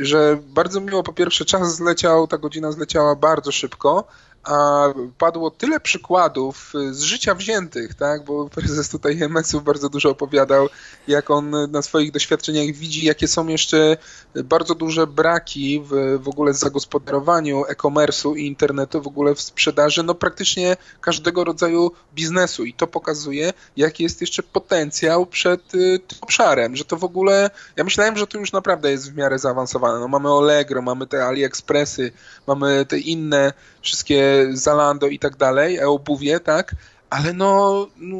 że 0.00 0.38
bardzo 0.42 0.80
miło 0.80 1.02
po 1.02 1.12
pierwsze 1.12 1.44
czas 1.44 1.76
zleciał, 1.76 2.26
ta 2.26 2.38
godzina 2.38 2.72
zleciała 2.72 3.16
bardzo 3.16 3.52
szybko, 3.52 4.08
a 4.42 4.84
padło 5.18 5.50
tyle 5.50 5.80
przykładów 5.80 6.72
z 6.90 7.00
życia 7.00 7.34
wziętych, 7.34 7.94
tak, 7.94 8.24
bo 8.24 8.48
prezes 8.48 8.88
tutaj 8.88 9.22
MS-ów 9.22 9.64
bardzo 9.64 9.88
dużo 9.88 10.10
opowiadał, 10.10 10.68
jak 11.08 11.30
on 11.30 11.70
na 11.70 11.82
swoich 11.82 12.12
doświadczeniach 12.12 12.76
widzi, 12.76 13.06
jakie 13.06 13.28
są 13.28 13.46
jeszcze 13.46 13.96
bardzo 14.44 14.74
duże 14.74 15.06
braki 15.06 15.80
w, 15.80 16.18
w 16.22 16.28
ogóle 16.28 16.54
zagospodarowaniu 16.54 17.64
e-commerce'u 17.68 18.36
i 18.36 18.46
internetu, 18.46 19.02
w 19.02 19.06
ogóle 19.06 19.34
w 19.34 19.40
sprzedaży, 19.40 20.02
no 20.02 20.14
praktycznie 20.14 20.76
każdego 21.00 21.44
rodzaju 21.44 21.90
biznesu. 22.14 22.64
I 22.64 22.72
to 22.72 22.86
pokazuje, 22.86 23.52
jaki 23.76 24.02
jest 24.02 24.20
jeszcze 24.20 24.42
potencjał 24.42 25.26
przed 25.26 25.74
y, 25.74 25.98
tym 25.98 26.18
obszarem, 26.20 26.76
że 26.76 26.84
to 26.84 26.96
w 26.96 27.04
ogóle, 27.04 27.50
ja 27.76 27.84
myślałem, 27.84 28.16
że 28.16 28.26
to 28.26 28.38
już 28.38 28.52
naprawdę 28.52 28.90
jest 28.90 29.12
w 29.12 29.16
miarę 29.16 29.38
zaawansowane, 29.38 30.00
no 30.00 30.08
mamy 30.08 30.28
Allegro, 30.28 30.82
mamy 30.82 31.06
te 31.06 31.24
AliExpressy, 31.24 32.12
mamy 32.46 32.86
te 32.86 32.98
inne 32.98 33.52
wszystkie 33.86 34.48
Zalando 34.52 35.06
i 35.06 35.18
tak 35.18 35.36
dalej, 35.36 35.76
e-obuwie, 35.76 36.40
tak, 36.40 36.76
ale 37.10 37.32
no, 37.32 37.86
no 37.96 38.16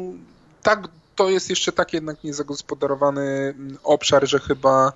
tak, 0.63 0.87
to 1.15 1.29
jest 1.29 1.49
jeszcze 1.49 1.71
tak 1.71 1.93
jednak 1.93 2.23
niezagospodarowany 2.23 3.21
mm, 3.21 3.77
obszar, 3.83 4.27
że 4.27 4.39
chyba 4.39 4.93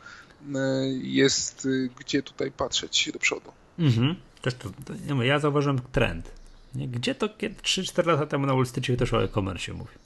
mm, 0.48 0.56
jest 1.04 1.66
y, 1.66 1.90
gdzie 2.00 2.24
tutaj 2.24 2.52
patrzeć 2.52 3.12
do 3.14 3.20
przodu. 3.20 3.52
Mhm. 3.80 4.16
Też 4.42 4.54
to, 4.54 5.24
ja 5.24 5.40
zauważyłem 5.40 5.82
trend. 5.92 6.32
Gdzie 6.76 7.16
to 7.16 7.28
3-4 7.28 8.06
lata 8.06 8.26
temu 8.26 8.46
na 8.46 8.54
Wall 8.54 8.66
Street 8.66 9.00
też 9.00 9.14
o 9.14 9.24
e-commerce 9.24 9.74
mówił? 9.74 9.98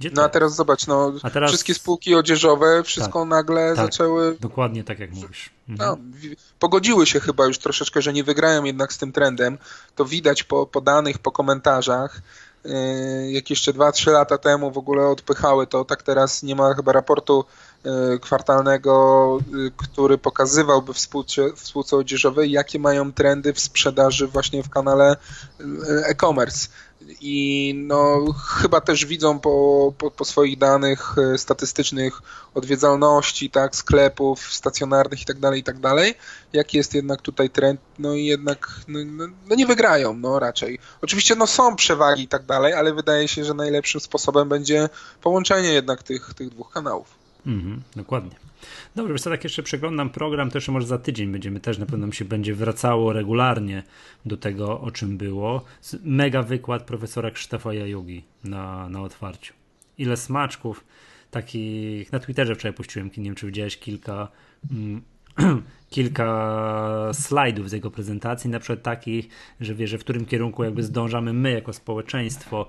Gdzie 0.00 0.10
no 0.14 0.24
a 0.24 0.28
teraz 0.28 0.54
zobacz, 0.54 0.86
no, 0.86 1.12
teraz... 1.32 1.50
wszystkie 1.50 1.74
spółki 1.74 2.14
odzieżowe, 2.14 2.82
wszystko 2.82 3.20
tak, 3.20 3.28
nagle 3.28 3.74
tak, 3.76 3.86
zaczęły... 3.86 4.36
Dokładnie 4.40 4.84
tak 4.84 4.98
jak 4.98 5.10
mówisz. 5.10 5.50
Mhm. 5.68 5.90
No, 5.90 6.20
pogodziły 6.58 7.06
się 7.06 7.20
chyba 7.20 7.46
już 7.46 7.58
troszeczkę, 7.58 8.02
że 8.02 8.12
nie 8.12 8.24
wygrają 8.24 8.64
jednak 8.64 8.92
z 8.92 8.98
tym 8.98 9.12
trendem. 9.12 9.58
To 9.94 10.04
widać 10.04 10.42
po, 10.42 10.66
po 10.66 10.80
danych, 10.80 11.18
po 11.18 11.32
komentarzach. 11.32 12.22
Yy, 12.64 13.32
jak 13.32 13.50
jeszcze 13.50 13.72
2-3 13.72 14.12
lata 14.12 14.38
temu 14.38 14.70
w 14.70 14.78
ogóle 14.78 15.06
odpychały 15.06 15.66
to, 15.66 15.84
tak 15.84 16.02
teraz 16.02 16.42
nie 16.42 16.56
ma 16.56 16.74
chyba 16.74 16.92
raportu 16.92 17.44
kwartalnego, 18.20 19.38
który 19.76 20.18
pokazywałby 20.18 20.94
współce, 20.94 21.42
współce 21.56 21.96
odzieżowej, 21.96 22.50
jakie 22.50 22.78
mają 22.78 23.12
trendy 23.12 23.52
w 23.52 23.60
sprzedaży 23.60 24.26
właśnie 24.26 24.62
w 24.62 24.70
kanale 24.70 25.16
e-commerce 26.06 26.68
i 27.20 27.74
no, 27.76 28.32
chyba 28.48 28.80
też 28.80 29.06
widzą 29.06 29.38
po, 29.38 29.92
po, 29.98 30.10
po, 30.10 30.24
swoich 30.24 30.58
danych 30.58 31.14
e, 31.18 31.38
statystycznych 31.38 32.22
odwiedzalności, 32.54 33.50
tak, 33.50 33.76
sklepów 33.76 34.52
stacjonarnych 34.52 35.22
i 35.22 35.24
tak 35.24 35.38
dalej, 35.38 35.60
i 35.60 35.64
tak 35.64 35.78
jaki 36.52 36.76
jest 36.76 36.94
jednak 36.94 37.22
tutaj 37.22 37.50
trend, 37.50 37.80
no 37.98 38.14
i 38.14 38.26
jednak 38.26 38.68
no, 38.88 38.98
no, 39.04 39.26
no, 39.48 39.54
nie 39.54 39.66
wygrają, 39.66 40.14
no 40.14 40.38
raczej. 40.38 40.78
Oczywiście 41.02 41.34
no 41.34 41.46
są 41.46 41.76
przewagi 41.76 42.22
i 42.22 42.28
tak 42.28 42.44
ale 42.76 42.94
wydaje 42.94 43.28
się, 43.28 43.44
że 43.44 43.54
najlepszym 43.54 44.00
sposobem 44.00 44.48
będzie 44.48 44.88
połączenie 45.22 45.68
jednak 45.68 46.02
tych, 46.02 46.34
tych 46.34 46.48
dwóch 46.48 46.72
kanałów. 46.72 47.23
Mhm, 47.46 47.82
dokładnie. 47.96 48.36
Dobrze, 48.94 49.18
co, 49.18 49.30
tak 49.30 49.44
jeszcze 49.44 49.62
przeglądam 49.62 50.10
program, 50.10 50.50
to 50.50 50.58
jeszcze 50.58 50.72
może 50.72 50.86
za 50.86 50.98
tydzień 50.98 51.32
będziemy 51.32 51.60
też, 51.60 51.78
na 51.78 51.86
pewno 51.86 52.12
się 52.12 52.24
będzie 52.24 52.54
wracało 52.54 53.12
regularnie 53.12 53.82
do 54.26 54.36
tego, 54.36 54.80
o 54.80 54.90
czym 54.90 55.16
było. 55.16 55.64
Mega 56.04 56.42
wykład 56.42 56.82
profesora 56.82 57.30
Krzysztofa 57.30 57.74
Jajugi 57.74 58.24
na, 58.44 58.88
na 58.88 59.02
otwarciu. 59.02 59.54
Ile 59.98 60.16
smaczków 60.16 60.84
takich, 61.30 62.12
na 62.12 62.18
Twitterze 62.18 62.54
wczoraj 62.54 62.72
puściłem, 62.72 63.10
nie 63.16 63.24
wiem 63.24 63.34
czy 63.34 63.46
widziałeś 63.46 63.78
kilka 63.78 64.28
mm, 64.70 65.02
kilka 65.90 67.10
slajdów 67.12 67.70
z 67.70 67.72
jego 67.72 67.90
prezentacji, 67.90 68.50
na 68.50 68.60
przykład 68.60 68.82
takich, 68.82 69.28
że 69.60 69.74
wie, 69.74 69.86
że 69.86 69.98
w 69.98 70.00
którym 70.00 70.26
kierunku 70.26 70.64
jakby 70.64 70.82
zdążamy 70.82 71.32
my 71.32 71.50
jako 71.52 71.72
społeczeństwo 71.72 72.68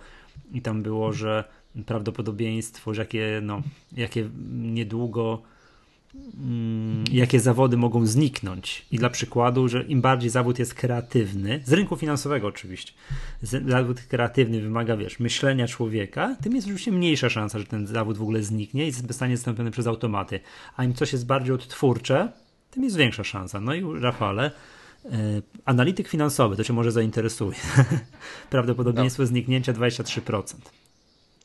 i 0.53 0.61
tam 0.61 0.83
było, 0.83 1.13
że 1.13 1.43
prawdopodobieństwo, 1.85 2.93
że 2.93 3.01
jakie, 3.01 3.39
no, 3.43 3.61
jakie 3.97 4.29
niedługo 4.51 5.41
Mm, 6.39 7.03
jakie 7.11 7.39
zawody 7.39 7.77
mogą 7.77 8.05
zniknąć. 8.05 8.85
I 8.91 8.97
dla 8.97 9.09
przykładu, 9.09 9.67
że 9.67 9.83
im 9.83 10.01
bardziej 10.01 10.29
zawód 10.29 10.59
jest 10.59 10.73
kreatywny, 10.73 11.61
z 11.65 11.73
rynku 11.73 11.95
finansowego 11.95 12.47
oczywiście, 12.47 12.93
zawód 13.67 14.01
kreatywny 14.01 14.61
wymaga, 14.61 14.97
wiesz, 14.97 15.19
myślenia 15.19 15.67
człowieka, 15.67 16.35
tym 16.43 16.55
jest 16.55 16.67
oczywiście 16.67 16.91
mniejsza 16.91 17.29
szansa, 17.29 17.59
że 17.59 17.65
ten 17.65 17.87
zawód 17.87 18.17
w 18.17 18.21
ogóle 18.21 18.43
zniknie 18.43 18.87
i 18.87 18.91
zostanie 18.91 19.37
zastąpiony 19.37 19.71
przez 19.71 19.87
automaty. 19.87 20.39
A 20.77 20.83
im 20.83 20.93
coś 20.93 21.13
jest 21.13 21.25
bardziej 21.25 21.55
odtwórcze, 21.55 22.31
tym 22.71 22.83
jest 22.83 22.95
większa 22.95 23.23
szansa. 23.23 23.61
No 23.61 23.73
i 23.73 23.99
Rafale, 24.01 24.51
e, 25.05 25.11
analityk 25.65 26.07
finansowy, 26.07 26.55
to 26.55 26.63
cię 26.63 26.73
może 26.73 26.91
zainteresuje. 26.91 27.57
Prawdopodobieństwo 28.49 29.23
no. 29.23 29.27
zniknięcia 29.27 29.73
23% 29.73 30.55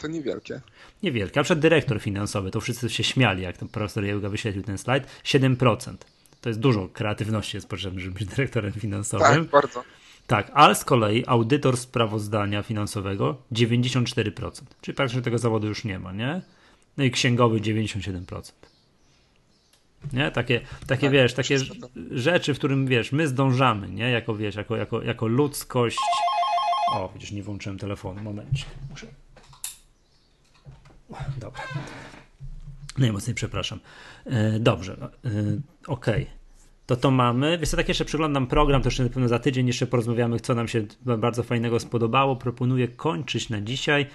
to 0.00 0.08
niewielkie. 0.08 0.60
Niewielkie. 1.02 1.40
A 1.40 1.42
przed 1.42 1.58
dyrektor 1.58 2.00
finansowy, 2.00 2.50
to 2.50 2.60
wszyscy 2.60 2.90
się 2.90 3.04
śmiali, 3.04 3.42
jak 3.42 3.56
ten 3.56 3.68
profesor 3.68 4.04
Jełga 4.04 4.28
wyświetlił 4.28 4.64
ten 4.64 4.78
slajd, 4.78 5.04
7%. 5.24 5.96
To 6.40 6.48
jest 6.48 6.60
dużo 6.60 6.88
kreatywności 6.88 7.56
jest 7.56 7.68
potrzebne, 7.68 8.00
żeby 8.00 8.18
być 8.18 8.28
dyrektorem 8.28 8.72
finansowym. 8.72 9.26
Tak, 9.26 9.44
bardzo. 9.44 9.84
Tak, 10.26 10.50
ale 10.54 10.74
z 10.74 10.84
kolei 10.84 11.24
audytor 11.26 11.76
sprawozdania 11.76 12.62
finansowego 12.62 13.36
94%. 13.52 14.62
Czyli 14.80 14.96
praktycznie 14.96 15.22
tego 15.22 15.38
zawodu 15.38 15.66
już 15.66 15.84
nie 15.84 15.98
ma, 15.98 16.12
nie? 16.12 16.42
No 16.96 17.04
i 17.04 17.10
księgowy 17.10 17.60
97%. 17.60 18.52
Nie? 20.12 20.30
Takie, 20.30 20.60
takie 20.86 21.02
tak, 21.02 21.12
wiesz, 21.12 21.34
takie 21.34 21.58
rzeczy, 22.10 22.54
w 22.54 22.58
którym 22.58 22.86
wiesz, 22.86 23.12
my 23.12 23.28
zdążamy, 23.28 23.90
nie? 23.90 24.10
Jako 24.10 24.34
wiesz, 24.34 24.54
jako, 24.54 24.76
jako, 24.76 25.02
jako 25.02 25.26
ludzkość. 25.26 25.98
O, 26.92 27.10
widzisz, 27.14 27.32
nie 27.32 27.42
włączyłem 27.42 27.78
telefonu. 27.78 28.22
Momencie. 28.22 28.64
Muszę 28.90 29.06
Dobra. 31.38 31.62
Najmocniej 32.98 33.34
przepraszam. 33.34 33.80
E, 34.26 34.58
dobrze. 34.58 34.92
E, 34.92 35.28
okej. 35.86 36.22
Okay. 36.22 36.26
To 36.86 36.96
to 36.96 37.10
mamy. 37.10 37.58
Wiesz 37.58 37.68
co, 37.68 37.76
tak 37.76 37.88
jeszcze 37.88 38.04
przeglądam 38.04 38.46
program, 38.46 38.82
to 38.82 38.88
jeszcze 38.88 39.02
na 39.02 39.08
pewno 39.08 39.28
za 39.28 39.38
tydzień 39.38 39.66
jeszcze 39.66 39.86
porozmawiamy, 39.86 40.40
co 40.40 40.54
nam 40.54 40.68
się 40.68 40.84
bardzo 41.04 41.42
fajnego 41.42 41.80
spodobało. 41.80 42.36
Proponuję 42.36 42.88
kończyć 42.88 43.50
na 43.50 43.60
dzisiaj. 43.60 44.06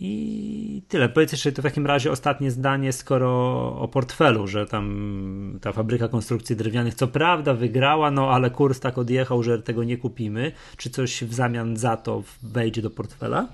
I 0.00 0.82
tyle. 0.88 1.08
Powiedz 1.08 1.32
jeszcze 1.32 1.52
to 1.52 1.62
w 1.62 1.64
takim 1.64 1.86
razie 1.86 2.12
ostatnie 2.12 2.50
zdanie, 2.50 2.92
skoro 2.92 3.30
o 3.78 3.88
portfelu, 3.88 4.46
że 4.46 4.66
tam 4.66 5.58
ta 5.62 5.72
fabryka 5.72 6.08
konstrukcji 6.08 6.56
drewnianych 6.56 6.94
co 6.94 7.08
prawda 7.08 7.54
wygrała, 7.54 8.10
no 8.10 8.30
ale 8.30 8.50
kurs 8.50 8.80
tak 8.80 8.98
odjechał, 8.98 9.42
że 9.42 9.62
tego 9.62 9.84
nie 9.84 9.96
kupimy. 9.96 10.52
Czy 10.76 10.90
coś 10.90 11.24
w 11.24 11.34
zamian 11.34 11.76
za 11.76 11.96
to 11.96 12.22
wejdzie 12.42 12.82
do 12.82 12.90
portfela? 12.90 13.48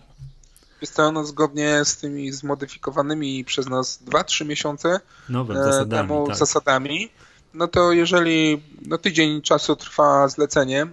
Ono 0.98 1.24
zgodnie 1.24 1.84
z 1.84 1.96
tymi 1.96 2.32
zmodyfikowanymi 2.32 3.44
przez 3.44 3.68
nas 3.68 4.02
2-3 4.06 4.46
miesiące 4.46 5.00
Nowe 5.28 5.54
zasadami, 5.54 6.08
temu 6.08 6.26
tak. 6.26 6.36
zasadami 6.36 7.10
no 7.54 7.68
to 7.68 7.92
jeżeli 7.92 8.62
no 8.86 8.98
tydzień 8.98 9.42
czasu 9.42 9.76
trwa 9.76 10.28
zlecenie 10.28 10.86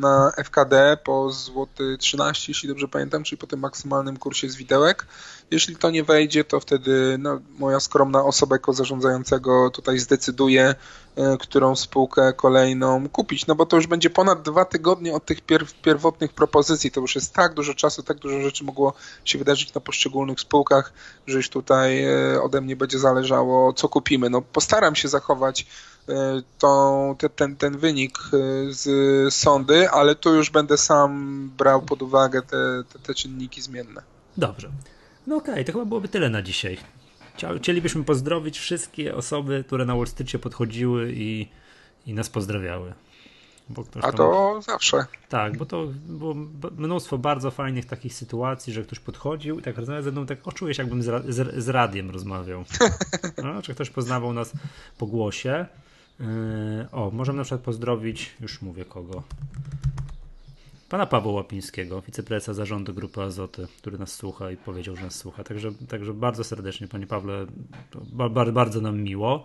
na 0.00 0.32
FKD 0.44 0.98
po 1.04 1.30
złoty 1.30 1.96
13, 1.98 2.44
jeśli 2.48 2.68
dobrze 2.68 2.88
pamiętam, 2.88 3.24
czyli 3.24 3.38
po 3.38 3.46
tym 3.46 3.60
maksymalnym 3.60 4.16
kursie 4.16 4.48
z 4.48 4.56
widełek. 4.56 5.06
Jeśli 5.50 5.76
to 5.76 5.90
nie 5.90 6.04
wejdzie, 6.04 6.44
to 6.44 6.60
wtedy 6.60 7.16
no, 7.18 7.40
moja 7.58 7.80
skromna 7.80 8.24
osoba 8.24 8.54
jako 8.54 8.72
zarządzającego 8.72 9.70
tutaj 9.70 9.98
zdecyduje, 9.98 10.74
e, 11.16 11.36
którą 11.40 11.76
spółkę 11.76 12.32
kolejną 12.32 13.08
kupić, 13.08 13.46
no 13.46 13.54
bo 13.54 13.66
to 13.66 13.76
już 13.76 13.86
będzie 13.86 14.10
ponad 14.10 14.42
dwa 14.42 14.64
tygodnie 14.64 15.14
od 15.14 15.24
tych 15.24 15.40
pier 15.40 15.66
pierwotnych 15.82 16.32
propozycji. 16.32 16.90
To 16.90 17.00
już 17.00 17.14
jest 17.14 17.34
tak 17.34 17.54
dużo 17.54 17.74
czasu, 17.74 18.02
tak 18.02 18.18
dużo 18.18 18.40
rzeczy 18.40 18.64
mogło 18.64 18.94
się 19.24 19.38
wydarzyć 19.38 19.74
na 19.74 19.80
poszczególnych 19.80 20.40
spółkach, 20.40 20.92
że 21.26 21.36
już 21.36 21.50
tutaj 21.50 22.04
e, 22.04 22.42
ode 22.42 22.60
mnie 22.60 22.76
będzie 22.76 22.98
zależało, 22.98 23.72
co 23.72 23.88
kupimy. 23.88 24.30
No 24.30 24.42
postaram 24.42 24.94
się 24.94 25.08
zachować 25.08 25.66
E, 26.08 26.42
tą, 26.58 27.16
ten, 27.36 27.56
ten 27.56 27.78
wynik 27.78 28.18
z 28.68 29.34
sądy, 29.34 29.90
ale 29.90 30.14
tu 30.14 30.34
już 30.34 30.50
będę 30.50 30.78
sam 30.78 31.50
brał 31.58 31.82
pod 31.82 32.02
uwagę 32.02 32.42
te, 32.42 32.56
te, 32.92 32.98
te 32.98 33.14
czynniki 33.14 33.62
zmienne. 33.62 34.02
Dobrze. 34.36 34.70
No 35.26 35.36
okej, 35.36 35.54
okay, 35.54 35.64
to 35.64 35.72
chyba 35.72 35.84
byłoby 35.84 36.08
tyle 36.08 36.30
na 36.30 36.42
dzisiaj. 36.42 36.78
Chcielibyśmy 37.58 38.04
pozdrowić 38.04 38.58
wszystkie 38.58 39.14
osoby, 39.14 39.64
które 39.66 39.84
na 39.84 39.96
Wall 39.96 40.06
Streetie 40.06 40.38
podchodziły 40.38 41.12
i, 41.16 41.48
i 42.06 42.14
nas 42.14 42.28
pozdrawiały. 42.28 42.92
A 44.02 44.12
to 44.12 44.62
zawsze. 44.62 45.06
Tak, 45.28 45.56
bo 45.56 45.66
to 45.66 45.86
było 46.06 46.34
mnóstwo 46.76 47.18
bardzo 47.18 47.50
fajnych 47.50 47.86
takich 47.86 48.14
sytuacji, 48.14 48.72
że 48.72 48.82
ktoś 48.82 48.98
podchodził 48.98 49.58
i 49.58 49.62
tak 49.62 49.78
rozmawiał 49.78 50.02
ze 50.02 50.12
mną, 50.12 50.26
tak 50.26 50.48
o, 50.48 50.52
czuję 50.52 50.74
się 50.74 50.82
jakbym 50.82 51.02
z, 51.02 51.34
z, 51.34 51.64
z 51.64 51.68
radiem 51.68 52.10
rozmawiał. 52.10 52.64
No, 53.44 53.62
czy 53.62 53.74
ktoś 53.74 53.90
poznawał 53.90 54.32
nas 54.32 54.52
po 54.98 55.06
głosie. 55.06 55.66
Yy, 56.20 56.26
o, 56.92 57.10
możemy 57.10 57.38
na 57.38 57.44
przykład 57.44 57.60
pozdrowić, 57.60 58.30
już 58.40 58.62
mówię 58.62 58.84
kogo. 58.84 59.22
Pana 60.88 61.06
Pawła 61.06 61.32
Łapińskiego, 61.32 62.02
wiceprezesa 62.02 62.54
zarządu 62.54 62.94
Grupy 62.94 63.22
Azoty, 63.22 63.66
który 63.78 63.98
nas 63.98 64.12
słucha 64.12 64.50
i 64.50 64.56
powiedział, 64.56 64.96
że 64.96 65.02
nas 65.02 65.14
słucha. 65.14 65.44
Także, 65.44 65.72
także 65.88 66.14
bardzo 66.14 66.44
serdecznie, 66.44 66.88
panie 66.88 67.06
Pawle, 67.06 67.46
bardzo, 68.12 68.52
bardzo 68.52 68.80
nam 68.80 69.02
miło. 69.02 69.44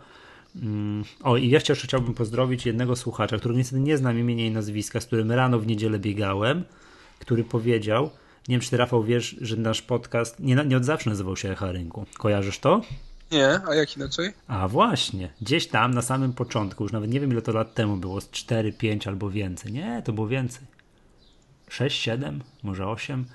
Yy, 0.55 0.61
o, 1.23 1.37
i 1.37 1.49
jeszcze 1.49 1.75
chciałbym 1.75 2.13
pozdrowić 2.13 2.65
jednego 2.65 2.95
słuchacza, 2.95 3.37
którego 3.37 3.57
niestety 3.57 3.79
nie 3.79 3.97
znam 3.97 4.19
imienia 4.19 4.45
i 4.45 4.51
nazwiska, 4.51 4.99
z 5.01 5.05
którym 5.05 5.31
rano 5.31 5.59
w 5.59 5.67
niedzielę 5.67 5.99
biegałem, 5.99 6.63
który 7.19 7.43
powiedział, 7.43 8.09
nie 8.47 8.53
wiem 8.53 8.61
czy 8.61 8.69
ty 8.69 8.77
Rafał 8.77 9.03
wiesz, 9.03 9.35
że 9.41 9.57
nasz 9.57 9.81
podcast 9.81 10.39
nie, 10.39 10.55
nie 10.55 10.77
od 10.77 10.85
zawsze 10.85 11.09
nazywał 11.09 11.37
się 11.37 11.51
Echa 11.51 11.71
Rynku. 11.71 12.05
Kojarzysz 12.17 12.59
to? 12.59 12.81
Nie, 13.31 13.59
a 13.67 13.75
jak 13.75 13.97
inaczej? 13.97 14.33
A 14.47 14.67
właśnie, 14.67 15.29
gdzieś 15.41 15.67
tam 15.67 15.93
na 15.93 16.01
samym 16.01 16.33
początku, 16.33 16.83
już 16.83 16.91
nawet 16.91 17.11
nie 17.11 17.19
wiem 17.19 17.31
ile 17.31 17.41
to 17.41 17.51
lat 17.51 17.73
temu 17.73 17.97
było, 17.97 18.21
z 18.21 18.29
4, 18.29 18.73
5 18.73 19.07
albo 19.07 19.29
więcej. 19.29 19.71
Nie, 19.71 20.01
to 20.05 20.13
było 20.13 20.27
więcej. 20.27 20.80
6, 21.71 22.01
7, 22.01 22.43
może 22.63 22.87
8. 22.87 23.25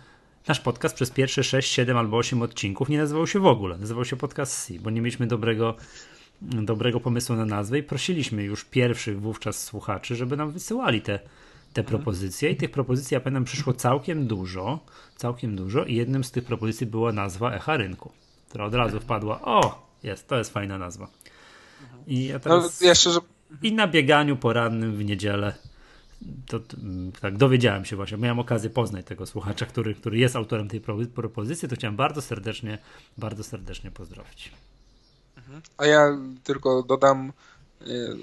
Nasz 0.49 0.61
podcast 0.61 0.95
przez 0.95 1.11
pierwsze 1.11 1.45
6, 1.45 1.73
7 1.73 1.97
albo 1.97 2.17
8 2.17 2.43
odcinków 2.43 2.89
nie 2.89 2.99
nazywał 2.99 3.27
się 3.27 3.41
w 3.41 3.47
ogóle. 3.47 3.79
Nazywał 3.79 4.05
się 4.05 4.17
podcast 4.17 4.67
C, 4.67 4.75
bo 4.81 4.91
nie 4.91 5.01
mieliśmy 5.01 5.27
dobrego, 5.27 5.75
dobrego 6.43 7.01
pomysłu 7.01 7.37
na 7.37 7.45
nazwę 7.45 7.79
i 7.79 7.83
prosiliśmy 7.83 8.43
już 8.43 8.65
pierwszych 8.65 9.21
wówczas 9.21 9.65
słuchaczy, 9.65 10.17
żeby 10.17 10.37
nam 10.37 10.53
wysyłali 10.53 11.03
te, 11.03 11.19
te 11.73 11.81
mhm. 11.81 11.87
propozycje 11.87 12.51
i 12.51 12.57
tych 12.57 12.71
propozycji, 12.71 13.15
ja 13.15 13.21
pamiętam, 13.21 13.45
przyszło 13.45 13.73
całkiem 13.73 14.27
dużo, 14.27 14.81
całkiem 15.17 15.57
dużo 15.57 15.85
i 15.85 15.95
jednym 15.95 16.25
z 16.25 16.31
tych 16.31 16.45
propozycji 16.45 16.87
była 16.87 17.13
nazwa 17.13 17.53
Echa 17.53 17.77
Rynku, 17.77 18.13
która 18.49 18.65
od 18.65 18.75
razu 18.75 19.01
wpadła, 19.01 19.43
o, 19.43 19.89
jest, 20.03 20.29
to 20.29 20.39
jest 20.39 20.53
fajna 20.53 20.79
nazwa. 20.79 21.09
I 22.07 22.27
ja 22.27 22.35
no, 22.35 22.41
teraz... 22.41 22.81
No, 22.81 22.87
jeszcze, 22.87 23.11
że... 23.11 23.21
I 23.63 23.73
na 23.73 23.89
bieganiu 23.89 24.37
porannym 24.37 24.97
w 24.97 25.05
niedzielę 25.05 25.55
to, 26.47 26.61
tak 27.21 27.37
dowiedziałem 27.37 27.85
się 27.85 27.97
właśnie, 27.97 28.19
miałem 28.19 28.39
okazję 28.39 28.71
poznać 28.71 29.07
tego 29.07 29.27
słuchacza, 29.27 29.67
który, 29.67 29.95
który 29.95 30.19
jest 30.19 30.37
autorem 30.37 30.69
tej 30.69 30.81
propozycji, 31.15 31.69
to 31.69 31.77
chciałem 31.77 31.97
bardzo 31.97 32.23
serdecznie, 32.23 32.79
bardzo 33.19 33.45
serdecznie 33.45 33.91
pozdrowić. 33.91 34.53
A 35.79 35.87
ja 35.87 36.19
tylko 36.45 36.83
dodam 36.83 37.33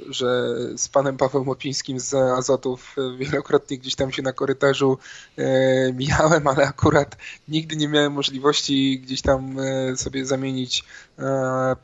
że 0.10 0.56
z 0.78 0.88
panem 0.90 1.18
Pawłem 1.18 1.50
Opińskim 1.50 2.00
z 2.00 2.14
Azotów 2.14 2.96
wielokrotnie 3.18 3.78
gdzieś 3.78 3.96
tam 3.96 4.12
się 4.12 4.22
na 4.22 4.34
korytarzu 4.34 4.98
mijałem, 5.94 6.48
ale 6.48 6.68
akurat 6.68 7.18
nigdy 7.48 7.76
nie 7.76 7.88
miałem 7.88 8.14
możliwości 8.14 9.00
gdzieś 9.00 9.22
tam 9.22 9.56
sobie 9.96 10.26
zamienić 10.26 10.84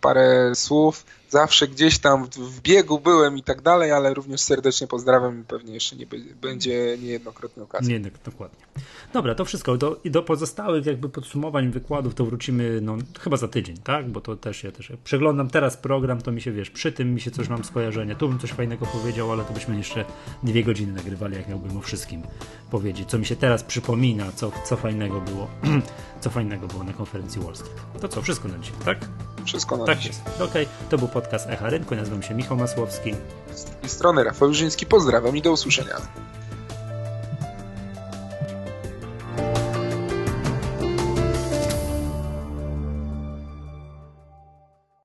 parę 0.01 0.55
słów 0.55 1.05
zawsze 1.29 1.67
gdzieś 1.67 1.99
tam 1.99 2.27
w 2.31 2.61
biegu 2.61 2.99
byłem 2.99 3.37
i 3.37 3.43
tak 3.43 3.61
dalej, 3.61 3.91
ale 3.91 4.13
również 4.13 4.41
serdecznie 4.41 4.87
pozdrawiam 4.87 5.41
i 5.41 5.43
pewnie 5.43 5.73
jeszcze 5.73 5.95
nie 5.95 6.05
będzie 6.41 6.97
niejednokrotnie 7.01 7.63
okazji. 7.63 7.93
Nie, 7.93 8.11
dokładnie. 8.25 8.65
Dobra, 9.13 9.35
to 9.35 9.45
wszystko. 9.45 9.77
Do, 9.77 9.99
I 10.03 10.11
do 10.11 10.23
pozostałych 10.23 10.85
jakby 10.85 11.09
podsumowań 11.09 11.71
wykładów 11.71 12.15
to 12.15 12.25
wrócimy 12.25 12.81
no, 12.81 12.97
chyba 13.19 13.37
za 13.37 13.47
tydzień, 13.47 13.77
tak? 13.77 14.09
Bo 14.09 14.21
to 14.21 14.35
też 14.35 14.63
ja 14.63 14.71
też 14.71 14.91
przeglądam 15.03 15.49
teraz 15.49 15.77
program, 15.77 16.21
to 16.21 16.31
mi 16.31 16.41
się 16.41 16.51
wiesz, 16.51 16.69
przy 16.69 16.91
tym 16.91 17.13
mi 17.13 17.21
się 17.21 17.31
coś 17.31 17.49
mam 17.49 17.63
skojarzenie. 17.63 18.15
Tu 18.15 18.29
bym 18.29 18.39
coś 18.39 18.51
fajnego 18.51 18.85
powiedział, 18.85 19.31
ale 19.31 19.43
to 19.43 19.53
byśmy 19.53 19.77
jeszcze 19.77 20.05
dwie 20.43 20.63
godziny 20.63 20.93
nagrywali, 20.93 21.35
jak 21.35 21.47
miałbym 21.47 21.77
o 21.77 21.81
wszystkim 21.81 22.23
powiedzieć. 22.71 23.09
Co 23.09 23.19
mi 23.19 23.25
się 23.25 23.35
teraz 23.35 23.63
przypomina, 23.63 24.31
co, 24.31 24.51
co 24.65 24.77
fajnego 24.77 25.21
było, 25.21 25.47
co 26.21 26.29
fajnego 26.29 26.67
było 26.67 26.83
na 26.83 26.93
konferencji 26.93 27.41
Wall 27.41 27.55
Street. 27.55 27.81
To 28.01 28.07
co, 28.07 28.21
wszystko 28.21 28.47
na 28.47 28.57
dzisiaj, 28.57 28.77
tak? 28.85 28.97
Wszystko 29.45 29.77
na 29.77 29.85
tak 29.85 29.97
dzisiaj. 29.97 30.13
jest. 30.25 30.41
Okej, 30.41 30.65
okay. 30.65 30.89
to 30.89 30.97
był 30.97 31.07
podcast 31.21 31.49
Echa 31.49 31.69
Rynku. 31.69 31.95
Nazywam 31.95 32.23
się 32.23 32.33
Michał 32.35 32.57
Masłowski. 32.57 33.15
Z 33.53 33.63
tej 33.63 33.89
strony 33.89 34.23
Rafał 34.23 34.53
Żyński. 34.53 34.85
Pozdrawiam 34.85 35.37
i 35.37 35.41
do 35.41 35.51
usłyszenia. 35.51 35.95